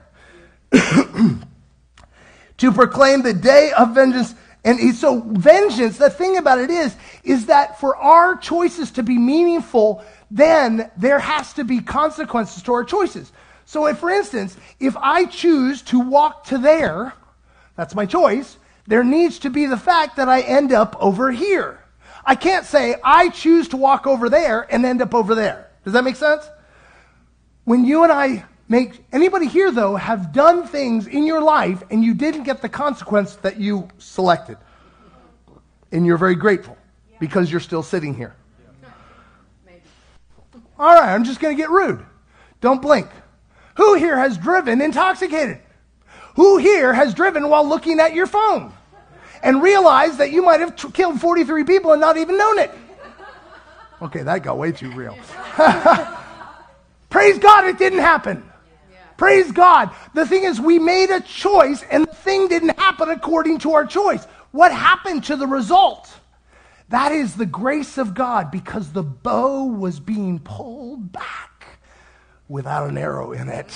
to 2.57 2.71
proclaim 2.71 3.21
the 3.21 3.33
day 3.33 3.71
of 3.77 3.93
vengeance. 3.93 4.33
And 4.67 4.93
so, 4.93 5.21
vengeance, 5.21 5.97
the 5.97 6.09
thing 6.09 6.35
about 6.35 6.59
it 6.59 6.69
is, 6.69 6.93
is 7.23 7.45
that 7.45 7.79
for 7.79 7.95
our 7.95 8.35
choices 8.35 8.91
to 8.91 9.03
be 9.03 9.17
meaningful, 9.17 10.03
then 10.29 10.91
there 10.97 11.19
has 11.19 11.53
to 11.53 11.63
be 11.63 11.79
consequences 11.79 12.63
to 12.63 12.73
our 12.73 12.83
choices. 12.83 13.31
So, 13.63 13.87
if, 13.87 13.99
for 13.99 14.09
instance, 14.09 14.57
if 14.77 14.97
I 14.97 15.23
choose 15.23 15.81
to 15.83 16.01
walk 16.01 16.43
to 16.47 16.57
there, 16.57 17.13
that's 17.77 17.95
my 17.95 18.05
choice, 18.05 18.57
there 18.87 19.05
needs 19.05 19.39
to 19.39 19.49
be 19.49 19.67
the 19.67 19.77
fact 19.77 20.17
that 20.17 20.27
I 20.27 20.41
end 20.41 20.73
up 20.73 20.97
over 20.99 21.31
here. 21.31 21.79
I 22.25 22.35
can't 22.35 22.65
say 22.65 22.97
I 23.01 23.29
choose 23.29 23.69
to 23.69 23.77
walk 23.77 24.05
over 24.05 24.29
there 24.29 24.67
and 24.69 24.85
end 24.85 25.01
up 25.01 25.15
over 25.15 25.33
there. 25.33 25.71
Does 25.85 25.93
that 25.93 26.03
make 26.03 26.17
sense? 26.17 26.45
When 27.63 27.85
you 27.85 28.03
and 28.03 28.11
I 28.11 28.43
make 28.67 29.05
anybody 29.11 29.47
here 29.47 29.71
though 29.71 29.95
have 29.95 30.31
done 30.33 30.67
things 30.67 31.07
in 31.07 31.25
your 31.25 31.41
life 31.41 31.83
and 31.89 32.03
you 32.03 32.13
didn't 32.13 32.43
get 32.43 32.61
the 32.61 32.69
consequence 32.69 33.35
that 33.37 33.59
you 33.59 33.87
selected. 33.97 34.57
And 35.91 36.05
you're 36.05 36.17
very 36.17 36.35
grateful 36.35 36.77
because 37.19 37.49
you're 37.49 37.61
still 37.61 37.83
sitting 37.83 38.13
here. 38.13 38.35
Maybe. 39.65 39.81
All 40.77 40.93
right, 40.93 41.13
I'm 41.13 41.23
just 41.23 41.39
going 41.39 41.55
to 41.55 41.61
get 41.61 41.69
rude. 41.69 42.05
Don't 42.59 42.81
blink. 42.81 43.07
Who 43.75 43.93
here 43.93 44.17
has 44.17 44.37
driven 44.37 44.81
intoxicated? 44.81 45.59
Who 46.35 46.57
here 46.57 46.93
has 46.93 47.13
driven 47.13 47.49
while 47.49 47.67
looking 47.67 47.99
at 47.99 48.13
your 48.13 48.27
phone 48.27 48.73
and 49.41 49.61
realized 49.61 50.17
that 50.17 50.31
you 50.31 50.43
might 50.43 50.59
have 50.59 50.75
t- 50.75 50.91
killed 50.91 51.21
43 51.21 51.63
people 51.63 51.93
and 51.93 52.01
not 52.01 52.17
even 52.17 52.37
known 52.37 52.59
it? 52.59 52.71
Okay, 54.01 54.23
that 54.23 54.43
got 54.43 54.57
way 54.57 54.71
too 54.71 54.91
real. 54.91 55.17
Praise 57.09 57.39
God, 57.39 57.65
it 57.65 57.77
didn't 57.79 57.99
happen. 57.99 58.43
Praise 59.17 59.51
God. 59.51 59.89
The 60.13 60.25
thing 60.25 60.43
is, 60.43 60.61
we 60.61 60.79
made 60.79 61.09
a 61.09 61.21
choice 61.21 61.83
and 61.89 62.07
the 62.07 62.15
thing 62.15 62.47
didn't 62.47 62.79
happen 62.79 63.09
according 63.09 63.59
to 63.59 63.73
our 63.73 63.85
choice. 63.85 64.23
What 64.51 64.71
happened 64.71 65.25
to 65.25 65.35
the 65.35 65.47
result? 65.47 66.11
That 66.89 67.11
is 67.11 67.35
the 67.35 67.45
grace 67.45 67.97
of 67.97 68.13
God 68.13 68.51
because 68.51 68.93
the 68.93 69.03
bow 69.03 69.65
was 69.65 69.99
being 69.99 70.39
pulled 70.39 71.11
back 71.11 71.79
without 72.47 72.89
an 72.89 72.97
arrow 72.97 73.33
in 73.33 73.49
it. 73.49 73.67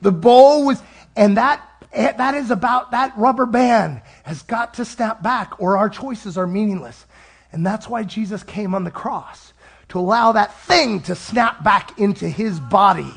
The 0.00 0.10
bow 0.10 0.64
was, 0.64 0.82
and 1.14 1.36
that 1.36 1.62
eh, 1.92 2.12
that 2.12 2.34
is 2.34 2.50
about 2.50 2.90
that 2.90 3.16
rubber 3.16 3.46
band 3.46 4.02
has 4.24 4.42
got 4.42 4.74
to 4.74 4.84
snap 4.84 5.22
back 5.22 5.60
or 5.60 5.76
our 5.76 5.88
choices 5.88 6.36
are 6.36 6.46
meaningless. 6.46 7.06
And 7.52 7.64
that's 7.64 7.88
why 7.88 8.02
Jesus 8.02 8.42
came 8.42 8.74
on 8.74 8.84
the 8.84 8.90
cross 8.90 9.52
to 9.88 9.98
allow 9.98 10.32
that 10.32 10.54
thing 10.62 11.00
to 11.02 11.14
snap 11.14 11.62
back 11.64 11.98
into 11.98 12.28
his 12.28 12.60
body. 12.60 13.12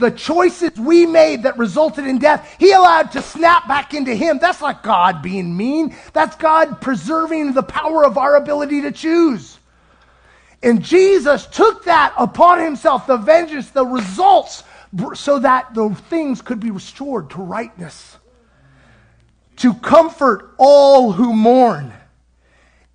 The 0.00 0.10
choices 0.10 0.80
we 0.80 1.06
made 1.06 1.44
that 1.44 1.58
resulted 1.58 2.06
in 2.06 2.18
death, 2.18 2.56
he 2.58 2.72
allowed 2.72 3.12
to 3.12 3.22
snap 3.22 3.68
back 3.68 3.92
into 3.94 4.14
him. 4.14 4.38
That's 4.40 4.60
not 4.60 4.82
God 4.82 5.22
being 5.22 5.54
mean. 5.56 5.94
That's 6.14 6.34
God 6.36 6.80
preserving 6.80 7.52
the 7.52 7.62
power 7.62 8.04
of 8.04 8.16
our 8.16 8.36
ability 8.36 8.82
to 8.82 8.92
choose. 8.92 9.58
And 10.62 10.82
Jesus 10.82 11.46
took 11.46 11.84
that 11.84 12.14
upon 12.18 12.64
himself, 12.64 13.06
the 13.06 13.18
vengeance, 13.18 13.70
the 13.70 13.84
results, 13.84 14.64
so 15.14 15.38
that 15.38 15.74
the 15.74 15.90
things 16.08 16.42
could 16.42 16.60
be 16.60 16.70
restored 16.70 17.30
to 17.30 17.42
rightness, 17.42 18.16
to 19.56 19.74
comfort 19.74 20.54
all 20.58 21.12
who 21.12 21.34
mourn, 21.34 21.92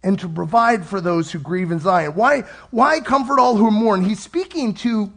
and 0.04 0.20
to 0.20 0.28
provide 0.30 0.86
for 0.86 1.02
those 1.02 1.32
who 1.32 1.40
grieve 1.40 1.72
in 1.72 1.80
Zion. 1.80 2.14
Why, 2.16 2.42
why 2.72 3.00
comfort 3.00 3.40
all 3.40 3.56
who 3.56 3.72
mourn? 3.72 4.04
He's 4.04 4.22
speaking 4.22 4.74
to 4.76 5.12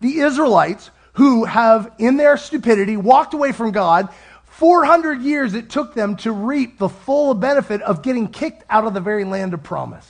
the 0.00 0.18
Israelites 0.18 0.90
who 1.14 1.44
have, 1.44 1.92
in 1.98 2.16
their 2.16 2.36
stupidity, 2.36 2.96
walked 2.96 3.34
away 3.34 3.52
from 3.52 3.72
God. 3.72 4.08
400 4.46 5.20
years 5.20 5.54
it 5.54 5.68
took 5.68 5.94
them 5.94 6.16
to 6.16 6.32
reap 6.32 6.78
the 6.78 6.88
full 6.88 7.34
benefit 7.34 7.82
of 7.82 8.02
getting 8.02 8.28
kicked 8.28 8.64
out 8.70 8.86
of 8.86 8.94
the 8.94 9.00
very 9.00 9.24
land 9.24 9.52
of 9.52 9.62
promise 9.62 10.06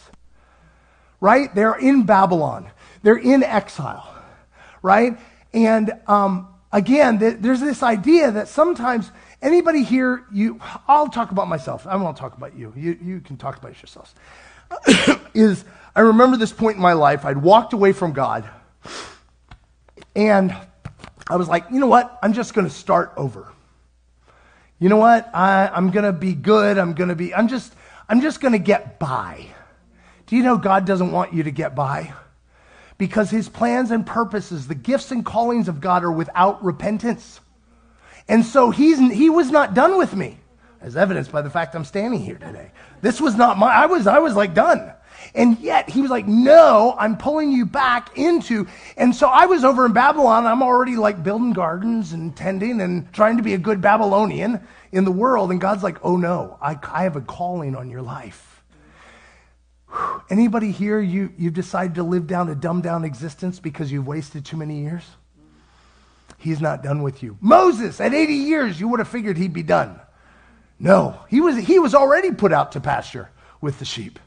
right? 1.20 1.54
They're 1.54 1.74
in 1.74 2.04
Babylon, 2.04 2.70
they're 3.02 3.16
in 3.16 3.42
exile, 3.42 4.14
right? 4.82 5.18
And 5.52 5.92
um, 6.06 6.48
again, 6.72 7.18
th- 7.18 7.38
there's 7.40 7.60
this 7.60 7.82
idea 7.82 8.30
that 8.32 8.48
sometimes 8.48 9.10
anybody 9.40 9.82
here, 9.82 10.24
you, 10.32 10.60
I'll 10.86 11.08
talk 11.08 11.30
about 11.30 11.48
myself. 11.48 11.86
I 11.86 11.96
won't 11.96 12.16
talk 12.16 12.36
about 12.36 12.56
you. 12.56 12.72
You, 12.76 12.98
you 13.02 13.20
can 13.20 13.36
talk 13.36 13.56
about 13.56 13.74
yourselves. 13.80 14.14
is 15.34 15.64
I 15.94 16.00
remember 16.00 16.36
this 16.36 16.52
point 16.52 16.76
in 16.76 16.82
my 16.82 16.92
life. 16.92 17.24
I'd 17.24 17.38
walked 17.38 17.72
away 17.72 17.92
from 17.92 18.12
God, 18.12 18.48
and 20.16 20.56
I 21.28 21.36
was 21.36 21.46
like, 21.46 21.66
you 21.70 21.78
know 21.78 21.86
what? 21.86 22.18
I'm 22.22 22.32
just 22.32 22.54
going 22.54 22.66
to 22.66 22.72
start 22.72 23.12
over. 23.16 23.52
You 24.78 24.88
know 24.88 24.96
what? 24.96 25.30
I, 25.34 25.68
I'm 25.68 25.90
going 25.90 26.04
to 26.04 26.12
be 26.12 26.32
good. 26.34 26.78
I'm 26.78 26.94
going 26.94 27.10
to 27.10 27.14
be. 27.14 27.34
I'm 27.34 27.48
just. 27.48 27.72
I'm 28.08 28.20
just 28.20 28.40
going 28.40 28.52
to 28.52 28.58
get 28.58 28.98
by. 29.00 29.46
Do 30.26 30.36
you 30.36 30.42
know 30.42 30.58
God 30.58 30.86
doesn't 30.86 31.10
want 31.10 31.34
you 31.34 31.42
to 31.42 31.50
get 31.50 31.74
by? 31.74 32.12
Because 32.98 33.30
his 33.30 33.48
plans 33.48 33.90
and 33.90 34.06
purposes, 34.06 34.68
the 34.68 34.76
gifts 34.76 35.10
and 35.10 35.24
callings 35.24 35.68
of 35.68 35.80
God 35.80 36.04
are 36.04 36.12
without 36.12 36.64
repentance. 36.64 37.40
And 38.28 38.44
so 38.44 38.70
he's, 38.70 38.98
he 38.98 39.28
was 39.28 39.50
not 39.50 39.74
done 39.74 39.98
with 39.98 40.14
me, 40.14 40.38
as 40.80 40.96
evidenced 40.96 41.32
by 41.32 41.42
the 41.42 41.50
fact 41.50 41.74
I'm 41.74 41.84
standing 41.84 42.20
here 42.20 42.38
today. 42.38 42.70
This 43.02 43.20
was 43.20 43.34
not 43.34 43.58
my, 43.58 43.72
I 43.72 43.86
was, 43.86 44.06
I 44.06 44.20
was 44.20 44.34
like 44.34 44.54
done. 44.54 44.92
And 45.34 45.58
yet 45.58 45.88
he 45.88 46.00
was 46.00 46.10
like, 46.10 46.26
no, 46.26 46.94
I'm 46.98 47.16
pulling 47.16 47.52
you 47.52 47.66
back 47.66 48.16
into. 48.16 48.66
And 48.96 49.14
so 49.14 49.28
I 49.28 49.46
was 49.46 49.64
over 49.64 49.86
in 49.86 49.92
Babylon. 49.92 50.46
I'm 50.46 50.62
already 50.62 50.96
like 50.96 51.22
building 51.22 51.52
gardens 51.52 52.12
and 52.12 52.36
tending 52.36 52.80
and 52.80 53.12
trying 53.12 53.36
to 53.36 53.42
be 53.42 53.54
a 53.54 53.58
good 53.58 53.80
Babylonian 53.80 54.66
in 54.92 55.04
the 55.04 55.12
world. 55.12 55.50
And 55.50 55.60
God's 55.60 55.82
like, 55.82 55.98
oh 56.02 56.16
no, 56.16 56.58
I, 56.60 56.78
I 56.92 57.04
have 57.04 57.16
a 57.16 57.20
calling 57.20 57.76
on 57.76 57.90
your 57.90 58.02
life. 58.02 58.62
Anybody 60.28 60.72
here, 60.72 61.00
you, 61.00 61.32
you've 61.38 61.54
decided 61.54 61.94
to 61.96 62.02
live 62.02 62.26
down 62.26 62.48
a 62.48 62.54
dumbed 62.54 62.82
down 62.82 63.04
existence 63.04 63.60
because 63.60 63.90
you've 63.90 64.06
wasted 64.06 64.44
too 64.44 64.56
many 64.56 64.82
years? 64.82 65.04
He's 66.38 66.60
not 66.60 66.82
done 66.82 67.02
with 67.02 67.22
you. 67.22 67.38
Moses, 67.40 68.00
at 68.00 68.12
80 68.12 68.32
years, 68.32 68.80
you 68.80 68.88
would 68.88 69.00
have 69.00 69.08
figured 69.08 69.36
he'd 69.36 69.52
be 69.52 69.62
done. 69.62 70.00
No, 70.78 71.18
he 71.28 71.40
was, 71.40 71.56
he 71.56 71.78
was 71.78 71.94
already 71.94 72.32
put 72.32 72.52
out 72.52 72.72
to 72.72 72.80
pasture 72.80 73.30
with 73.60 73.78
the 73.78 73.84
sheep, 73.84 74.18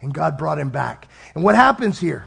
and 0.00 0.12
God 0.12 0.38
brought 0.38 0.58
him 0.58 0.70
back. 0.70 1.08
And 1.34 1.42
what 1.42 1.54
happens 1.54 1.98
here? 1.98 2.26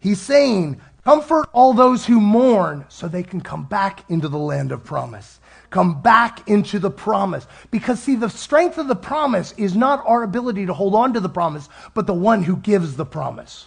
He's 0.00 0.20
saying, 0.20 0.80
Comfort 1.04 1.48
all 1.54 1.72
those 1.72 2.04
who 2.04 2.20
mourn 2.20 2.84
so 2.88 3.08
they 3.08 3.22
can 3.22 3.40
come 3.40 3.64
back 3.64 4.04
into 4.10 4.28
the 4.28 4.38
land 4.38 4.72
of 4.72 4.84
promise 4.84 5.40
come 5.70 6.00
back 6.00 6.48
into 6.48 6.78
the 6.78 6.90
promise. 6.90 7.46
Because, 7.70 8.00
see, 8.02 8.16
the 8.16 8.30
strength 8.30 8.78
of 8.78 8.88
the 8.88 8.96
promise 8.96 9.52
is 9.56 9.76
not 9.76 10.04
our 10.06 10.22
ability 10.22 10.66
to 10.66 10.74
hold 10.74 10.94
on 10.94 11.12
to 11.14 11.20
the 11.20 11.28
promise, 11.28 11.68
but 11.94 12.06
the 12.06 12.14
one 12.14 12.42
who 12.42 12.56
gives 12.56 12.96
the 12.96 13.06
promise. 13.06 13.66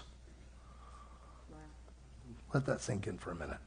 Let 2.53 2.65
that 2.65 2.81
sink 2.81 3.07
in 3.07 3.17
for 3.17 3.31
a 3.31 3.35
minute. 3.35 3.57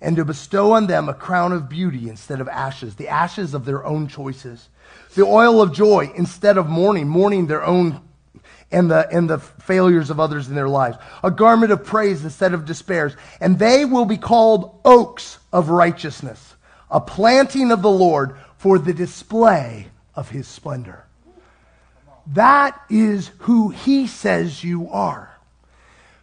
And 0.00 0.16
to 0.16 0.24
bestow 0.24 0.72
on 0.72 0.86
them 0.86 1.08
a 1.08 1.14
crown 1.14 1.52
of 1.52 1.68
beauty 1.68 2.08
instead 2.08 2.40
of 2.40 2.48
ashes, 2.48 2.96
the 2.96 3.08
ashes 3.08 3.54
of 3.54 3.64
their 3.64 3.84
own 3.84 4.08
choices. 4.08 4.68
The 5.14 5.24
oil 5.24 5.62
of 5.62 5.72
joy 5.72 6.12
instead 6.14 6.58
of 6.58 6.68
mourning, 6.68 7.08
mourning 7.08 7.46
their 7.46 7.64
own 7.64 8.00
and 8.72 8.90
the, 8.90 9.08
and 9.10 9.30
the 9.30 9.38
failures 9.38 10.10
of 10.10 10.18
others 10.20 10.48
in 10.48 10.54
their 10.54 10.68
lives. 10.68 10.98
A 11.22 11.30
garment 11.30 11.72
of 11.72 11.84
praise 11.84 12.24
instead 12.24 12.52
of 12.52 12.66
despairs. 12.66 13.16
And 13.40 13.58
they 13.58 13.84
will 13.84 14.04
be 14.04 14.18
called 14.18 14.78
oaks 14.84 15.38
of 15.52 15.68
righteousness 15.68 16.54
a 16.90 17.00
planting 17.00 17.72
of 17.72 17.82
the 17.82 17.90
Lord 17.90 18.36
for 18.58 18.78
the 18.78 18.94
display 18.94 19.88
of 20.14 20.30
his 20.30 20.46
splendor. 20.46 21.04
That 22.28 22.80
is 22.88 23.30
who 23.40 23.70
he 23.70 24.06
says 24.06 24.64
you 24.64 24.88
are. 24.90 25.36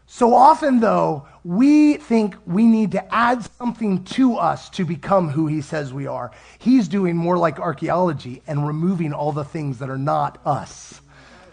So 0.08 0.34
often, 0.34 0.80
though, 0.80 1.28
we 1.44 1.96
think 1.98 2.36
we 2.46 2.66
need 2.66 2.92
to 2.94 3.14
add 3.14 3.44
something 3.58 4.04
to 4.06 4.38
us 4.38 4.70
to 4.72 4.86
become 4.86 5.30
who 5.30 5.48
he 5.48 5.62
says 5.62 5.94
we 5.94 6.08
are. 6.08 6.32
He's 6.58 6.88
doing 6.88 7.18
more 7.18 7.38
like 7.38 7.60
archaeology 7.60 8.42
and 8.48 8.66
removing 8.66 9.14
all 9.14 9.34
the 9.34 9.44
things 9.44 9.80
that 9.80 9.90
are 9.90 9.98
not 9.98 10.40
us 10.46 11.02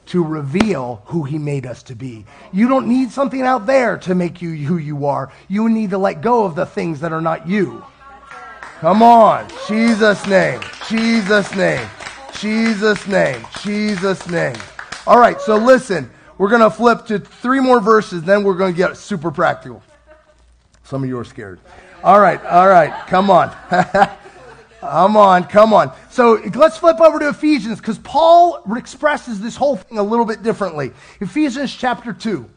to 0.07 0.25
reveal 0.25 1.03
who 1.07 1.25
he 1.25 1.39
made 1.39 1.67
us 1.67 1.83
to 1.85 1.95
be. 1.95 2.25
You 2.53 2.69
don't 2.69 2.89
need 2.89 3.11
something 3.11 3.43
out 3.43 3.67
there 3.67 3.97
to 3.99 4.15
make 4.15 4.41
you 4.43 4.51
who 4.55 4.77
you 4.77 5.07
are. 5.07 5.33
You 5.49 5.69
need 5.69 5.91
to 5.91 5.99
let 5.99 6.21
go 6.21 6.45
of 6.45 6.55
the 6.55 6.67
things 6.67 7.01
that 7.01 7.13
are 7.13 7.21
not 7.21 7.49
you. 7.49 7.85
Come 8.81 9.03
on. 9.03 9.47
Jesus' 9.69 10.27
name. 10.27 10.61
Jesus' 10.89 11.55
name. 11.55 11.87
Jesus' 12.39 13.07
name. 13.07 13.45
Jesus' 13.63 14.29
name. 14.29 14.57
All 15.07 15.19
right, 15.19 15.41
so 15.41 15.57
listen. 15.57 16.11
We're 16.41 16.49
going 16.49 16.63
to 16.63 16.71
flip 16.71 17.05
to 17.09 17.19
three 17.19 17.61
more 17.61 17.81
verses, 17.81 18.23
then 18.23 18.45
we're 18.45 18.55
going 18.55 18.73
to 18.73 18.77
get 18.77 18.97
super 18.97 19.31
practical. 19.31 19.83
Some 20.85 21.03
of 21.03 21.09
you 21.11 21.19
are 21.19 21.25
scared. 21.25 21.61
All 22.03 22.19
right, 22.19 22.43
all 22.47 22.67
right, 22.67 23.07
come 23.09 23.29
on. 23.29 23.55
come 24.81 25.19
on, 25.19 25.45
come 25.45 25.75
on. 25.75 25.93
So 26.09 26.41
let's 26.55 26.79
flip 26.79 26.99
over 26.99 27.19
to 27.19 27.29
Ephesians 27.29 27.79
because 27.79 27.99
Paul 27.99 28.63
expresses 28.75 29.39
this 29.39 29.55
whole 29.55 29.77
thing 29.77 29.99
a 29.99 30.03
little 30.03 30.25
bit 30.25 30.43
differently. 30.43 30.93
Ephesians 31.21 31.77
chapter 31.77 32.15
2. 32.15 32.49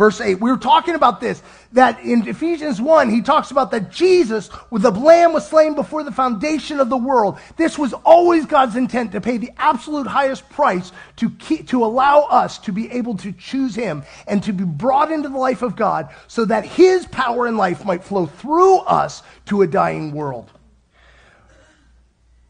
Verse 0.00 0.18
8. 0.18 0.40
We 0.40 0.50
were 0.50 0.56
talking 0.56 0.94
about 0.94 1.20
this, 1.20 1.42
that 1.72 2.00
in 2.00 2.26
Ephesians 2.26 2.80
1, 2.80 3.10
he 3.10 3.20
talks 3.20 3.50
about 3.50 3.70
that 3.72 3.92
Jesus, 3.92 4.48
with 4.70 4.80
the 4.80 4.90
lamb 4.90 5.34
was 5.34 5.46
slain 5.46 5.74
before 5.74 6.04
the 6.04 6.10
foundation 6.10 6.80
of 6.80 6.88
the 6.88 6.96
world. 6.96 7.38
This 7.58 7.78
was 7.78 7.92
always 7.92 8.46
God's 8.46 8.76
intent 8.76 9.12
to 9.12 9.20
pay 9.20 9.36
the 9.36 9.50
absolute 9.58 10.06
highest 10.06 10.48
price 10.48 10.90
to, 11.16 11.28
keep, 11.28 11.68
to 11.68 11.84
allow 11.84 12.20
us 12.20 12.56
to 12.60 12.72
be 12.72 12.90
able 12.92 13.14
to 13.18 13.30
choose 13.32 13.74
him 13.74 14.02
and 14.26 14.42
to 14.44 14.54
be 14.54 14.64
brought 14.64 15.12
into 15.12 15.28
the 15.28 15.36
life 15.36 15.60
of 15.60 15.76
God 15.76 16.08
so 16.28 16.46
that 16.46 16.64
his 16.64 17.04
power 17.04 17.46
and 17.46 17.58
life 17.58 17.84
might 17.84 18.02
flow 18.02 18.24
through 18.24 18.78
us 18.78 19.22
to 19.48 19.60
a 19.60 19.66
dying 19.66 20.12
world. 20.12 20.50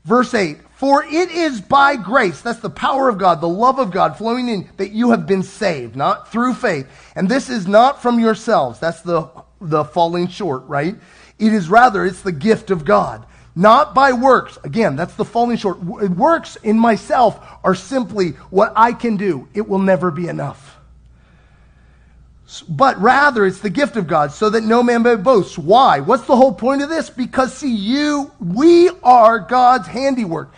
Verse 0.05 0.33
8 0.35 0.57
For 0.81 1.05
it 1.05 1.31
is 1.31 1.61
by 1.61 1.97
grace, 1.97 2.41
that's 2.41 2.61
the 2.61 2.71
power 2.71 3.11
of 3.11 3.19
God, 3.19 3.43
the 3.43 3.47
love 3.47 3.79
of 3.79 3.91
God 3.91 4.17
flowing 4.17 4.49
in, 4.49 4.67
that 4.79 4.93
you 4.93 5.11
have 5.11 5.27
been 5.27 5.43
saved, 5.43 5.95
not 5.95 6.33
through 6.33 6.55
faith. 6.55 6.87
And 7.15 7.29
this 7.29 7.51
is 7.51 7.69
not 7.69 8.01
from 8.01 8.19
yourselves. 8.19 8.81
That's 8.81 9.03
the, 9.03 9.29
the 9.61 9.85
falling 9.85 10.29
short, 10.29 10.67
right? 10.69 10.97
It 11.39 11.53
is 11.53 11.69
rather, 11.69 12.07
it's 12.07 12.23
the 12.23 12.33
gift 12.33 12.71
of 12.71 12.87
God. 12.87 13.27
Not 13.55 13.95
by 13.95 14.13
works. 14.13 14.57
Again, 14.65 14.97
that's 14.97 15.13
the 15.17 15.25
falling 15.27 15.59
short. 15.59 15.83
Works 15.83 16.57
in 16.57 16.79
myself 16.79 17.39
are 17.63 17.75
simply 17.75 18.31
what 18.49 18.73
I 18.75 18.95
can 18.95 19.19
do. 19.19 19.49
It 19.53 19.69
will 19.69 19.81
never 19.81 20.11
be 20.11 20.29
enough 20.29 20.79
but 22.69 23.01
rather 23.01 23.47
it's 23.47 23.61
the 23.61 23.71
gift 23.71 23.97
of 23.97 24.09
God 24.09 24.33
so 24.33 24.51
that 24.51 24.65
no 24.65 24.83
man 24.83 25.05
may 25.05 25.15
boast. 25.15 25.57
Why? 25.57 26.01
What's 26.01 26.27
the 26.27 26.35
whole 26.35 26.53
point 26.53 26.83
of 26.83 26.89
this? 26.89 27.09
Because 27.09 27.55
see, 27.55 27.73
you, 27.73 28.33
we 28.41 28.91
are 29.05 29.39
God's 29.39 29.87
handiwork. 29.87 30.53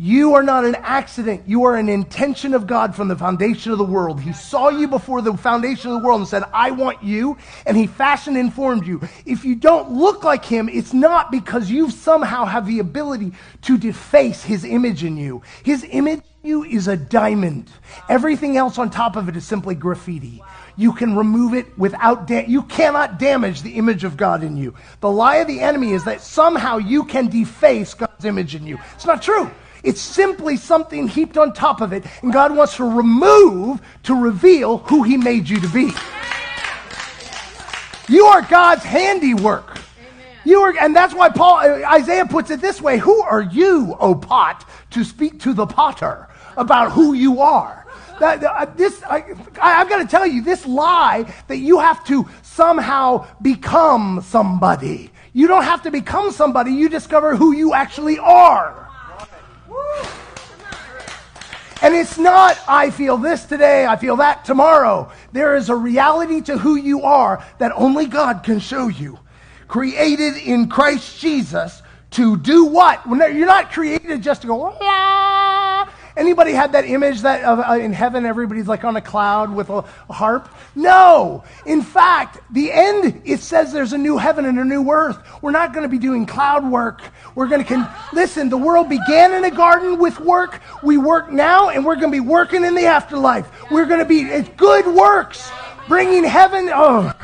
You 0.00 0.34
are 0.34 0.44
not 0.44 0.64
an 0.64 0.76
accident. 0.76 1.42
You 1.48 1.64
are 1.64 1.74
an 1.74 1.88
intention 1.88 2.54
of 2.54 2.68
God 2.68 2.94
from 2.94 3.08
the 3.08 3.16
foundation 3.16 3.72
of 3.72 3.78
the 3.78 3.84
world. 3.84 4.20
He 4.20 4.32
saw 4.32 4.68
you 4.68 4.86
before 4.86 5.22
the 5.22 5.36
foundation 5.36 5.90
of 5.90 6.00
the 6.00 6.06
world 6.06 6.20
and 6.20 6.28
said, 6.28 6.44
I 6.52 6.70
want 6.70 7.02
you. 7.02 7.36
And 7.66 7.76
he 7.76 7.88
fashioned 7.88 8.36
and 8.36 8.54
formed 8.54 8.86
you. 8.86 9.00
If 9.26 9.44
you 9.44 9.56
don't 9.56 9.90
look 9.90 10.22
like 10.22 10.44
him, 10.44 10.68
it's 10.68 10.92
not 10.92 11.32
because 11.32 11.68
you 11.68 11.90
somehow 11.90 12.44
have 12.44 12.64
the 12.64 12.78
ability 12.78 13.32
to 13.62 13.76
deface 13.76 14.44
his 14.44 14.64
image 14.64 15.02
in 15.02 15.16
you. 15.16 15.42
His 15.64 15.84
image 15.90 16.22
in 16.44 16.48
you 16.48 16.62
is 16.62 16.86
a 16.86 16.96
diamond. 16.96 17.68
Everything 18.08 18.56
else 18.56 18.78
on 18.78 18.90
top 18.90 19.16
of 19.16 19.28
it 19.28 19.34
is 19.34 19.44
simply 19.44 19.74
graffiti. 19.74 20.40
You 20.76 20.92
can 20.92 21.16
remove 21.16 21.54
it 21.54 21.76
without, 21.76 22.28
da- 22.28 22.46
you 22.46 22.62
cannot 22.62 23.18
damage 23.18 23.62
the 23.62 23.72
image 23.72 24.04
of 24.04 24.16
God 24.16 24.44
in 24.44 24.56
you. 24.56 24.74
The 25.00 25.10
lie 25.10 25.38
of 25.38 25.48
the 25.48 25.58
enemy 25.58 25.90
is 25.90 26.04
that 26.04 26.20
somehow 26.20 26.76
you 26.76 27.02
can 27.02 27.26
deface 27.26 27.94
God's 27.94 28.24
image 28.24 28.54
in 28.54 28.64
you. 28.64 28.78
It's 28.94 29.04
not 29.04 29.22
true. 29.22 29.50
It's 29.82 30.00
simply 30.00 30.56
something 30.56 31.08
heaped 31.08 31.36
on 31.36 31.52
top 31.52 31.80
of 31.80 31.92
it, 31.92 32.04
and 32.22 32.32
God 32.32 32.54
wants 32.54 32.76
to 32.76 32.84
remove 32.84 33.80
to 34.04 34.14
reveal 34.14 34.78
who 34.78 35.02
He 35.02 35.16
made 35.16 35.48
you 35.48 35.60
to 35.60 35.68
be. 35.68 35.92
You 38.08 38.24
are 38.26 38.42
God's 38.42 38.84
handiwork. 38.84 39.78
You 40.44 40.60
are, 40.60 40.74
and 40.80 40.96
that's 40.96 41.14
why 41.14 41.28
Paul 41.28 41.58
Isaiah 41.58 42.26
puts 42.26 42.50
it 42.50 42.60
this 42.60 42.80
way: 42.80 42.98
Who 42.98 43.20
are 43.20 43.42
you, 43.42 43.96
O 44.00 44.14
pot, 44.14 44.68
to 44.90 45.04
speak 45.04 45.40
to 45.40 45.52
the 45.52 45.66
potter 45.66 46.28
about 46.56 46.92
who 46.92 47.12
you 47.12 47.40
are? 47.40 47.86
That, 48.18 48.42
uh, 48.42 48.64
this, 48.74 49.02
I, 49.04 49.24
I've 49.60 49.88
got 49.88 49.98
to 49.98 50.06
tell 50.06 50.26
you, 50.26 50.42
this 50.42 50.66
lie 50.66 51.32
that 51.46 51.58
you 51.58 51.78
have 51.78 52.04
to 52.06 52.28
somehow 52.42 53.28
become 53.40 54.22
somebody. 54.24 55.10
You 55.32 55.46
don't 55.46 55.62
have 55.62 55.82
to 55.82 55.92
become 55.92 56.32
somebody. 56.32 56.72
You 56.72 56.88
discover 56.88 57.36
who 57.36 57.52
you 57.52 57.74
actually 57.74 58.18
are. 58.18 58.87
And 61.88 61.96
it's 61.96 62.18
not, 62.18 62.60
I 62.68 62.90
feel 62.90 63.16
this 63.16 63.46
today, 63.46 63.86
I 63.86 63.96
feel 63.96 64.16
that 64.16 64.44
tomorrow. 64.44 65.10
There 65.32 65.56
is 65.56 65.70
a 65.70 65.74
reality 65.74 66.42
to 66.42 66.58
who 66.58 66.76
you 66.76 67.00
are 67.00 67.42
that 67.56 67.72
only 67.74 68.04
God 68.04 68.42
can 68.42 68.60
show 68.60 68.88
you. 68.88 69.18
Created 69.68 70.36
in 70.36 70.68
Christ 70.68 71.18
Jesus 71.18 71.80
to 72.10 72.36
do 72.36 72.66
what? 72.66 73.06
When 73.06 73.20
You're 73.34 73.46
not 73.46 73.72
created 73.72 74.22
just 74.22 74.42
to 74.42 74.48
go, 74.48 74.58
la. 74.58 74.76
Anybody 76.18 76.50
had 76.50 76.72
that 76.72 76.84
image 76.84 77.20
that 77.20 77.44
uh, 77.44 77.74
in 77.74 77.92
heaven 77.92 78.26
everybody's 78.26 78.66
like 78.66 78.82
on 78.82 78.96
a 78.96 79.00
cloud 79.00 79.54
with 79.54 79.70
a, 79.70 79.84
a 80.10 80.12
harp? 80.12 80.52
No. 80.74 81.44
In 81.64 81.80
fact, 81.80 82.40
the 82.52 82.72
end 82.72 83.22
it 83.24 83.38
says 83.38 83.72
there's 83.72 83.92
a 83.92 83.98
new 83.98 84.18
heaven 84.18 84.44
and 84.44 84.58
a 84.58 84.64
new 84.64 84.90
earth. 84.90 85.16
We're 85.40 85.52
not 85.52 85.72
going 85.72 85.84
to 85.84 85.88
be 85.88 85.98
doing 85.98 86.26
cloud 86.26 86.68
work. 86.68 87.02
We're 87.36 87.46
going 87.46 87.64
to 87.64 87.68
con- 87.72 87.88
listen. 88.12 88.48
The 88.48 88.58
world 88.58 88.88
began 88.88 89.32
in 89.32 89.44
a 89.44 89.50
garden 89.52 89.98
with 89.98 90.18
work. 90.18 90.60
We 90.82 90.98
work 90.98 91.30
now, 91.30 91.68
and 91.68 91.84
we're 91.84 91.94
going 91.94 92.10
to 92.10 92.16
be 92.16 92.26
working 92.26 92.64
in 92.64 92.74
the 92.74 92.86
afterlife. 92.86 93.48
We're 93.70 93.86
going 93.86 94.00
to 94.00 94.04
be 94.04 94.22
it's 94.22 94.48
good 94.56 94.88
works, 94.88 95.48
bringing 95.86 96.24
heaven. 96.24 96.68
Oh, 96.74 97.14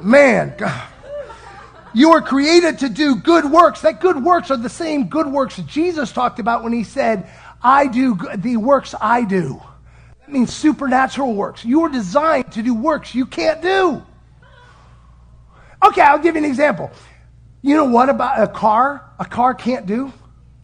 man. 0.00 0.54
God. 0.56 0.88
You 1.94 2.12
are 2.12 2.20
created 2.20 2.80
to 2.80 2.88
do 2.88 3.16
good 3.16 3.44
works. 3.44 3.82
That 3.82 4.00
good 4.00 4.22
works 4.22 4.50
are 4.50 4.56
the 4.56 4.68
same 4.68 5.08
good 5.08 5.28
works 5.28 5.56
Jesus 5.58 6.10
talked 6.10 6.40
about 6.40 6.64
when 6.64 6.72
he 6.72 6.82
said, 6.82 7.30
I 7.62 7.86
do 7.86 8.18
the 8.36 8.56
works 8.56 8.94
I 9.00 9.24
do. 9.24 9.62
That 10.20 10.30
means 10.30 10.52
supernatural 10.52 11.34
works. 11.34 11.64
You 11.64 11.82
are 11.82 11.88
designed 11.88 12.52
to 12.52 12.62
do 12.62 12.74
works 12.74 13.14
you 13.14 13.26
can't 13.26 13.62
do. 13.62 14.02
Okay, 15.86 16.02
I'll 16.02 16.18
give 16.18 16.34
you 16.34 16.44
an 16.44 16.50
example. 16.50 16.90
You 17.62 17.76
know 17.76 17.84
what 17.84 18.08
about 18.08 18.42
a 18.42 18.48
car? 18.48 19.08
A 19.18 19.24
car 19.24 19.54
can't 19.54 19.86
do? 19.86 20.12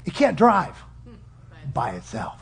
It 0.05 0.15
can't 0.15 0.37
drive 0.37 0.75
by 1.73 1.93
itself. 1.93 2.41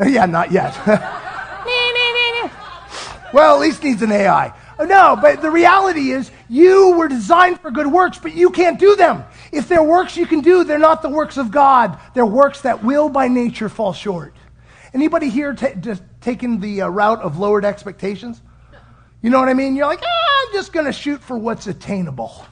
yeah, 0.04 0.26
not 0.26 0.50
yet. 0.50 0.76
well, 3.32 3.54
at 3.54 3.60
least 3.60 3.84
needs 3.84 4.02
an 4.02 4.10
AI. 4.10 4.52
No, 4.80 5.16
but 5.20 5.42
the 5.42 5.50
reality 5.50 6.10
is 6.10 6.30
you 6.50 6.96
were 6.98 7.06
designed 7.06 7.60
for 7.60 7.70
good 7.70 7.86
works, 7.86 8.18
but 8.18 8.34
you 8.34 8.50
can't 8.50 8.76
do 8.76 8.96
them. 8.96 9.22
If 9.52 9.68
they're 9.68 9.84
works 9.84 10.16
you 10.16 10.26
can 10.26 10.40
do, 10.40 10.64
they're 10.64 10.80
not 10.80 11.00
the 11.00 11.08
works 11.08 11.36
of 11.36 11.52
God. 11.52 11.96
They're 12.12 12.26
works 12.26 12.62
that 12.62 12.82
will 12.82 13.08
by 13.08 13.28
nature 13.28 13.68
fall 13.68 13.92
short. 13.92 14.34
Anybody 14.92 15.28
here 15.28 15.54
t- 15.54 15.74
just 15.78 16.02
taking 16.20 16.58
the 16.58 16.82
uh, 16.82 16.88
route 16.88 17.20
of 17.20 17.38
lowered 17.38 17.64
expectations? 17.64 18.42
You 19.22 19.30
know 19.30 19.38
what 19.38 19.48
I 19.48 19.54
mean? 19.54 19.76
You're 19.76 19.86
like, 19.86 20.02
ah, 20.02 20.46
I'm 20.48 20.52
just 20.52 20.72
going 20.72 20.86
to 20.86 20.92
shoot 20.92 21.22
for 21.22 21.38
what's 21.38 21.68
attainable. 21.68 22.44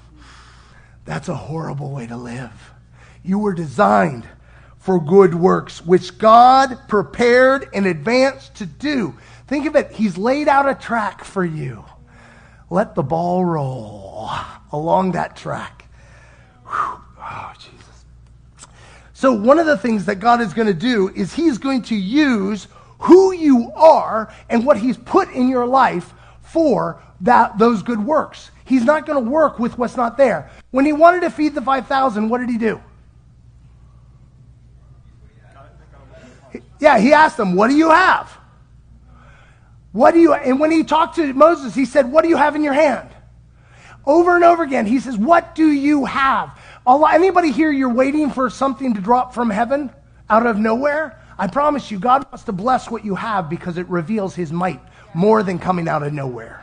That's 1.04 1.28
a 1.28 1.34
horrible 1.34 1.90
way 1.90 2.06
to 2.06 2.16
live. 2.16 2.52
You 3.24 3.40
were 3.40 3.52
designed 3.52 4.28
for 4.78 5.00
good 5.00 5.34
works, 5.34 5.84
which 5.84 6.18
God 6.18 6.78
prepared 6.86 7.68
in 7.72 7.84
advance 7.84 8.48
to 8.50 8.64
do. 8.66 9.16
Think 9.48 9.66
of 9.66 9.74
it, 9.74 9.90
He's 9.90 10.16
laid 10.16 10.46
out 10.46 10.68
a 10.68 10.76
track 10.76 11.24
for 11.24 11.44
you 11.44 11.84
let 12.70 12.94
the 12.94 13.02
ball 13.02 13.44
roll 13.44 14.30
along 14.72 15.12
that 15.12 15.36
track. 15.36 15.86
Whew. 16.66 17.00
Oh, 17.20 17.52
Jesus. 17.58 18.04
So, 19.12 19.32
one 19.32 19.58
of 19.58 19.66
the 19.66 19.76
things 19.76 20.04
that 20.06 20.16
God 20.16 20.40
is 20.40 20.54
going 20.54 20.68
to 20.68 20.74
do 20.74 21.08
is 21.14 21.34
He's 21.34 21.58
going 21.58 21.82
to 21.82 21.96
use 21.96 22.68
who 23.00 23.32
you 23.32 23.72
are 23.74 24.32
and 24.48 24.64
what 24.64 24.76
He's 24.76 24.96
put 24.96 25.30
in 25.30 25.48
your 25.48 25.66
life 25.66 26.12
for 26.40 27.02
that, 27.22 27.58
those 27.58 27.82
good 27.82 28.04
works. 28.04 28.50
He's 28.64 28.84
not 28.84 29.06
going 29.06 29.22
to 29.22 29.30
work 29.30 29.58
with 29.58 29.78
what's 29.78 29.96
not 29.96 30.16
there. 30.16 30.50
When 30.70 30.84
He 30.84 30.92
wanted 30.92 31.20
to 31.22 31.30
feed 31.30 31.54
the 31.54 31.62
5,000, 31.62 32.28
what 32.28 32.38
did 32.38 32.50
He 32.50 32.58
do? 32.58 32.80
Yeah, 36.78 36.98
He 36.98 37.12
asked 37.12 37.36
them, 37.36 37.54
What 37.54 37.68
do 37.68 37.76
you 37.76 37.90
have? 37.90 38.37
What 39.92 40.12
do 40.14 40.20
you, 40.20 40.34
and 40.34 40.60
when 40.60 40.70
he 40.70 40.84
talked 40.84 41.16
to 41.16 41.32
Moses, 41.32 41.74
he 41.74 41.84
said, 41.84 42.10
What 42.10 42.22
do 42.22 42.28
you 42.28 42.36
have 42.36 42.54
in 42.56 42.62
your 42.62 42.74
hand? 42.74 43.08
Over 44.06 44.36
and 44.36 44.44
over 44.44 44.62
again, 44.62 44.86
he 44.86 45.00
says, 45.00 45.16
What 45.16 45.54
do 45.54 45.70
you 45.70 46.04
have? 46.04 46.58
Anybody 46.86 47.52
here, 47.52 47.70
you're 47.70 47.92
waiting 47.92 48.30
for 48.30 48.48
something 48.48 48.94
to 48.94 49.00
drop 49.00 49.34
from 49.34 49.50
heaven 49.50 49.90
out 50.30 50.46
of 50.46 50.58
nowhere? 50.58 51.20
I 51.38 51.46
promise 51.46 51.90
you, 51.90 51.98
God 51.98 52.24
wants 52.24 52.44
to 52.44 52.52
bless 52.52 52.90
what 52.90 53.04
you 53.04 53.14
have 53.14 53.48
because 53.48 53.78
it 53.78 53.88
reveals 53.88 54.34
his 54.34 54.52
might 54.52 54.80
more 55.14 55.42
than 55.42 55.58
coming 55.58 55.88
out 55.88 56.02
of 56.02 56.12
nowhere. 56.12 56.62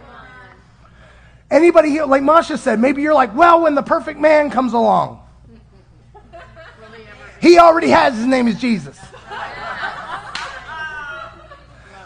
Anybody 1.50 1.90
here, 1.90 2.06
like 2.06 2.24
Masha 2.24 2.58
said, 2.58 2.80
maybe 2.80 3.02
you're 3.02 3.14
like, 3.14 3.36
well, 3.36 3.62
when 3.62 3.76
the 3.76 3.84
perfect 3.84 4.20
man 4.20 4.50
comes 4.50 4.74
along, 4.74 5.22
he 7.40 7.60
already 7.60 7.90
has, 7.90 8.16
his 8.16 8.26
name 8.26 8.48
is 8.48 8.60
Jesus. 8.60 9.00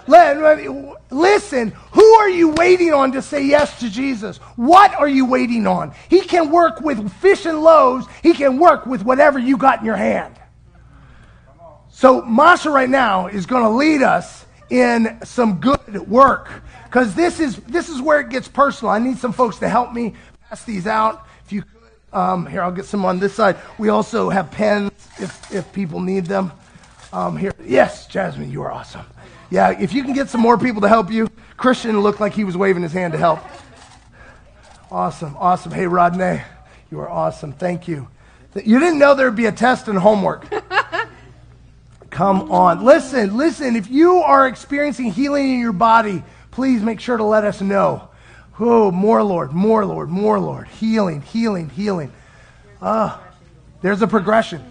Listen, 0.10 1.70
who 1.92 2.04
are 2.04 2.30
you 2.30 2.50
waiting 2.50 2.94
on 2.94 3.12
to 3.12 3.22
say 3.22 3.46
yes 3.46 3.80
to 3.80 3.90
Jesus? 3.90 4.38
What 4.56 4.94
are 4.96 5.08
you 5.08 5.26
waiting 5.26 5.68
on? 5.68 5.94
He 6.10 6.22
can 6.22 6.50
work 6.52 6.82
with 6.82 7.12
fish 7.14 7.46
and 7.46 7.62
loaves. 7.62 8.08
He 8.24 8.34
can 8.34 8.58
work 8.58 8.86
with 8.86 9.04
whatever 9.04 9.38
you 9.38 9.58
got 9.58 9.80
in 9.80 9.86
your 9.86 9.96
hand. 9.96 10.36
So 11.90 12.22
Masha 12.22 12.70
right 12.70 12.90
now 12.90 13.28
is 13.28 13.46
going 13.46 13.64
to 13.64 13.70
lead 13.70 14.02
us 14.02 14.46
in 14.70 15.20
some 15.24 15.60
good 15.60 16.08
work 16.08 16.64
because 16.86 17.14
this 17.14 17.40
is 17.40 17.58
this 17.58 17.90
is 17.90 18.02
where 18.02 18.20
it 18.20 18.30
gets 18.30 18.48
personal. 18.48 18.92
I 18.92 19.00
need 19.00 19.18
some 19.18 19.34
folks 19.34 19.58
to 19.60 19.70
help 19.70 19.94
me 19.94 20.14
pass 20.48 20.64
these 20.64 20.88
out. 20.88 21.28
If 21.46 21.52
you 21.52 21.64
could, 21.64 22.18
um, 22.18 22.46
here 22.46 22.62
I'll 22.62 22.72
get 22.72 22.86
some 22.86 23.06
on 23.06 23.20
this 23.20 23.34
side. 23.34 23.58
We 23.78 23.90
also 23.90 24.30
have 24.30 24.50
pens 24.50 24.92
if 25.20 25.54
if 25.54 25.72
people 25.74 26.00
need 26.00 26.26
them. 26.26 26.52
Um, 27.12 27.36
here, 27.36 27.54
yes, 27.64 28.08
Jasmine, 28.08 28.52
you 28.52 28.62
are 28.62 28.72
awesome. 28.72 29.06
Yeah, 29.50 29.72
if 29.80 29.94
you 29.94 30.04
can 30.04 30.14
get 30.14 30.30
some 30.30 30.42
more 30.42 30.58
people 30.58 30.82
to 30.82 30.88
help 30.88 31.12
you. 31.12 31.30
Christian 31.58 32.00
looked 32.02 32.20
like 32.20 32.34
he 32.34 32.44
was 32.44 32.56
waving 32.56 32.84
his 32.84 32.94
hand 32.94 33.14
to 33.14 33.20
help. 33.20 33.40
Awesome, 34.92 35.36
awesome. 35.38 35.72
Hey, 35.72 35.88
Rodney, 35.88 36.42
you 36.92 37.00
are 37.00 37.10
awesome. 37.10 37.54
Thank 37.54 37.88
you. 37.88 38.08
You 38.56 38.80
didn't 38.80 38.98
know 38.98 39.14
there 39.14 39.28
would 39.28 39.36
be 39.36 39.46
a 39.46 39.52
test 39.52 39.88
and 39.88 39.98
homework. 39.98 40.48
Come 42.10 42.52
on. 42.52 42.84
Listen, 42.84 43.38
listen. 43.38 43.76
If 43.76 43.90
you 43.90 44.18
are 44.18 44.48
experiencing 44.48 45.12
healing 45.12 45.54
in 45.54 45.60
your 45.60 45.74
body, 45.74 46.24
please 46.52 46.82
make 46.82 47.00
sure 47.00 47.18
to 47.18 47.24
let 47.24 47.44
us 47.44 47.62
know. 47.62 48.10
Oh, 48.60 48.92
more 48.92 49.24
Lord, 49.24 49.54
more 49.54 49.86
Lord, 49.86 50.10
more 50.10 50.40
Lord. 50.40 50.68
Healing, 50.68 51.22
healing, 51.22 51.70
healing. 51.70 52.12
Ah, 52.82 53.22
there's 53.82 54.02
a 54.02 54.08
progression. 54.08 54.64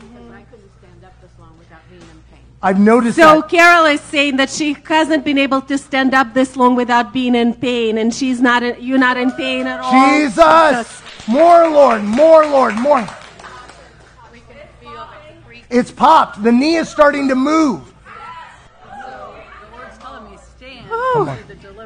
I've 2.61 2.81
noticed 2.81 3.17
so 3.17 3.41
that. 3.41 3.49
Carol 3.49 3.87
is 3.87 4.01
saying 4.01 4.37
that 4.37 4.51
she 4.51 4.77
hasn't 4.85 5.25
been 5.25 5.39
able 5.39 5.61
to 5.63 5.79
stand 5.79 6.13
up 6.13 6.35
this 6.35 6.57
long 6.57 6.75
without 6.75 7.13
being 7.13 7.35
in 7.37 7.55
pain, 7.55 7.99
and 7.99 8.13
she's 8.13 8.41
not. 8.41 8.63
In, 8.63 8.77
you're 8.81 8.99
not 8.99 9.17
in 9.17 9.31
pain 9.33 9.67
at 9.67 9.79
all. 9.81 9.93
Jesus, 9.93 11.03
more 11.29 11.69
Lord, 11.71 12.03
more 12.03 12.45
Lord, 12.47 12.75
more. 12.75 13.07
It's 15.71 15.93
popped. 15.93 16.43
The 16.43 16.51
knee 16.51 16.77
is 16.77 16.89
starting 16.89 17.29
to 17.29 17.35
move. 17.35 17.83
Oh. 20.91 21.39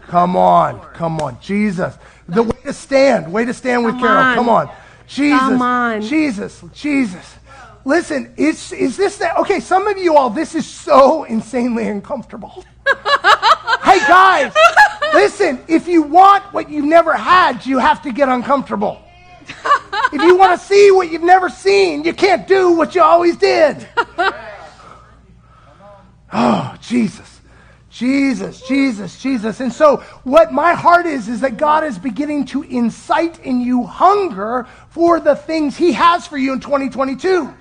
Come 0.07 0.37
on. 0.37 0.79
Come 0.79 0.87
on. 0.87 0.95
Come 0.95 1.21
on. 1.21 1.41
Jesus. 1.41 1.99
The 2.29 2.45
way 2.45 2.59
to 2.65 2.73
stand. 2.73 3.33
Way 3.33 3.45
to 3.45 3.53
stand 3.53 3.85
with 3.85 3.95
Come 3.95 4.03
Carol. 4.03 4.19
on. 4.19 4.35
Come 4.37 4.49
on. 4.49 4.71
Jesus. 5.07 5.39
Come 5.39 5.63
on. 5.63 6.01
Jesus. 6.03 6.65
Jesus. 6.73 7.37
Listen, 7.85 8.33
is, 8.37 8.73
is 8.73 8.97
this 8.97 9.17
that? 9.19 9.37
Okay, 9.39 9.61
some 9.61 9.89
of 9.89 9.99
you 9.99 10.17
all, 10.17 10.31
this 10.31 10.55
is 10.55 10.67
so 10.67 11.25
insanely 11.25 11.89
uncomfortable. 11.89 12.65
hey, 13.83 13.99
guys, 14.07 14.55
listen, 15.13 15.61
if 15.69 15.89
you 15.89 16.03
want 16.03 16.45
what 16.53 16.71
you've 16.71 16.85
never 16.85 17.15
had, 17.15 17.67
you 17.67 17.79
have 17.79 18.03
to 18.03 18.13
get 18.13 18.29
uncomfortable. 18.29 19.03
If 20.13 20.23
you 20.23 20.37
want 20.37 20.61
to 20.61 20.67
see 20.67 20.91
what 20.91 21.11
you've 21.11 21.23
never 21.23 21.49
seen, 21.49 22.05
you 22.05 22.13
can't 22.13 22.47
do 22.47 22.73
what 22.73 22.95
you 22.95 23.03
always 23.03 23.37
did. 23.37 23.89
Oh, 26.35 26.75
Jesus. 26.81 27.41
Jesus, 27.91 28.63
Jesus, 28.67 29.21
Jesus. 29.21 29.61
And 29.61 29.71
so, 29.71 29.99
what 30.25 30.51
my 30.51 30.73
heart 30.73 31.05
is, 31.05 31.29
is 31.29 31.43
that 31.43 31.59
God 31.59 31.85
is 31.85 31.99
beginning 31.99 32.47
to 32.47 32.63
incite 32.63 33.39
in 33.41 33.61
you 33.61 33.85
hunger 33.85 34.67
for 34.89 35.21
the 35.21 35.37
things 35.37 35.77
He 35.77 35.93
has 35.93 36.27
for 36.27 36.39
you 36.39 36.55
in 36.55 36.61
2022. 36.61 37.53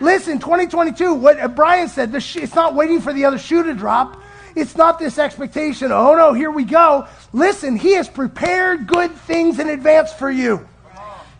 Listen, 0.00 0.38
2022, 0.38 1.14
what 1.14 1.54
Brian 1.54 1.88
said, 1.88 2.22
sh- 2.22 2.36
it's 2.36 2.54
not 2.54 2.74
waiting 2.74 3.00
for 3.00 3.12
the 3.12 3.24
other 3.24 3.38
shoe 3.38 3.62
to 3.62 3.74
drop. 3.74 4.20
It's 4.56 4.76
not 4.76 4.98
this 4.98 5.18
expectation, 5.18 5.92
oh 5.92 6.14
no, 6.14 6.32
here 6.32 6.50
we 6.50 6.64
go. 6.64 7.06
Listen, 7.32 7.76
He 7.76 7.92
has 7.94 8.08
prepared 8.08 8.86
good 8.86 9.12
things 9.12 9.58
in 9.58 9.68
advance 9.68 10.12
for 10.12 10.30
you. 10.30 10.66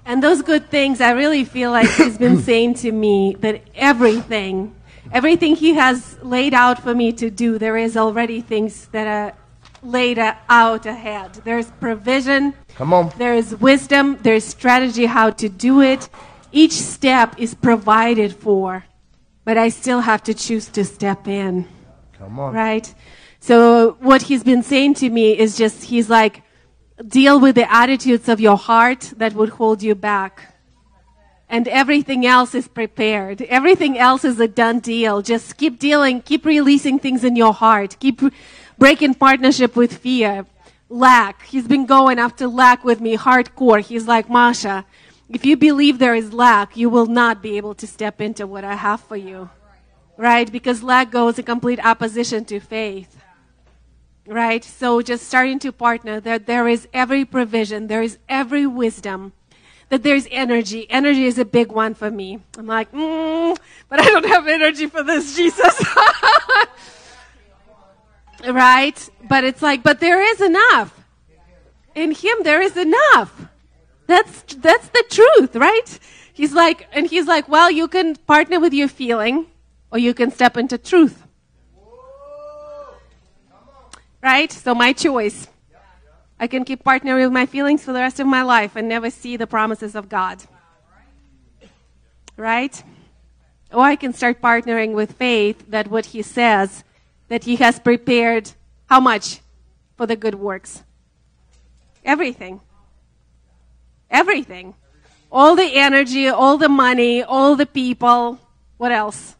And 0.05 0.23
those 0.23 0.42
good 0.42 0.70
things, 0.70 1.01
I 1.01 1.12
really 1.12 1.44
feel 1.44 1.70
like 1.70 1.88
He's 1.90 2.18
been 2.18 2.42
saying 2.51 2.75
to 2.75 2.92
me 2.92 3.37
that 3.40 3.62
everything 3.75 4.75
Everything 5.12 5.57
He 5.57 5.75
has 5.75 6.16
laid 6.23 6.55
out 6.55 6.81
for 6.83 6.94
me 6.94 7.12
to 7.14 7.31
do, 7.31 7.59
there 7.59 7.77
is 7.77 7.96
already 7.96 8.40
things 8.40 8.87
that 8.88 9.09
are 9.09 9.37
laid 9.83 10.18
out 10.49 10.87
ahead. 10.87 11.35
There's 11.44 11.68
provision. 11.81 12.55
Come 12.77 12.92
on. 12.92 13.12
There 13.18 13.35
is 13.35 13.57
wisdom. 13.57 14.18
There's 14.23 14.44
strategy 14.44 15.07
how 15.07 15.31
to 15.31 15.49
do 15.49 15.81
it. 15.81 16.09
Each 16.53 16.73
step 16.73 17.37
is 17.39 17.55
provided 17.55 18.35
for, 18.35 18.85
but 19.45 19.57
I 19.57 19.69
still 19.69 20.01
have 20.01 20.23
to 20.25 20.35
choose 20.35 20.67
to 20.69 20.85
step 20.85 21.29
in. 21.29 21.67
Come 22.19 22.39
on. 22.39 22.55
Right? 22.55 22.93
So 23.41 23.97
what 24.01 24.23
he's 24.23 24.45
been 24.45 24.63
saying 24.63 24.95
to 24.95 25.09
me 25.09 25.39
is 25.39 25.57
just, 25.57 25.85
he's 25.85 26.11
like, 26.11 26.43
deal 27.07 27.41
with 27.41 27.55
the 27.55 27.73
attitudes 27.73 28.29
of 28.29 28.41
your 28.41 28.57
heart 28.57 29.13
that 29.17 29.33
would 29.33 29.51
hold 29.51 29.83
you 29.83 29.95
back 29.95 30.51
and 31.51 31.67
everything 31.69 32.25
else 32.25 32.55
is 32.55 32.69
prepared. 32.69 33.43
Everything 33.43 33.99
else 33.99 34.25
is 34.25 34.39
a 34.39 34.47
done 34.47 34.79
deal. 34.79 35.21
Just 35.21 35.57
keep 35.57 35.79
dealing, 35.79 36.23
keep 36.23 36.47
releasing 36.47 36.99
things 36.99 37.25
in 37.25 37.35
your 37.35 37.53
heart, 37.53 37.97
keep 37.99 38.23
breaking 38.79 39.15
partnership 39.15 39.75
with 39.75 39.99
fear, 39.99 40.47
lack. 40.89 41.43
He's 41.43 41.67
been 41.67 41.87
going 41.87 42.19
after 42.21 42.47
lack 42.47 42.85
with 42.85 43.01
me 43.01 43.17
hardcore. 43.17 43.81
He's 43.81 44.07
like, 44.07 44.31
Masha, 44.31 44.87
if 45.31 45.47
you 45.47 45.57
believe 45.57 45.99
there 45.99 46.14
is 46.14 46.33
lack, 46.33 46.77
you 46.77 46.90
will 46.90 47.07
not 47.07 47.40
be 47.40 47.57
able 47.57 47.75
to 47.75 47.87
step 47.87 48.21
into 48.21 48.47
what 48.47 48.64
I 48.64 48.75
have 48.75 49.01
for 49.01 49.16
you. 49.16 49.51
Right? 50.16 50.51
Because 50.51 50.83
lack 50.83 51.11
goes 51.11 51.38
in 51.38 51.45
complete 51.45 51.85
opposition 51.85 52.45
to 52.47 52.59
faith. 52.59 53.16
Right? 54.27 54.64
So 54.64 55.01
just 55.03 55.27
starting 55.27 55.59
to 55.61 55.73
partner, 55.73 56.21
that 56.21 56.47
there 56.47 56.69
is 56.69 56.88
every 56.93 57.25
provision, 57.25 57.87
there 57.87 58.03
is 58.03 58.19
every 58.29 58.66
wisdom 58.66 59.33
that 59.88 60.03
there's 60.03 60.27
energy. 60.31 60.87
Energy 60.90 61.25
is 61.27 61.38
a 61.38 61.45
big 61.45 61.71
one 61.71 61.95
for 61.95 62.11
me. 62.11 62.40
I'm 62.59 62.66
like, 62.66 62.90
mm, 62.93 63.57
but 63.88 64.01
I 64.01 64.05
don't 64.05 64.27
have 64.27 64.47
energy 64.49 64.87
for 64.87 65.03
this, 65.03 65.37
Jesus. 65.37 65.85
right? 68.49 69.11
But 69.29 69.45
it's 69.45 69.62
like, 69.62 69.83
but 69.83 70.01
there 70.01 70.23
is 70.23 70.40
enough. 70.40 70.97
In 71.95 72.12
Him, 72.12 72.38
there 72.43 72.62
is 72.62 72.77
enough. 72.77 73.50
That's, 74.11 74.42
that's 74.57 74.88
the 74.88 75.05
truth, 75.09 75.55
right? 75.55 75.99
He's 76.33 76.53
like, 76.53 76.88
and 76.90 77.07
he's 77.07 77.29
like, 77.29 77.49
well, 77.49 77.70
you 77.70 77.87
can 77.87 78.16
partner 78.16 78.59
with 78.59 78.75
your 78.75 78.88
feeling 78.88 79.46
or 79.92 79.99
you 79.99 80.14
can 80.14 80.33
step 80.33 80.57
into 80.57 80.79
truth. 80.79 81.23
Right? 84.20 84.51
So 84.51 84.75
my 84.75 84.92
choice. 84.92 85.46
I 86.40 86.49
can 86.49 86.64
keep 86.64 86.83
partnering 86.83 87.23
with 87.23 87.33
my 87.33 87.46
feelings 87.46 87.85
for 87.85 87.92
the 87.92 88.01
rest 88.01 88.18
of 88.18 88.27
my 88.27 88.42
life 88.42 88.75
and 88.75 88.88
never 88.88 89.11
see 89.11 89.37
the 89.37 89.46
promises 89.46 89.94
of 89.94 90.09
God. 90.09 90.42
Right? 92.37 92.83
Or 93.73 93.85
I 93.85 93.94
can 93.94 94.12
start 94.12 94.42
partnering 94.42 94.94
with 94.94 95.12
faith 95.12 95.70
that 95.70 95.87
what 95.87 96.07
He 96.07 96.23
says, 96.23 96.83
that 97.29 97.44
He 97.44 97.55
has 97.57 97.79
prepared 97.79 98.51
how 98.87 98.99
much 98.99 99.40
for 99.96 100.05
the 100.05 100.16
good 100.16 100.35
works? 100.35 100.83
Everything. 102.05 102.61
Everything. 104.11 104.75
All 105.31 105.55
the 105.55 105.77
energy, 105.77 106.29
all 106.29 106.59
the 106.59 106.68
money, 106.68 107.23
all 107.23 107.55
the 107.57 107.66
people. 107.66 108.38
What 108.77 108.92
else? 108.92 109.37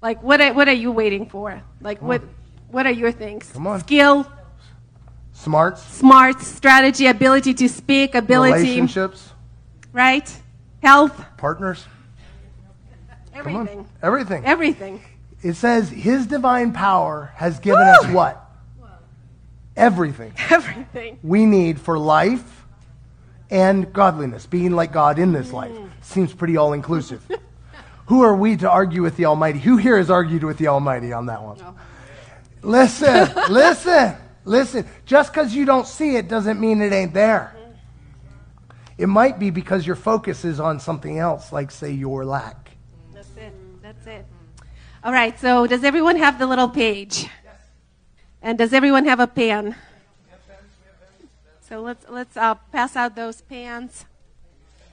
Like, 0.00 0.22
what 0.22 0.40
are, 0.40 0.52
what 0.54 0.68
are 0.68 0.72
you 0.72 0.92
waiting 0.92 1.28
for? 1.28 1.62
Like, 1.80 2.00
what, 2.00 2.22
what 2.70 2.86
are 2.86 2.92
your 2.92 3.12
things? 3.12 3.50
Come 3.52 3.66
on. 3.66 3.80
Skill, 3.80 4.26
Smarts. 5.38 5.82
Smart, 5.82 6.40
strategy, 6.40 7.06
ability 7.06 7.54
to 7.54 7.68
speak, 7.68 8.16
ability. 8.16 8.54
Relationships. 8.54 9.30
Right? 9.92 10.28
Health. 10.82 11.24
Partners. 11.36 11.86
Everything. 13.32 13.86
Everything. 14.02 14.44
Everything. 14.44 15.00
It 15.40 15.54
says 15.54 15.90
His 15.90 16.26
divine 16.26 16.72
power 16.72 17.32
has 17.36 17.60
given 17.60 17.86
us 17.86 18.06
what? 18.08 18.44
Everything. 19.76 20.32
Everything. 20.50 21.20
We 21.22 21.46
need 21.46 21.80
for 21.80 21.96
life 21.96 22.57
and 23.50 23.92
godliness, 23.92 24.46
being 24.46 24.72
like 24.72 24.92
God 24.92 25.18
in 25.18 25.32
this 25.32 25.52
life. 25.52 25.72
Seems 26.02 26.32
pretty 26.32 26.56
all 26.56 26.72
inclusive. 26.72 27.22
Who 28.06 28.22
are 28.22 28.34
we 28.34 28.56
to 28.56 28.70
argue 28.70 29.02
with 29.02 29.16
the 29.16 29.26
Almighty? 29.26 29.58
Who 29.58 29.76
here 29.76 29.98
has 29.98 30.10
argued 30.10 30.42
with 30.42 30.58
the 30.58 30.68
Almighty 30.68 31.12
on 31.12 31.26
that 31.26 31.42
one? 31.42 31.58
No. 31.58 31.76
Listen, 32.62 33.30
listen. 33.50 34.16
Listen, 34.48 34.86
just 35.04 35.30
because 35.30 35.54
you 35.54 35.66
don't 35.66 35.86
see 35.86 36.16
it 36.16 36.26
doesn't 36.26 36.58
mean 36.58 36.80
it 36.80 36.90
ain't 36.90 37.12
there. 37.12 37.54
Mm-hmm. 37.54 37.72
It 38.96 39.06
might 39.06 39.38
be 39.38 39.50
because 39.50 39.86
your 39.86 39.94
focus 39.94 40.42
is 40.42 40.58
on 40.58 40.80
something 40.80 41.18
else, 41.18 41.52
like, 41.52 41.70
say, 41.70 41.92
your 41.92 42.24
lack. 42.24 42.70
That's 43.12 43.36
it. 43.36 43.52
That's 43.82 44.06
it. 44.06 44.24
All 45.04 45.12
right, 45.12 45.38
so 45.38 45.66
does 45.66 45.84
everyone 45.84 46.16
have 46.16 46.38
the 46.38 46.46
little 46.46 46.68
page? 46.68 47.24
Yes. 47.24 47.54
And 48.40 48.56
does 48.56 48.72
everyone 48.72 49.04
have 49.04 49.20
a 49.20 49.26
pen? 49.26 49.76
So 51.68 51.82
let's, 51.82 52.06
let's 52.08 52.34
uh, 52.34 52.54
pass 52.72 52.96
out 52.96 53.14
those 53.14 53.42
pens. 53.42 54.06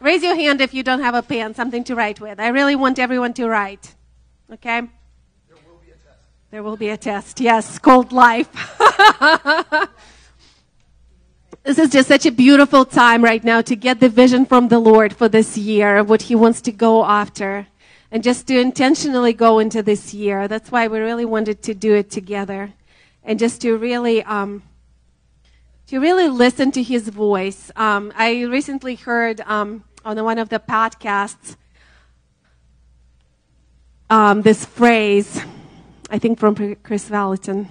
Raise 0.02 0.22
your 0.22 0.36
hand 0.36 0.60
if 0.60 0.74
you 0.74 0.84
don't 0.84 1.00
have 1.00 1.16
a 1.16 1.22
pen, 1.22 1.56
something 1.56 1.86
to 1.86 1.96
write 1.96 2.20
with. 2.20 2.38
I 2.38 2.50
really 2.50 2.76
want 2.76 3.00
everyone 3.00 3.34
to 3.36 3.48
write. 3.48 3.96
Okay? 4.52 4.82
There 5.48 5.58
will 5.66 5.78
be 5.78 5.92
a 5.92 5.96
test. 5.96 6.20
There 6.52 6.64
will 6.64 6.76
be 6.76 6.90
a 6.90 6.98
test. 6.98 7.40
Yes, 7.40 7.80
called 7.80 8.12
life. 8.12 8.50
this 11.64 11.80
is 11.80 11.92
just 11.92 12.10
such 12.10 12.26
a 12.26 12.32
beautiful 12.32 12.84
time 12.84 13.24
right 13.24 13.46
now 13.46 13.62
to 13.62 13.76
get 13.78 14.02
the 14.02 14.10
vision 14.10 14.46
from 14.46 14.68
the 14.68 14.80
Lord 14.80 15.16
for 15.16 15.30
this 15.30 15.58
year, 15.58 16.04
what 16.04 16.24
He 16.24 16.36
wants 16.36 16.60
to 16.64 16.74
go 16.74 17.06
after, 17.06 17.68
and 18.12 18.22
just 18.22 18.48
to 18.48 18.60
intentionally 18.60 19.32
go 19.32 19.60
into 19.60 19.82
this 19.82 20.14
year. 20.14 20.50
That's 20.50 20.74
why 20.74 20.90
we 20.90 21.00
really 21.00 21.26
wanted 21.26 21.64
to 21.64 21.74
do 21.74 21.96
it 21.96 22.12
together, 22.12 22.74
and 23.24 23.40
just 23.40 23.62
to 23.62 23.78
really. 23.78 24.24
Um, 24.24 24.64
to 25.88 26.00
really 26.00 26.30
listen 26.30 26.72
to 26.72 26.84
his 26.84 27.10
voice. 27.10 27.72
Um, 27.76 28.12
I 28.16 28.44
recently 28.44 28.96
heard 28.96 29.42
um, 29.42 29.84
on 30.04 30.24
one 30.24 30.40
of 30.40 30.50
the 30.50 30.60
podcasts 30.60 31.56
um, 34.10 34.44
this 34.44 34.66
phrase 34.66 35.42
I 36.10 36.20
think 36.20 36.40
from 36.40 36.76
Kris 36.76 37.10
Vallotton, 37.10 37.68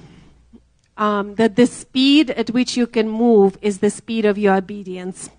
um, 0.97 1.35
that 1.37 1.57
the 1.57 1.67
speed 1.67 2.31
at 2.31 2.51
which 2.51 2.77
you 2.77 2.87
can 2.87 3.09
move 3.09 3.57
is 3.63 3.79
the 3.79 3.91
speed 3.91 4.25
of 4.25 4.39
your 4.39 4.57
obedience. 4.57 5.31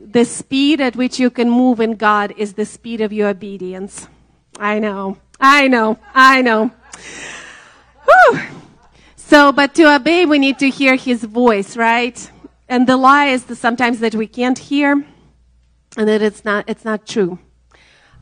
The 0.00 0.24
speed 0.24 0.80
at 0.80 0.96
which 0.96 1.18
you 1.18 1.28
can 1.30 1.50
move 1.50 1.80
in 1.80 1.96
God 1.96 2.32
is 2.38 2.54
the 2.54 2.64
speed 2.64 3.00
of 3.00 3.12
your 3.12 3.28
obedience. 3.28 4.08
I 4.58 4.78
know, 4.78 5.18
I 5.38 5.68
know, 5.68 5.98
I 6.14 6.40
know. 6.40 6.70
Whew. 8.08 8.40
So, 9.16 9.52
but 9.52 9.74
to 9.74 9.94
obey, 9.94 10.26
we 10.26 10.38
need 10.38 10.58
to 10.58 10.70
hear 10.70 10.96
His 10.96 11.24
voice, 11.24 11.76
right? 11.76 12.30
And 12.68 12.86
the 12.86 12.96
lie 12.96 13.26
is 13.26 13.44
the, 13.44 13.56
sometimes 13.56 14.00
that 14.00 14.14
we 14.14 14.26
can't 14.26 14.58
hear, 14.58 15.04
and 15.96 16.08
that 16.08 16.22
it's 16.22 16.44
not, 16.44 16.64
it's 16.68 16.84
not 16.84 17.06
true. 17.06 17.38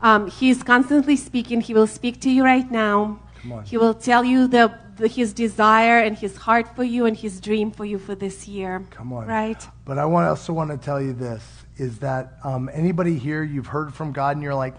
Um, 0.01 0.29
he's 0.29 0.63
constantly 0.63 1.15
speaking. 1.15 1.61
He 1.61 1.73
will 1.73 1.87
speak 1.87 2.21
to 2.21 2.29
you 2.29 2.43
right 2.43 2.69
now. 2.69 3.19
He 3.65 3.77
will 3.77 3.93
tell 3.93 4.23
you 4.25 4.47
the, 4.47 4.77
the, 4.97 5.07
his 5.07 5.33
desire 5.33 5.99
and 5.99 6.17
his 6.17 6.35
heart 6.35 6.75
for 6.75 6.83
you 6.83 7.05
and 7.05 7.15
his 7.15 7.39
dream 7.39 7.71
for 7.71 7.85
you 7.85 7.97
for 7.97 8.13
this 8.13 8.47
year. 8.47 8.85
Come 8.91 9.13
on. 9.13 9.25
Right? 9.25 9.65
But 9.85 9.97
I 9.97 10.05
want, 10.05 10.27
also 10.27 10.53
want 10.53 10.71
to 10.71 10.77
tell 10.77 11.01
you 11.01 11.13
this 11.13 11.43
is 11.77 11.99
that 11.99 12.33
um, 12.43 12.69
anybody 12.73 13.17
here, 13.17 13.43
you've 13.43 13.67
heard 13.67 13.93
from 13.93 14.11
God 14.11 14.35
and 14.35 14.43
you're 14.43 14.55
like, 14.55 14.75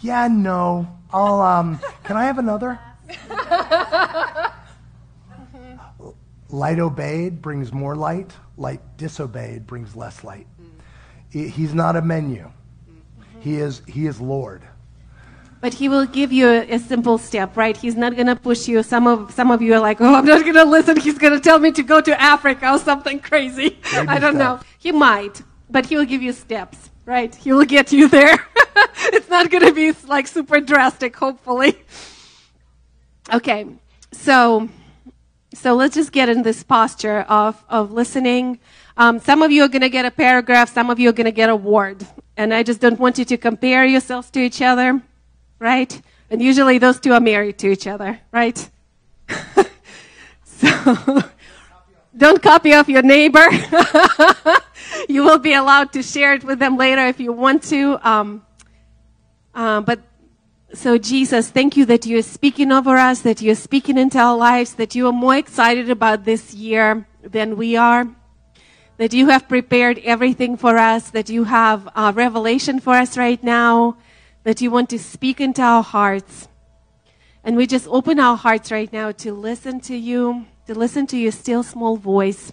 yeah, 0.00 0.28
no, 0.28 0.86
I'll, 1.12 1.40
um, 1.40 1.78
can 2.04 2.16
I 2.16 2.24
have 2.24 2.38
another? 2.38 2.78
light 6.50 6.78
obeyed 6.78 7.42
brings 7.42 7.72
more 7.72 7.96
light, 7.96 8.32
light 8.56 8.80
disobeyed 8.96 9.66
brings 9.66 9.96
less 9.96 10.24
light. 10.24 10.46
He- 11.30 11.48
He's 11.48 11.74
not 11.74 11.96
a 11.96 12.02
menu. 12.02 12.50
He 13.40 13.56
is, 13.56 13.82
he 13.86 14.06
is 14.06 14.20
Lord. 14.20 14.62
But 15.60 15.74
he 15.74 15.88
will 15.88 16.06
give 16.06 16.32
you 16.32 16.48
a, 16.48 16.74
a 16.74 16.78
simple 16.78 17.18
step, 17.18 17.56
right? 17.56 17.76
He's 17.76 17.96
not 17.96 18.14
going 18.14 18.26
to 18.28 18.36
push 18.36 18.68
you. 18.68 18.82
Some 18.82 19.06
of 19.06 19.32
some 19.32 19.50
of 19.50 19.62
you 19.62 19.74
are 19.74 19.80
like, 19.80 20.00
"Oh, 20.00 20.14
I'm 20.14 20.24
not 20.26 20.42
going 20.42 20.54
to 20.54 20.64
listen. 20.64 20.96
He's 21.00 21.18
going 21.18 21.32
to 21.32 21.40
tell 21.40 21.58
me 21.58 21.72
to 21.72 21.82
go 21.82 22.00
to 22.00 22.20
Africa 22.20 22.72
or 22.72 22.78
something 22.78 23.18
crazy." 23.20 23.78
I 23.92 24.18
don't 24.18 24.36
know. 24.36 24.60
He 24.78 24.92
might, 24.92 25.42
but 25.70 25.86
he 25.86 25.96
will 25.96 26.04
give 26.04 26.22
you 26.22 26.32
steps, 26.32 26.90
right? 27.06 27.34
He 27.34 27.52
will 27.52 27.64
get 27.64 27.90
you 27.90 28.06
there. 28.06 28.36
it's 29.14 29.28
not 29.30 29.50
going 29.50 29.64
to 29.64 29.72
be 29.72 29.92
like 30.06 30.26
super 30.26 30.60
drastic, 30.60 31.16
hopefully. 31.16 31.78
Okay, 33.32 33.66
so 34.12 34.68
so 35.52 35.74
let's 35.74 35.96
just 35.96 36.12
get 36.12 36.28
in 36.28 36.42
this 36.42 36.62
posture 36.62 37.22
of 37.22 37.62
of 37.68 37.90
listening. 37.90 38.60
Um, 38.96 39.18
some 39.18 39.42
of 39.42 39.50
you 39.50 39.64
are 39.64 39.68
going 39.68 39.82
to 39.82 39.88
get 39.88 40.04
a 40.04 40.12
paragraph. 40.12 40.72
Some 40.72 40.90
of 40.90 41.00
you 41.00 41.08
are 41.08 41.12
going 41.12 41.26
to 41.26 41.32
get 41.32 41.50
a 41.50 41.56
word, 41.56 42.06
and 42.36 42.54
I 42.54 42.62
just 42.62 42.80
don't 42.80 43.00
want 43.00 43.18
you 43.18 43.24
to 43.24 43.36
compare 43.36 43.84
yourselves 43.84 44.30
to 44.30 44.40
each 44.40 44.62
other, 44.62 45.02
right? 45.58 46.00
And 46.30 46.40
usually 46.40 46.78
those 46.78 47.00
two 47.00 47.12
are 47.14 47.20
married 47.20 47.58
to 47.58 47.68
each 47.68 47.88
other, 47.88 48.20
right? 48.30 48.70
so 50.44 51.22
don't 52.16 52.40
copy 52.40 52.74
off 52.74 52.88
your 52.88 53.02
neighbor. 53.02 53.46
you 55.08 55.24
will 55.24 55.38
be 55.38 55.54
allowed 55.54 55.92
to 55.94 56.02
share 56.02 56.34
it 56.34 56.44
with 56.44 56.60
them 56.60 56.76
later 56.76 57.06
if 57.06 57.18
you 57.18 57.32
want 57.32 57.64
to. 57.64 57.98
Um, 58.08 58.46
uh, 59.52 59.80
but 59.80 59.98
so, 60.72 60.98
Jesus, 60.98 61.48
thank 61.50 61.76
you 61.76 61.84
that 61.86 62.06
you're 62.06 62.22
speaking 62.22 62.72
over 62.72 62.96
us, 62.96 63.20
that 63.20 63.40
you're 63.40 63.54
speaking 63.54 63.96
into 63.96 64.18
our 64.18 64.36
lives, 64.36 64.74
that 64.74 64.96
you 64.96 65.06
are 65.06 65.12
more 65.12 65.36
excited 65.36 65.88
about 65.90 66.24
this 66.24 66.54
year 66.54 67.06
than 67.22 67.56
we 67.56 67.76
are, 67.76 68.08
that 68.96 69.12
you 69.12 69.28
have 69.28 69.48
prepared 69.48 70.00
everything 70.00 70.56
for 70.56 70.76
us, 70.76 71.10
that 71.10 71.30
you 71.30 71.44
have 71.44 71.88
a 71.94 72.12
revelation 72.12 72.80
for 72.80 72.94
us 72.94 73.16
right 73.16 73.42
now, 73.44 73.96
that 74.42 74.60
you 74.60 74.70
want 74.70 74.90
to 74.90 74.98
speak 74.98 75.40
into 75.40 75.62
our 75.62 75.84
hearts. 75.84 76.48
And 77.44 77.56
we 77.56 77.68
just 77.68 77.86
open 77.86 78.18
our 78.18 78.36
hearts 78.36 78.72
right 78.72 78.92
now 78.92 79.12
to 79.12 79.32
listen 79.32 79.78
to 79.82 79.94
you, 79.96 80.46
to 80.66 80.74
listen 80.74 81.06
to 81.08 81.16
your 81.16 81.32
still 81.32 81.62
small 81.62 81.96
voice. 81.96 82.52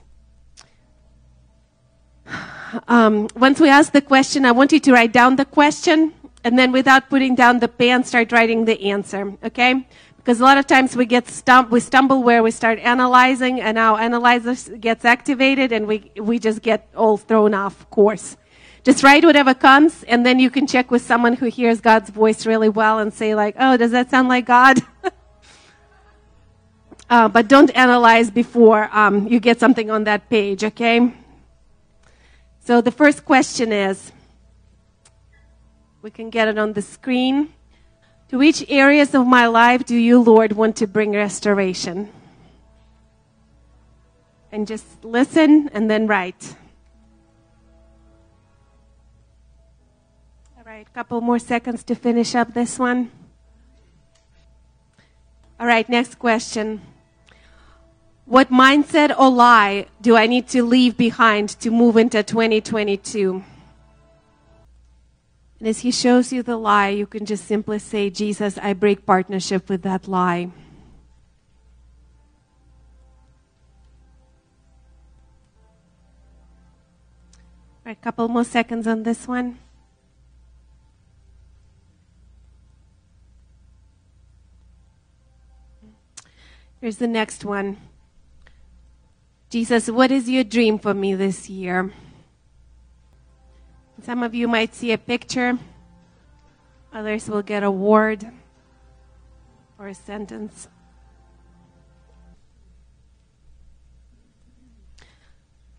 Um, 2.88 3.28
once 3.36 3.60
we 3.60 3.70
ask 3.70 3.92
the 3.92 4.02
question, 4.02 4.48
I 4.48 4.52
want 4.52 4.72
you 4.72 4.80
to 4.80 4.94
write 4.94 5.14
down 5.14 5.36
the 5.36 5.46
question 5.46 6.12
and 6.44 6.60
then 6.60 6.72
without 6.72 7.10
putting 7.10 7.36
down 7.36 7.60
the 7.60 7.68
pen, 7.68 8.04
start 8.04 8.32
writing 8.32 8.66
the 8.66 8.90
answer. 8.92 9.34
Okay? 9.44 9.86
Because 10.18 10.40
a 10.40 10.44
lot 10.44 10.58
of 10.58 10.68
times 10.68 10.96
we 10.96 11.06
get 11.06 11.26
stum- 11.26 11.70
we 11.70 11.80
stumble 11.82 12.24
where 12.24 12.44
we 12.44 12.52
start 12.52 12.80
analyzing, 12.80 13.60
and 13.60 13.78
our 13.78 14.00
analyzer 14.00 14.56
gets 14.78 15.04
activated, 15.04 15.74
and 15.74 15.86
we 15.86 16.12
we 16.16 16.40
just 16.40 16.62
get 16.62 16.88
all 16.96 17.18
thrown 17.18 17.54
off 17.54 17.90
course. 17.90 18.38
Just 18.86 19.04
write 19.04 19.26
whatever 19.26 19.54
comes, 19.54 20.04
and 20.04 20.26
then 20.26 20.40
you 20.40 20.50
can 20.50 20.66
check 20.66 20.92
with 20.92 21.02
someone 21.02 21.34
who 21.34 21.48
hears 21.48 21.82
God's 21.82 22.10
voice 22.10 22.46
really 22.46 22.70
well 22.70 23.00
and 23.00 23.14
say 23.14 23.36
like, 23.36 23.56
"Oh, 23.60 23.76
does 23.76 23.92
that 23.92 24.10
sound 24.10 24.30
like 24.30 24.46
God?" 24.46 24.80
uh, 27.10 27.28
but 27.28 27.50
don't 27.50 27.72
analyze 27.72 28.32
before 28.32 28.90
um, 28.94 29.28
you 29.28 29.42
get 29.42 29.60
something 29.60 29.92
on 29.92 30.06
that 30.06 30.30
page. 30.30 30.64
Okay? 30.64 31.14
So 32.62 32.80
the 32.80 32.92
first 32.92 33.26
question 33.26 33.74
is. 33.74 34.14
We 36.04 36.12
can 36.12 36.30
get 36.30 36.50
it 36.50 36.58
on 36.58 36.74
the 36.74 36.82
screen. 36.82 37.54
To 38.28 38.38
which 38.38 38.66
areas 38.68 39.16
of 39.16 39.26
my 39.26 39.48
life 39.48 39.86
do 39.86 39.96
you, 39.96 40.20
Lord, 40.22 40.52
want 40.52 40.76
to 40.78 40.88
bring 40.88 41.14
restoration? 41.14 42.10
And 44.52 44.68
just 44.68 45.06
listen 45.06 45.70
and 45.72 45.90
then 45.90 46.06
write. 46.08 46.58
All 50.58 50.66
right, 50.66 50.86
couple 50.94 51.22
more 51.22 51.40
seconds 51.40 51.86
to 51.86 51.96
finish 51.96 52.36
up 52.36 52.54
this 52.54 52.78
one. 52.78 53.10
All 55.58 55.68
right, 55.68 55.88
next 55.88 56.20
question. 56.20 56.82
What 58.26 58.50
mindset 58.50 59.18
or 59.18 59.30
lie 59.30 59.86
do 60.02 60.18
I 60.18 60.28
need 60.28 60.50
to 60.50 60.64
leave 60.64 60.98
behind 60.98 61.48
to 61.62 61.72
move 61.72 61.96
into 61.96 62.24
2022? 62.24 63.46
And 65.64 65.70
as 65.70 65.80
he 65.80 65.92
shows 65.92 66.34
you 66.34 66.44
the 66.44 66.58
lie, 66.58 66.90
you 66.90 67.08
can 67.08 67.26
just 67.26 67.46
simply 67.46 67.80
say, 67.80 68.10
Jesus, 68.10 68.58
I 68.58 68.74
break 68.74 69.06
partnership 69.06 69.70
with 69.70 69.82
that 69.84 70.10
lie. 70.10 70.52
A 77.86 77.96
couple 77.96 78.28
more 78.28 78.44
seconds 78.44 78.88
on 78.88 79.04
this 79.04 79.26
one. 79.26 79.58
Here's 86.82 86.98
the 86.98 87.08
next 87.08 87.46
one. 87.46 87.78
Jesus, 89.50 89.90
what 89.90 90.12
is 90.12 90.30
your 90.30 90.44
dream 90.44 90.78
for 90.78 90.94
me 90.94 91.16
this 91.16 91.50
year? 91.50 91.94
Some 94.04 94.22
of 94.22 94.36
you 94.36 94.50
might 94.50 94.76
see 94.76 94.92
a 94.92 94.98
picture, 94.98 95.58
others 96.92 97.30
will 97.30 97.42
get 97.42 97.64
a 97.64 97.72
word 97.72 98.30
or 99.80 99.88
a 99.88 99.94
sentence. 99.94 100.68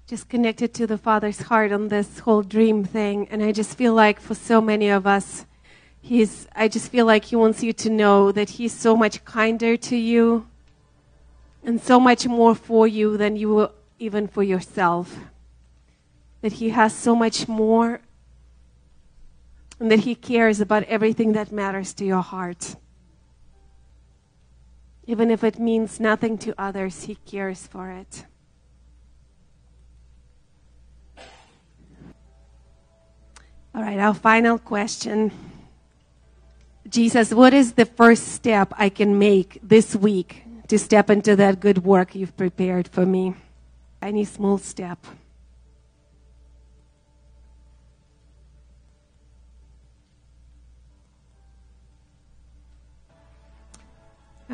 Just 0.06 0.30
connected 0.30 0.72
to 0.72 0.86
the 0.86 0.96
Father's 0.96 1.42
heart 1.42 1.70
on 1.70 1.88
this 1.88 2.20
whole 2.20 2.40
dream 2.40 2.82
thing, 2.82 3.28
and 3.30 3.42
I 3.42 3.52
just 3.52 3.76
feel 3.76 3.92
like 3.92 4.20
for 4.20 4.34
so 4.34 4.62
many 4.62 4.88
of 4.88 5.06
us, 5.06 5.44
He's, 6.00 6.48
I 6.56 6.68
just 6.68 6.90
feel 6.90 7.04
like 7.04 7.26
He 7.26 7.36
wants 7.36 7.62
you 7.62 7.74
to 7.74 7.90
know 7.90 8.32
that 8.32 8.48
He's 8.48 8.72
so 8.72 8.96
much 8.96 9.22
kinder 9.26 9.76
to 9.76 9.96
you 9.96 10.46
and 11.62 11.78
so 11.78 12.00
much 12.00 12.26
more 12.26 12.54
for 12.54 12.88
you 12.88 13.18
than 13.18 13.36
you 13.36 13.54
were 13.54 13.70
even 13.98 14.28
for 14.28 14.42
yourself. 14.42 15.14
That 16.40 16.54
He 16.54 16.70
has 16.70 16.94
so 16.94 17.14
much 17.14 17.48
more 17.48 18.00
and 19.80 19.90
that 19.90 20.00
He 20.00 20.14
cares 20.14 20.60
about 20.60 20.84
everything 20.84 21.32
that 21.32 21.52
matters 21.52 21.92
to 21.94 22.04
your 22.04 22.22
heart. 22.22 22.76
Even 25.06 25.30
if 25.30 25.44
it 25.44 25.58
means 25.58 26.00
nothing 26.00 26.38
to 26.38 26.54
others, 26.58 27.04
He 27.04 27.16
cares 27.16 27.66
for 27.66 27.90
it. 27.90 28.24
All 33.74 33.82
right, 33.82 33.98
our 33.98 34.14
final 34.14 34.56
question. 34.58 35.32
Jesus, 36.88 37.34
what 37.34 37.52
is 37.52 37.72
the 37.72 37.86
first 37.86 38.28
step 38.28 38.72
I 38.78 38.88
can 38.88 39.18
make 39.18 39.58
this 39.62 39.96
week 39.96 40.44
to 40.68 40.78
step 40.78 41.10
into 41.10 41.34
that 41.36 41.58
good 41.58 41.84
work 41.84 42.14
you've 42.14 42.36
prepared 42.36 42.86
for 42.86 43.04
me? 43.04 43.34
Any 44.00 44.24
small 44.24 44.58
step. 44.58 45.04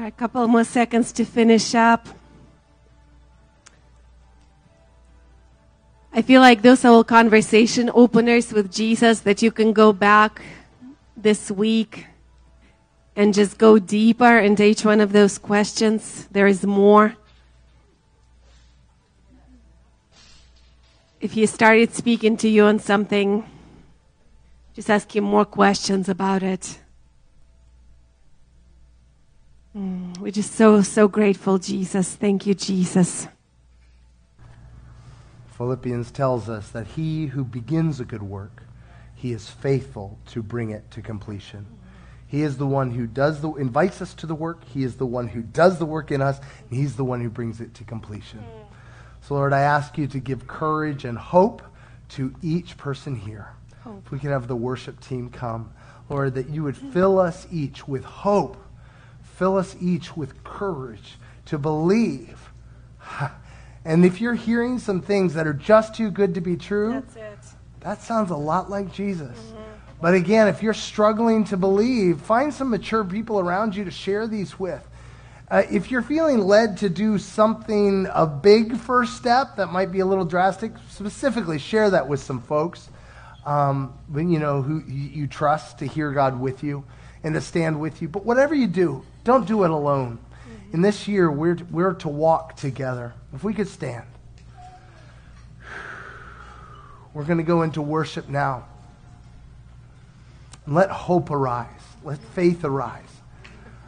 A 0.07 0.11
couple 0.11 0.47
more 0.49 0.65
seconds 0.65 1.13
to 1.13 1.25
finish 1.25 1.75
up. 1.75 2.09
I 6.13 6.23
feel 6.23 6.41
like 6.41 6.63
those 6.63 6.85
are 6.85 6.89
all 6.89 7.05
conversation 7.05 7.91
openers 7.95 8.53
with 8.53 8.73
Jesus 8.73 9.21
that 9.21 9.43
you 9.43 9.51
can 9.51 9.73
go 9.73 9.93
back 9.93 10.43
this 11.17 11.51
week 11.51 12.07
and 13.15 13.35
just 13.35 13.59
go 13.59 13.79
deeper 13.79 14.39
into 14.39 14.65
each 14.65 14.85
one 14.85 15.01
of 15.01 15.13
those 15.13 15.39
questions. 15.39 16.27
There 16.31 16.47
is 16.47 16.65
more. 16.65 17.17
If 21.21 21.33
he 21.33 21.45
started 21.47 21.95
speaking 21.95 22.37
to 22.39 22.49
you 22.49 22.65
on 22.65 22.79
something, 22.79 23.45
just 24.75 24.89
ask 24.89 25.15
him 25.15 25.25
more 25.25 25.45
questions 25.45 26.09
about 26.09 26.43
it. 26.43 26.79
Mm, 29.77 30.19
we're 30.19 30.33
just 30.33 30.53
so, 30.53 30.83
so 30.83 31.07
grateful, 31.07 31.59
Jesus. 31.59 32.15
Thank 32.17 32.47
you, 32.47 32.55
Jesus. 32.55 33.29
Philippians 35.57 36.11
tells 36.11 36.49
us 36.49 36.71
that 36.71 36.87
he 36.89 37.27
who 37.27 37.45
begins 37.45 38.01
a 38.01 38.05
good 38.05 38.23
work, 38.23 38.65
he 39.15 39.33
is 39.33 39.49
faithful 39.49 40.19
to 40.29 40.43
bring 40.43 40.71
it 40.71 40.91
to 40.91 41.03
completion. 41.03 41.67
He 42.27 42.43
is 42.43 42.57
the 42.57 42.67
one 42.67 42.93
who 42.93 43.07
does 43.07 43.43
the 43.43 43.53
invites 43.55 44.01
us 44.01 44.15
to 44.15 44.27
the 44.27 44.35
work. 44.35 44.65
He 44.65 44.85
is 44.85 44.97
the 44.97 45.07
one 45.07 45.29
who 45.29 45.43
does 45.43 45.79
the 45.79 45.85
work 45.85 46.11
in 46.11 46.23
us, 46.23 46.39
and 46.39 46.79
he's 46.79 46.97
the 46.97 47.05
one 47.05 47.21
who 47.21 47.29
brings 47.29 47.61
it 47.61 47.75
to 47.75 47.85
completion. 47.85 48.43
So 49.21 49.35
Lord, 49.35 49.53
I 49.53 49.61
ask 49.61 49.99
you 49.99 50.07
to 50.07 50.19
give 50.19 50.47
courage 50.47 51.05
and 51.05 51.19
hope 51.19 51.63
to 52.11 52.35
each 52.41 52.77
person 52.77 53.15
here. 53.15 53.53
Hope. 53.83 54.03
If 54.05 54.11
we 54.13 54.19
could 54.19 54.31
have 54.31 54.49
the 54.49 54.57
worship 54.57 55.01
team 55.01 55.29
come, 55.29 55.73
Lord, 56.09 56.35
that 56.35 56.49
you 56.49 56.63
would 56.63 56.77
fill 56.77 57.19
us 57.19 57.47
each 57.53 57.87
with 57.87 58.05
hope. 58.05 58.57
Fill 59.41 59.57
us 59.57 59.75
each 59.81 60.19
with 60.19 60.45
courage 60.45 61.17
to 61.47 61.59
believe. 61.59 62.51
And 63.83 64.05
if 64.05 64.21
you're 64.21 64.35
hearing 64.35 64.79
some 64.79 65.01
things 65.01 65.33
that 65.33 65.47
are 65.47 65.55
just 65.55 65.95
too 65.95 66.11
good 66.11 66.35
to 66.35 66.43
be 66.43 66.55
true, 66.59 66.99
it. 66.99 67.39
That 67.81 68.03
sounds 68.03 68.31
a 68.31 68.37
lot 68.37 68.69
like 68.69 68.93
Jesus. 68.93 69.39
But 70.03 70.13
again, 70.13 70.49
if 70.49 70.63
you're 70.63 70.75
struggling 70.75 71.45
to 71.45 71.57
believe, 71.57 72.21
find 72.21 72.53
some 72.53 72.69
mature 72.69 73.03
people 73.03 73.41
around 73.41 73.75
you 73.75 73.87
to 73.87 73.91
share 73.91 74.27
these 74.27 74.59
with. 74.61 74.87
Uh, 75.51 75.63
if 75.71 75.91
you're 75.91 76.03
feeling 76.03 76.41
led 76.41 76.77
to 76.77 76.91
do 76.91 77.17
something, 77.17 78.07
a 78.13 78.27
big 78.27 78.77
first 78.77 79.17
step 79.17 79.57
that 79.57 79.73
might 79.73 79.91
be 79.91 80.01
a 80.01 80.07
little 80.07 80.27
drastic, 80.27 80.73
specifically 80.91 81.59
share 81.59 81.89
that 81.89 82.07
with 82.07 82.21
some 82.21 82.43
folks, 82.43 82.91
um, 83.47 83.95
you 84.15 84.39
know, 84.39 84.61
who 84.61 84.85
you 84.87 85.27
trust 85.27 85.79
to 85.79 85.87
hear 85.87 86.13
God 86.13 86.39
with 86.39 86.63
you 86.63 86.85
and 87.25 87.35
to 87.35 87.41
stand 87.41 87.81
with 87.81 88.03
you. 88.03 88.09
But 88.09 88.27
whatever 88.27 88.55
you 88.55 88.67
do, 88.67 89.07
don't 89.25 89.47
do 89.47 89.65
it 89.65 89.71
alone. 89.71 90.19
In 90.73 90.83
this 90.83 91.09
year, 91.09 91.31
we're, 91.31 91.59
we're 91.71 91.95
to 91.95 92.09
walk 92.09 92.57
together. 92.57 93.13
If 93.35 93.43
we 93.43 93.55
could 93.55 93.69
stand. 93.69 94.07
We're 97.13 97.25
going 97.25 97.39
to 97.39 97.45
go 97.45 97.63
into 97.63 97.83
worship 97.83 98.29
now. 98.29 98.67
And 100.67 100.75
let 100.75 100.91
hope 100.91 101.31
arise. 101.31 101.67
Let 102.05 102.19
faith 102.19 102.65
arise. 102.65 103.05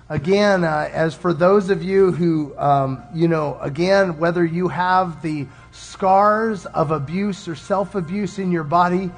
Again, 0.08 0.64
uh, 0.64 0.90
as 0.92 1.14
for 1.14 1.32
those 1.32 1.70
of 1.70 1.82
you 1.82 2.12
who, 2.12 2.54
um, 2.58 3.02
you 3.14 3.28
know, 3.28 3.56
again, 3.60 4.18
whether 4.18 4.44
you 4.44 4.68
have 4.68 5.22
the 5.22 5.46
scars 5.70 6.66
of 6.66 6.90
abuse 6.90 7.48
or 7.48 7.54
self 7.54 7.94
abuse 7.94 8.38
in 8.38 8.50
your 8.50 8.64
body, 8.64 9.10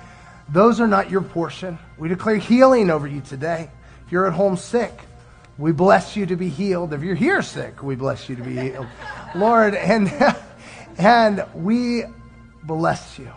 those 0.49 0.81
are 0.81 0.87
not 0.87 1.11
your 1.11 1.23
portion. 1.23 1.79
We 1.99 2.09
declare 2.09 2.37
healing 2.37 2.91
over 2.91 3.09
you 3.09 3.23
today. 3.23 3.71
If 4.07 4.13
you're 4.13 4.27
at 4.27 4.35
home 4.35 4.57
sick, 4.57 4.93
we 5.59 5.73
bless 5.73 6.17
you 6.17 6.27
to 6.27 6.37
be 6.37 6.49
healed. 6.49 6.93
If 6.93 7.03
you're 7.03 7.15
here 7.15 7.43
sick, 7.43 7.83
we 7.83 7.95
bless 7.95 8.29
you 8.29 8.37
to 8.37 8.43
be 8.43 8.57
healed. 8.57 8.87
Lord, 9.35 9.75
and, 9.75 10.13
and 10.99 11.47
we 11.55 12.05
bless 12.65 13.19
you. 13.19 13.31